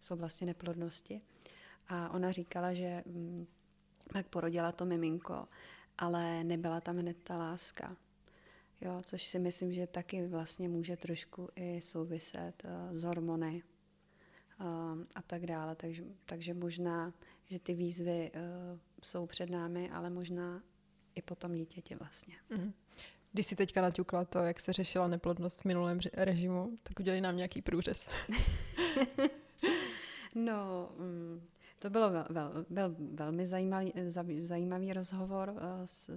z 0.00 0.10
oblasti 0.10 0.46
neplodnosti. 0.46 1.18
A 1.88 2.10
ona 2.10 2.32
říkala, 2.32 2.74
že 2.74 3.02
hm, 3.06 3.46
pak 4.12 4.26
porodila 4.26 4.72
to 4.72 4.84
miminko, 4.84 5.48
ale 5.98 6.44
nebyla 6.44 6.80
tam 6.80 6.96
hned 6.96 7.22
ta 7.22 7.36
láska. 7.36 7.96
Jo, 8.80 9.02
což 9.04 9.26
si 9.26 9.38
myslím, 9.38 9.72
že 9.72 9.86
taky 9.86 10.26
vlastně 10.26 10.68
může 10.68 10.96
trošku 10.96 11.48
i 11.56 11.80
souviset 11.80 12.62
uh, 12.64 12.94
s 12.94 13.02
hormony 13.02 13.62
a 15.14 15.22
tak 15.26 15.46
dále. 15.46 15.74
Takže, 15.74 16.04
takže 16.26 16.54
možná, 16.54 17.12
že 17.44 17.58
ty 17.58 17.74
výzvy 17.74 18.30
uh, 18.34 18.78
jsou 19.02 19.26
před 19.26 19.50
námi, 19.50 19.90
ale 19.90 20.10
možná 20.10 20.62
i 21.14 21.22
potom 21.22 21.54
dítěti 21.54 21.94
vlastně. 21.94 22.34
Mm-hmm. 22.50 22.72
Když 23.32 23.46
si 23.46 23.56
teďka 23.56 23.82
naťukla 23.82 24.24
to, 24.24 24.38
jak 24.38 24.60
se 24.60 24.72
řešila 24.72 25.08
neplodnost 25.08 25.60
v 25.60 25.64
minulém 25.64 25.98
režimu, 26.12 26.78
tak 26.82 27.00
udělej 27.00 27.20
nám 27.20 27.36
nějaký 27.36 27.62
průřez. 27.62 28.08
no, 30.34 30.90
mm, 30.98 31.46
to 31.78 31.90
bylo 31.90 32.10
vel, 32.10 32.26
vel, 32.30 32.66
vel, 32.70 32.96
velmi 32.98 33.46
zajímavý, 33.46 33.92
zajímavý 34.40 34.92
rozhovor 34.92 35.54
eh, 35.56 35.86
s, 35.86 36.10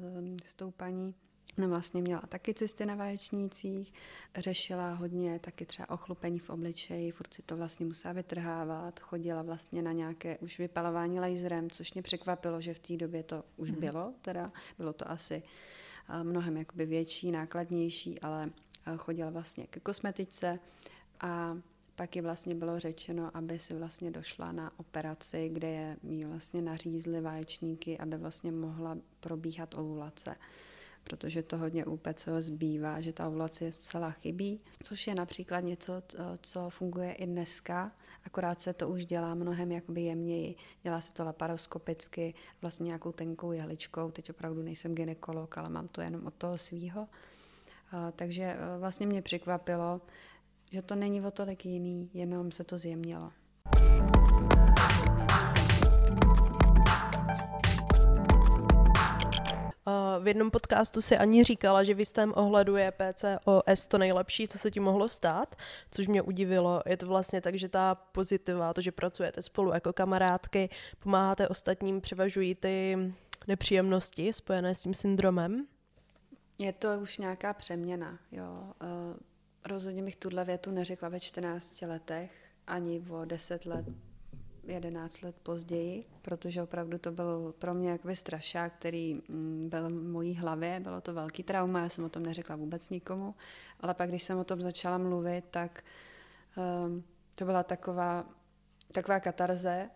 s 0.43 0.55
tou 0.55 0.71
paní. 0.71 1.15
Ona 1.57 1.67
vlastně 1.67 2.01
měla 2.01 2.21
taky 2.21 2.53
cysty 2.53 2.85
na 2.85 2.95
vaječnících, 2.95 3.93
řešila 4.37 4.93
hodně 4.93 5.39
taky 5.39 5.65
třeba 5.65 5.89
ochlupení 5.89 6.39
v 6.39 6.49
obličeji, 6.49 7.11
furt 7.11 7.33
si 7.33 7.41
to 7.41 7.57
vlastně 7.57 7.85
musela 7.85 8.13
vytrhávat, 8.13 8.99
chodila 8.99 9.41
vlastně 9.41 9.81
na 9.81 9.91
nějaké 9.91 10.37
už 10.37 10.59
vypalování 10.59 11.19
laserem, 11.19 11.69
což 11.69 11.93
mě 11.93 12.03
překvapilo, 12.03 12.61
že 12.61 12.73
v 12.73 12.79
té 12.79 12.97
době 12.97 13.23
to 13.23 13.43
už 13.57 13.71
mm-hmm. 13.71 13.79
bylo, 13.79 14.13
teda 14.21 14.51
bylo 14.77 14.93
to 14.93 15.11
asi 15.11 15.43
eh, 16.09 16.23
mnohem 16.23 16.57
jakoby 16.57 16.85
větší, 16.85 17.31
nákladnější, 17.31 18.19
ale 18.19 18.45
eh, 18.85 18.97
chodila 18.97 19.29
vlastně 19.29 19.67
ke 19.67 19.79
kosmetičce 19.79 20.59
a 21.21 21.57
pak 21.95 22.15
ji 22.15 22.21
vlastně 22.21 22.55
bylo 22.55 22.79
řečeno, 22.79 23.31
aby 23.33 23.59
si 23.59 23.73
vlastně 23.73 24.11
došla 24.11 24.51
na 24.51 24.71
operaci, 24.79 25.49
kde 25.53 25.67
je 25.67 25.97
jí 26.03 26.25
vlastně 26.25 26.61
nařízly 26.61 27.21
vaječníky, 27.21 27.97
aby 27.97 28.17
vlastně 28.17 28.51
mohla 28.51 28.97
probíhat 29.19 29.73
ovulace 29.73 30.35
protože 31.05 31.43
to 31.43 31.57
hodně 31.57 31.85
u 31.85 31.97
PCO 31.97 32.41
zbývá, 32.41 33.01
že 33.01 33.13
ta 33.13 33.27
ovulace 33.27 33.65
je 33.65 33.71
zcela 33.71 34.11
chybí, 34.11 34.57
což 34.83 35.07
je 35.07 35.15
například 35.15 35.59
něco, 35.59 35.93
co 36.41 36.69
funguje 36.69 37.13
i 37.13 37.25
dneska, 37.25 37.91
akorát 38.23 38.61
se 38.61 38.73
to 38.73 38.89
už 38.89 39.05
dělá 39.05 39.35
mnohem 39.35 39.71
jakoby 39.71 40.01
jemněji. 40.01 40.55
Dělá 40.83 41.01
se 41.01 41.13
to 41.13 41.23
laparoskopicky, 41.23 42.33
vlastně 42.61 42.85
nějakou 42.85 43.11
tenkou 43.11 43.51
jehličkou, 43.51 44.11
teď 44.11 44.29
opravdu 44.29 44.61
nejsem 44.61 44.95
ginekolog, 44.95 45.57
ale 45.57 45.69
mám 45.69 45.87
to 45.87 46.01
jenom 46.01 46.25
od 46.25 46.33
toho 46.33 46.57
svýho. 46.57 47.07
Takže 48.15 48.43
e, 48.43 48.57
vlastně 48.79 49.07
mě 49.07 49.21
překvapilo, 49.21 50.01
že 50.71 50.81
to 50.81 50.95
není 50.95 51.21
o 51.21 51.31
tolik 51.31 51.65
jiný, 51.65 52.09
jenom 52.13 52.51
se 52.51 52.63
to 52.63 52.77
zjemnilo. 52.77 53.31
V 60.19 60.27
jednom 60.27 60.51
podcastu 60.51 61.01
si 61.01 61.17
ani 61.17 61.43
říkala, 61.43 61.83
že 61.83 61.93
v 61.93 61.99
jistém 61.99 62.33
ohledu 62.35 62.75
je 62.75 62.91
PCOS 62.91 63.87
to 63.87 63.97
nejlepší, 63.97 64.47
co 64.47 64.57
se 64.57 64.71
ti 64.71 64.79
mohlo 64.79 65.09
stát, 65.09 65.55
což 65.91 66.07
mě 66.07 66.21
udivilo. 66.21 66.81
Je 66.85 66.97
to 66.97 67.07
vlastně 67.07 67.41
tak, 67.41 67.55
že 67.55 67.69
ta 67.69 67.95
pozitiva, 67.95 68.73
to, 68.73 68.81
že 68.81 68.91
pracujete 68.91 69.41
spolu 69.41 69.73
jako 69.73 69.93
kamarádky, 69.93 70.69
pomáháte 70.99 71.47
ostatním, 71.47 72.01
převažují 72.01 72.55
ty 72.55 72.97
nepříjemnosti 73.47 74.33
spojené 74.33 74.75
s 74.75 74.81
tím 74.81 74.93
syndromem? 74.93 75.65
Je 76.59 76.73
to 76.73 76.99
už 77.01 77.17
nějaká 77.17 77.53
přeměna, 77.53 78.19
jo. 78.31 78.73
Uh 78.81 79.17
Rozhodně 79.65 80.03
bych 80.03 80.15
tuhle 80.15 80.45
větu 80.45 80.71
neřekla 80.71 81.09
ve 81.09 81.19
14 81.19 81.81
letech, 81.81 82.31
ani 82.67 83.03
o 83.09 83.25
10 83.25 83.65
let, 83.65 83.85
11 84.67 85.21
let 85.21 85.35
později, 85.43 86.05
protože 86.21 86.63
opravdu 86.63 86.97
to 86.97 87.11
byl 87.11 87.53
pro 87.59 87.73
mě 87.73 87.89
jakoby 87.89 88.15
strašák, 88.15 88.73
který 88.73 89.21
mm, 89.27 89.69
byl 89.69 89.89
v 89.89 89.93
mojí 89.93 90.35
hlavě, 90.35 90.79
bylo 90.79 91.01
to 91.01 91.13
velký 91.13 91.43
trauma, 91.43 91.79
já 91.79 91.89
jsem 91.89 92.03
o 92.03 92.09
tom 92.09 92.23
neřekla 92.23 92.55
vůbec 92.55 92.89
nikomu, 92.89 93.35
ale 93.79 93.93
pak, 93.93 94.09
když 94.09 94.23
jsem 94.23 94.37
o 94.37 94.43
tom 94.43 94.61
začala 94.61 94.97
mluvit, 94.97 95.45
tak 95.51 95.83
um, 96.85 97.03
to 97.35 97.45
byla 97.45 97.63
taková, 97.63 98.25
taková 98.91 99.19
katarze, 99.19 99.89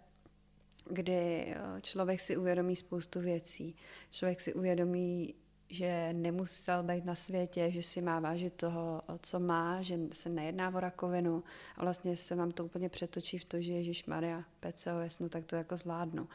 kdy 0.90 1.46
eh, 1.48 1.82
člověk 1.82 2.20
si 2.20 2.38
uvědomí 2.38 2.76
spoustu 2.76 3.20
věcí. 3.20 3.76
Člověk 4.12 4.40
si 4.40 4.54
uvědomí, 4.54 5.36
že 5.70 6.14
nemusel 6.14 6.84
být 6.84 7.06
na 7.06 7.16
světě, 7.16 7.72
že 7.72 7.84
si 7.84 8.02
má 8.02 8.20
vážit 8.20 8.54
toho, 8.54 9.02
co 9.22 9.40
má, 9.40 9.82
že 9.82 10.00
se 10.12 10.30
nejedná 10.30 10.76
o 10.76 10.80
rakovinu. 10.80 11.44
A 11.78 11.84
vlastně 11.84 12.16
se 12.16 12.36
vám 12.36 12.52
to 12.52 12.66
úplně 12.66 12.90
přetočí 12.90 13.38
v 13.38 13.46
to, 13.46 13.62
že 13.62 13.74
Ježíš 13.74 14.06
Maria, 14.06 14.44
PCOS, 14.60 15.20
no 15.20 15.30
tak 15.30 15.46
to 15.46 15.56
jako 15.56 15.78
zvládnu. 15.78 16.28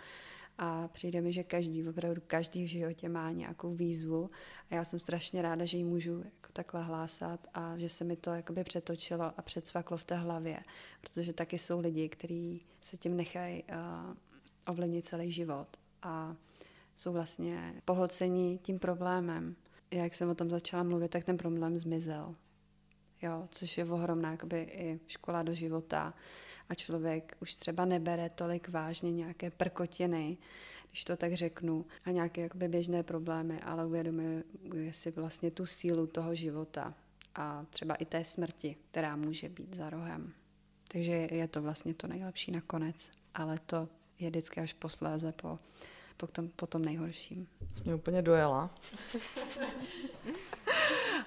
A 0.59 0.89
přijde 0.89 1.20
mi, 1.20 1.32
že 1.32 1.43
každý, 1.43 1.89
opravdu 1.89 2.22
každý 2.26 2.64
v 2.64 2.68
životě 2.68 3.09
má 3.09 3.30
nějakou 3.30 3.74
výzvu. 3.74 4.28
A 4.70 4.74
já 4.74 4.85
jsem 4.85 4.99
strašně 4.99 5.43
ráda, 5.43 5.64
že 5.64 5.76
ji 5.76 5.85
můžu 5.85 6.18
jako 6.18 6.53
takhle 6.53 6.82
hlásat 6.82 7.47
a 7.55 7.78
že 7.78 7.89
se 7.89 8.05
mi 8.05 8.16
to 8.16 8.30
jakoby 8.30 8.64
přetočilo 8.64 9.24
a 9.37 9.43
předsvaklo 9.43 9.97
v 9.97 10.05
té 10.05 10.16
hlavě, 10.16 10.61
protože 11.01 11.32
taky 11.32 11.59
jsou 11.59 11.80
lidi, 11.80 12.09
kteří 12.09 12.61
se 12.80 12.97
tím 12.97 13.16
nechají 13.16 13.62
uh, 13.62 14.14
ovlivnit 14.66 15.05
celý 15.05 15.30
život. 15.30 15.68
A 16.03 16.37
jsou 16.97 17.13
vlastně 17.13 17.83
pohlceni 17.85 18.59
tím 18.63 18.79
problémem. 18.79 19.57
Jak 19.91 20.15
jsem 20.15 20.31
o 20.31 20.35
tom 20.35 20.51
začala 20.51 20.83
mluvit, 20.83 21.11
tak 21.11 21.25
ten 21.25 21.37
problém 21.37 21.79
zmizel. 21.79 22.35
Jo, 23.23 23.49
což 23.51 23.79
je 23.79 23.85
ohromná 23.85 24.31
jakoby, 24.31 24.61
i 24.61 25.01
škola 25.07 25.43
do 25.43 25.55
života. 25.55 26.15
A 26.69 26.75
člověk 26.75 27.37
už 27.41 27.55
třeba 27.55 27.85
nebere 27.85 28.31
tolik 28.31 28.69
vážně 28.69 29.13
nějaké 29.13 29.51
prkotiny, 29.51 30.39
když 30.91 31.05
to 31.05 31.17
tak 31.17 31.35
řeknu, 31.35 31.87
a 32.05 32.11
nějaké 32.11 32.41
jakoby, 32.41 32.69
běžné 32.69 33.03
problémy, 33.03 33.61
ale 33.61 33.87
uvědomuje 33.87 34.43
si 34.91 35.11
vlastně 35.11 35.51
tu 35.51 35.67
sílu 35.67 36.07
toho 36.07 36.35
života 36.35 36.95
a 37.35 37.67
třeba 37.71 37.95
i 37.95 38.05
té 38.05 38.25
smrti, 38.25 38.77
která 38.91 39.17
může 39.17 39.49
být 39.49 39.75
za 39.75 39.91
rohem. 39.91 40.33
Takže 40.89 41.13
je 41.13 41.49
to 41.49 41.63
vlastně 41.63 41.95
to 41.95 42.07
nejlepší 42.07 42.53
nakonec, 42.53 43.11
ale 43.35 43.59
to 43.67 43.89
je 44.19 44.31
vždycky 44.31 44.61
až 44.61 44.73
posléze 44.73 45.33
po 45.33 45.59
potom, 46.17 46.49
potom 46.49 46.85
nejhorším. 46.85 47.49
Jsi 47.77 47.83
mě 47.85 47.95
úplně 47.95 48.23
dojela. 48.23 48.71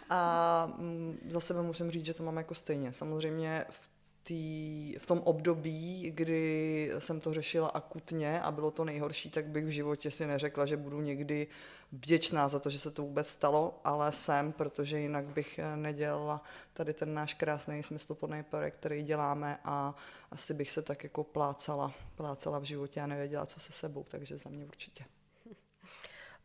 A 0.10 0.74
mm, 0.78 1.18
za 1.30 1.40
sebe 1.40 1.62
musím 1.62 1.92
říct, 1.92 2.06
že 2.06 2.14
to 2.14 2.24
mám 2.24 2.38
jako 2.38 2.56
stejně. 2.56 2.94
Samozřejmě 2.94 3.66
v 3.70 3.90
tý, 4.28 4.96
v 5.00 5.06
tom 5.06 5.20
období, 5.20 6.12
kdy 6.16 6.92
jsem 7.00 7.20
to 7.20 7.34
řešila 7.34 7.68
akutně 7.68 8.42
a 8.42 8.52
bylo 8.52 8.72
to 8.72 8.86
nejhorší, 8.86 9.30
tak 9.30 9.46
bych 9.46 9.66
v 9.66 9.70
životě 9.70 10.12
si 10.12 10.28
neřekla, 10.28 10.66
že 10.66 10.78
budu 10.78 11.02
někdy 11.02 11.48
vděčná 11.92 12.48
za 12.48 12.60
to, 12.60 12.70
že 12.70 12.80
se 12.80 12.92
to 12.92 13.02
vůbec 13.02 13.28
stalo, 13.28 13.80
ale 13.84 14.12
jsem, 14.12 14.52
protože 14.52 15.00
jinak 15.00 15.26
bych 15.26 15.60
nedělala 15.76 16.44
tady 16.74 16.94
ten 16.94 17.14
náš 17.14 17.34
krásný 17.34 17.84
smysluplný 17.84 18.44
projekt, 18.44 18.76
který 18.76 19.04
děláme 19.04 19.60
a 19.64 19.96
asi 20.32 20.54
bych 20.54 20.72
se 20.72 20.82
tak 20.82 21.04
jako 21.04 21.24
plácala, 21.24 21.94
plácala 22.16 22.60
v 22.60 22.64
životě 22.64 23.02
a 23.02 23.08
nevěděla, 23.08 23.46
co 23.46 23.60
se 23.60 23.72
sebou, 23.72 24.06
takže 24.10 24.38
za 24.38 24.50
mě 24.50 24.66
určitě. 24.66 25.06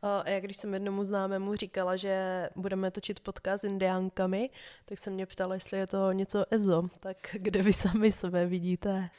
A 0.03 0.31
já 0.31 0.41
když 0.41 0.57
jsem 0.57 0.75
jednomu 0.75 1.05
známému 1.05 1.55
říkala, 1.55 1.97
že 1.97 2.49
budeme 2.57 2.91
točit 2.91 3.21
podcast 3.21 3.61
s 3.61 3.65
indiánkami, 3.65 4.51
tak 4.85 4.99
se 4.99 5.11
mě 5.11 5.27
ptala, 5.27 5.55
jestli 5.55 5.79
je 5.79 5.87
to 5.87 6.13
něco 6.13 6.45
EZO. 6.51 6.83
Tak 7.01 7.17
kde 7.33 7.63
vy 7.63 7.73
sami 7.73 8.13
sebe 8.13 8.47
vidíte? 8.47 9.11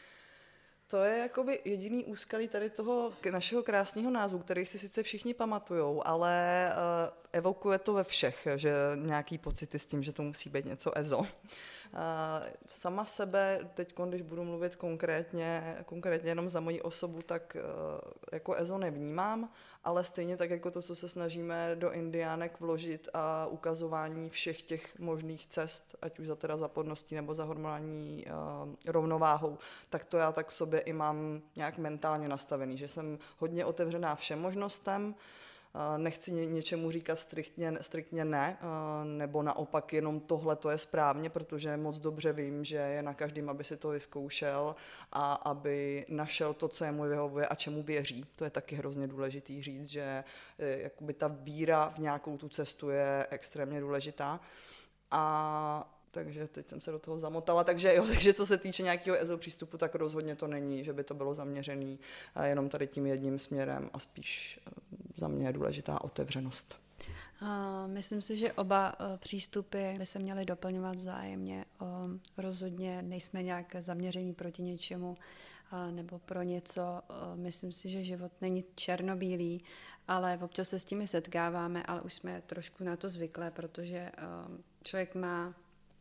To 0.88 1.04
je 1.04 1.18
jakoby 1.18 1.60
jediný 1.66 2.06
úskalí 2.06 2.48
tady 2.48 2.70
toho 2.70 3.14
našeho 3.32 3.64
krásného 3.64 4.12
názvu, 4.12 4.40
který 4.40 4.66
si 4.66 4.80
sice 4.80 5.04
všichni 5.04 5.34
pamatujou, 5.34 6.08
ale 6.08 6.70
uh, 6.72 7.18
evokuje 7.32 7.80
to 7.80 7.94
ve 7.94 8.04
všech, 8.04 8.48
že 8.56 8.74
nějaký 8.96 9.38
pocity 9.38 9.80
s 9.80 9.86
tím, 9.86 10.04
že 10.04 10.14
to 10.14 10.22
musí 10.22 10.50
být 10.50 10.66
něco 10.66 10.98
EZO. 10.98 11.18
Uh, 11.18 11.26
sama 12.68 13.06
sebe, 13.06 13.60
teď, 13.74 13.94
když 14.10 14.22
budu 14.22 14.44
mluvit 14.44 14.76
konkrétně, 14.76 15.78
konkrétně 15.86 16.32
jenom 16.32 16.50
za 16.50 16.60
moji 16.60 16.82
osobu, 16.82 17.22
tak 17.22 17.58
uh, 17.60 17.62
jako 18.32 18.56
EZO 18.56 18.78
nevnímám, 18.78 19.50
ale 19.84 20.04
stejně 20.04 20.38
tak 20.38 20.50
jako 20.50 20.72
to, 20.72 20.82
co 20.82 20.96
se 20.96 21.10
snažíme 21.10 21.76
do 21.76 21.92
Indiánek 21.92 22.60
vložit 22.60 23.10
a 23.14 23.48
ukazování 23.48 24.30
všech 24.30 24.62
těch 24.62 25.00
možných 25.00 25.48
cest, 25.48 25.96
ať 26.02 26.20
už 26.20 26.28
za 26.28 26.36
teda 26.36 26.58
za 26.58 26.68
podností 26.68 27.16
nebo 27.16 27.36
za 27.36 27.44
hormonální 27.44 28.26
uh, 28.26 28.74
rovnováhou, 28.86 29.58
tak 29.90 30.06
to 30.06 30.18
já 30.18 30.32
tak 30.32 30.50
v 30.50 30.54
sobě 30.54 30.80
i 30.80 30.94
mám 30.94 31.42
nějak 31.56 31.78
mentálně 31.78 32.28
nastavený, 32.28 32.78
že 32.78 32.88
jsem 32.88 33.20
hodně 33.38 33.66
otevřená 33.66 34.16
všem 34.16 34.42
možnostem, 34.42 35.16
nechci 35.98 36.32
ně, 36.32 36.46
něčemu 36.46 36.92
říkat 36.92 37.20
striktně, 37.20 37.74
striktně 37.82 38.26
ne, 38.26 38.58
nebo 39.04 39.44
naopak 39.44 39.94
jenom 39.94 40.20
tohle 40.20 40.56
to 40.56 40.70
je 40.70 40.78
správně, 40.78 41.30
protože 41.30 41.78
moc 41.78 42.00
dobře 42.00 42.34
vím, 42.34 42.66
že 42.66 42.76
je 42.76 43.04
na 43.04 43.14
každém, 43.14 43.50
aby 43.50 43.64
si 43.64 43.78
to 43.78 43.90
vyzkoušel 43.90 44.76
a 45.12 45.34
aby 45.34 46.06
našel 46.10 46.54
to, 46.54 46.68
co 46.68 46.86
je 46.86 46.92
mu 46.92 47.04
vyhovuje 47.04 47.48
a 47.48 47.56
čemu 47.56 47.84
věří. 47.84 48.26
To 48.36 48.44
je 48.44 48.50
taky 48.50 48.76
hrozně 48.76 49.08
důležitý 49.08 49.64
říct, 49.64 49.90
že 49.90 50.24
e, 50.60 50.82
jakoby 50.82 51.14
ta 51.14 51.28
víra 51.28 51.90
v 51.90 51.98
nějakou 51.98 52.38
tu 52.38 52.50
cestu 52.50 52.90
je 52.90 53.28
extrémně 53.30 53.82
důležitá. 53.82 54.40
A 55.12 55.90
takže 56.12 56.48
teď 56.48 56.70
jsem 56.70 56.82
se 56.82 56.92
do 56.92 57.00
toho 57.00 57.20
zamotala. 57.20 57.64
Takže 57.64 57.96
jo, 57.96 58.06
takže 58.14 58.34
co 58.34 58.46
se 58.46 58.58
týče 58.58 58.84
nějakého 58.84 59.22
EZO 59.22 59.38
přístupu, 59.38 59.78
tak 59.78 59.96
rozhodně 59.96 60.36
to 60.36 60.48
není, 60.48 60.84
že 60.84 60.94
by 60.94 61.04
to 61.04 61.14
bylo 61.14 61.34
zaměřené 61.34 61.98
jenom 62.44 62.70
tady 62.70 62.88
tím 62.88 63.06
jedním 63.06 63.40
směrem 63.40 63.90
a 63.94 64.00
spíš 64.00 64.60
e, 64.68 65.03
za 65.16 65.28
mě 65.28 65.48
je 65.48 65.54
důležitá 65.54 66.04
otevřenost. 66.04 66.84
Myslím 67.88 68.22
si, 68.22 68.38
že 68.38 68.54
oba 68.54 68.96
e, 69.00 69.18
přístupy 69.18 69.94
by 69.98 70.06
se 70.06 70.20
měly 70.20 70.46
doplňovat 70.46 70.96
vzájemně. 70.96 71.66
Rozhodně 72.38 73.02
nejsme 73.02 73.44
nějak 73.44 73.76
zaměření 73.80 74.34
proti 74.34 74.62
něčemu 74.62 75.18
nebo 75.92 76.20
pro 76.20 76.42
něco. 76.42 77.02
Myslím 77.36 77.72
si, 77.72 77.90
že 77.90 78.04
život 78.04 78.32
není 78.42 78.64
černobílý, 78.76 79.64
ale 80.08 80.40
občas 80.42 80.70
se 80.70 80.80
s 80.80 80.86
tím 80.86 81.08
setkáváme, 81.08 81.84
ale 81.84 82.02
už 82.02 82.14
jsme 82.14 82.42
trošku 82.42 82.84
na 82.84 82.96
to 82.96 83.10
zvyklé, 83.10 83.52
protože 83.52 84.12
člověk 84.84 85.16
má 85.16 85.54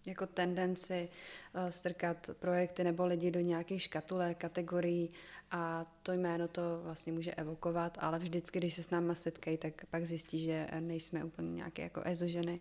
jako 0.06 0.26
tendenci 0.26 1.08
eh, 1.54 1.72
strkat 1.72 2.30
projekty 2.38 2.84
nebo 2.84 3.06
lidi 3.06 3.30
do 3.30 3.40
nějakých 3.40 3.82
škatulek, 3.82 4.38
kategorií 4.38 5.10
a 5.50 5.86
to 6.02 6.12
jméno 6.12 6.48
to 6.48 6.80
vlastně 6.82 7.12
může 7.12 7.34
evokovat, 7.34 7.98
ale 8.00 8.18
vždycky, 8.18 8.58
když 8.58 8.74
se 8.74 8.82
s 8.82 8.90
náma 8.90 9.14
setkají, 9.14 9.56
tak 9.56 9.86
pak 9.90 10.04
zjistí, 10.04 10.38
že 10.38 10.68
nejsme 10.80 11.24
úplně 11.24 11.50
nějaké 11.50 11.82
jako 11.82 12.02
ezoženy. 12.04 12.60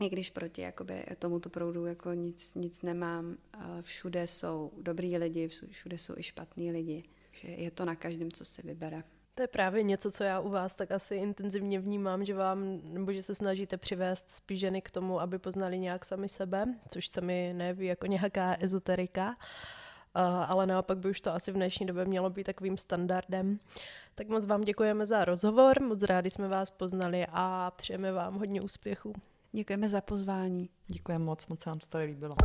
I 0.00 0.08
když 0.08 0.30
proti 0.30 0.60
jakoby, 0.60 1.04
tomuto 1.18 1.48
proudu 1.50 1.86
jako 1.86 2.12
nic, 2.12 2.54
nic 2.54 2.82
nemám, 2.82 3.36
všude 3.82 4.26
jsou 4.26 4.72
dobrý 4.80 5.18
lidi, 5.18 5.48
všude 5.70 5.98
jsou 5.98 6.14
i 6.16 6.22
špatní 6.22 6.72
lidi, 6.72 7.04
že 7.32 7.48
je 7.48 7.70
to 7.70 7.84
na 7.84 7.96
každém, 7.96 8.32
co 8.32 8.44
si 8.44 8.62
vybere. 8.62 9.02
To 9.34 9.42
je 9.42 9.48
právě 9.48 9.82
něco, 9.82 10.10
co 10.10 10.24
já 10.24 10.40
u 10.40 10.48
vás 10.48 10.74
tak 10.74 10.90
asi 10.90 11.14
intenzivně 11.14 11.80
vnímám, 11.80 12.24
že 12.24 12.34
vám, 12.34 12.80
nebo 12.82 13.12
že 13.12 13.22
se 13.22 13.34
snažíte 13.34 13.76
přivést 13.76 14.30
spíš 14.30 14.60
ženy 14.60 14.82
k 14.82 14.90
tomu, 14.90 15.20
aby 15.20 15.38
poznali 15.38 15.78
nějak 15.78 16.04
sami 16.04 16.28
sebe, 16.28 16.64
což 16.88 17.06
se 17.06 17.20
mi 17.20 17.52
neví 17.56 17.86
jako 17.86 18.06
nějaká 18.06 18.56
ezoterika, 18.60 19.28
uh, 19.28 20.22
ale 20.50 20.66
naopak 20.66 20.98
by 20.98 21.10
už 21.10 21.20
to 21.20 21.34
asi 21.34 21.52
v 21.52 21.54
dnešní 21.54 21.86
době 21.86 22.04
mělo 22.04 22.30
být 22.30 22.44
takovým 22.44 22.78
standardem. 22.78 23.58
Tak 24.14 24.28
moc 24.28 24.46
vám 24.46 24.60
děkujeme 24.60 25.06
za 25.06 25.24
rozhovor, 25.24 25.82
moc 25.82 26.02
rádi 26.02 26.30
jsme 26.30 26.48
vás 26.48 26.70
poznali 26.70 27.26
a 27.32 27.72
přejeme 27.76 28.12
vám 28.12 28.38
hodně 28.38 28.62
úspěchů. 28.62 29.12
Děkujeme 29.52 29.88
za 29.88 30.00
pozvání. 30.00 30.68
Děkujeme 30.86 31.24
moc, 31.24 31.46
moc 31.46 31.62
se 31.62 31.70
nám 31.70 31.78
to 31.78 31.86
tady 31.86 32.04
líbilo. 32.04 32.36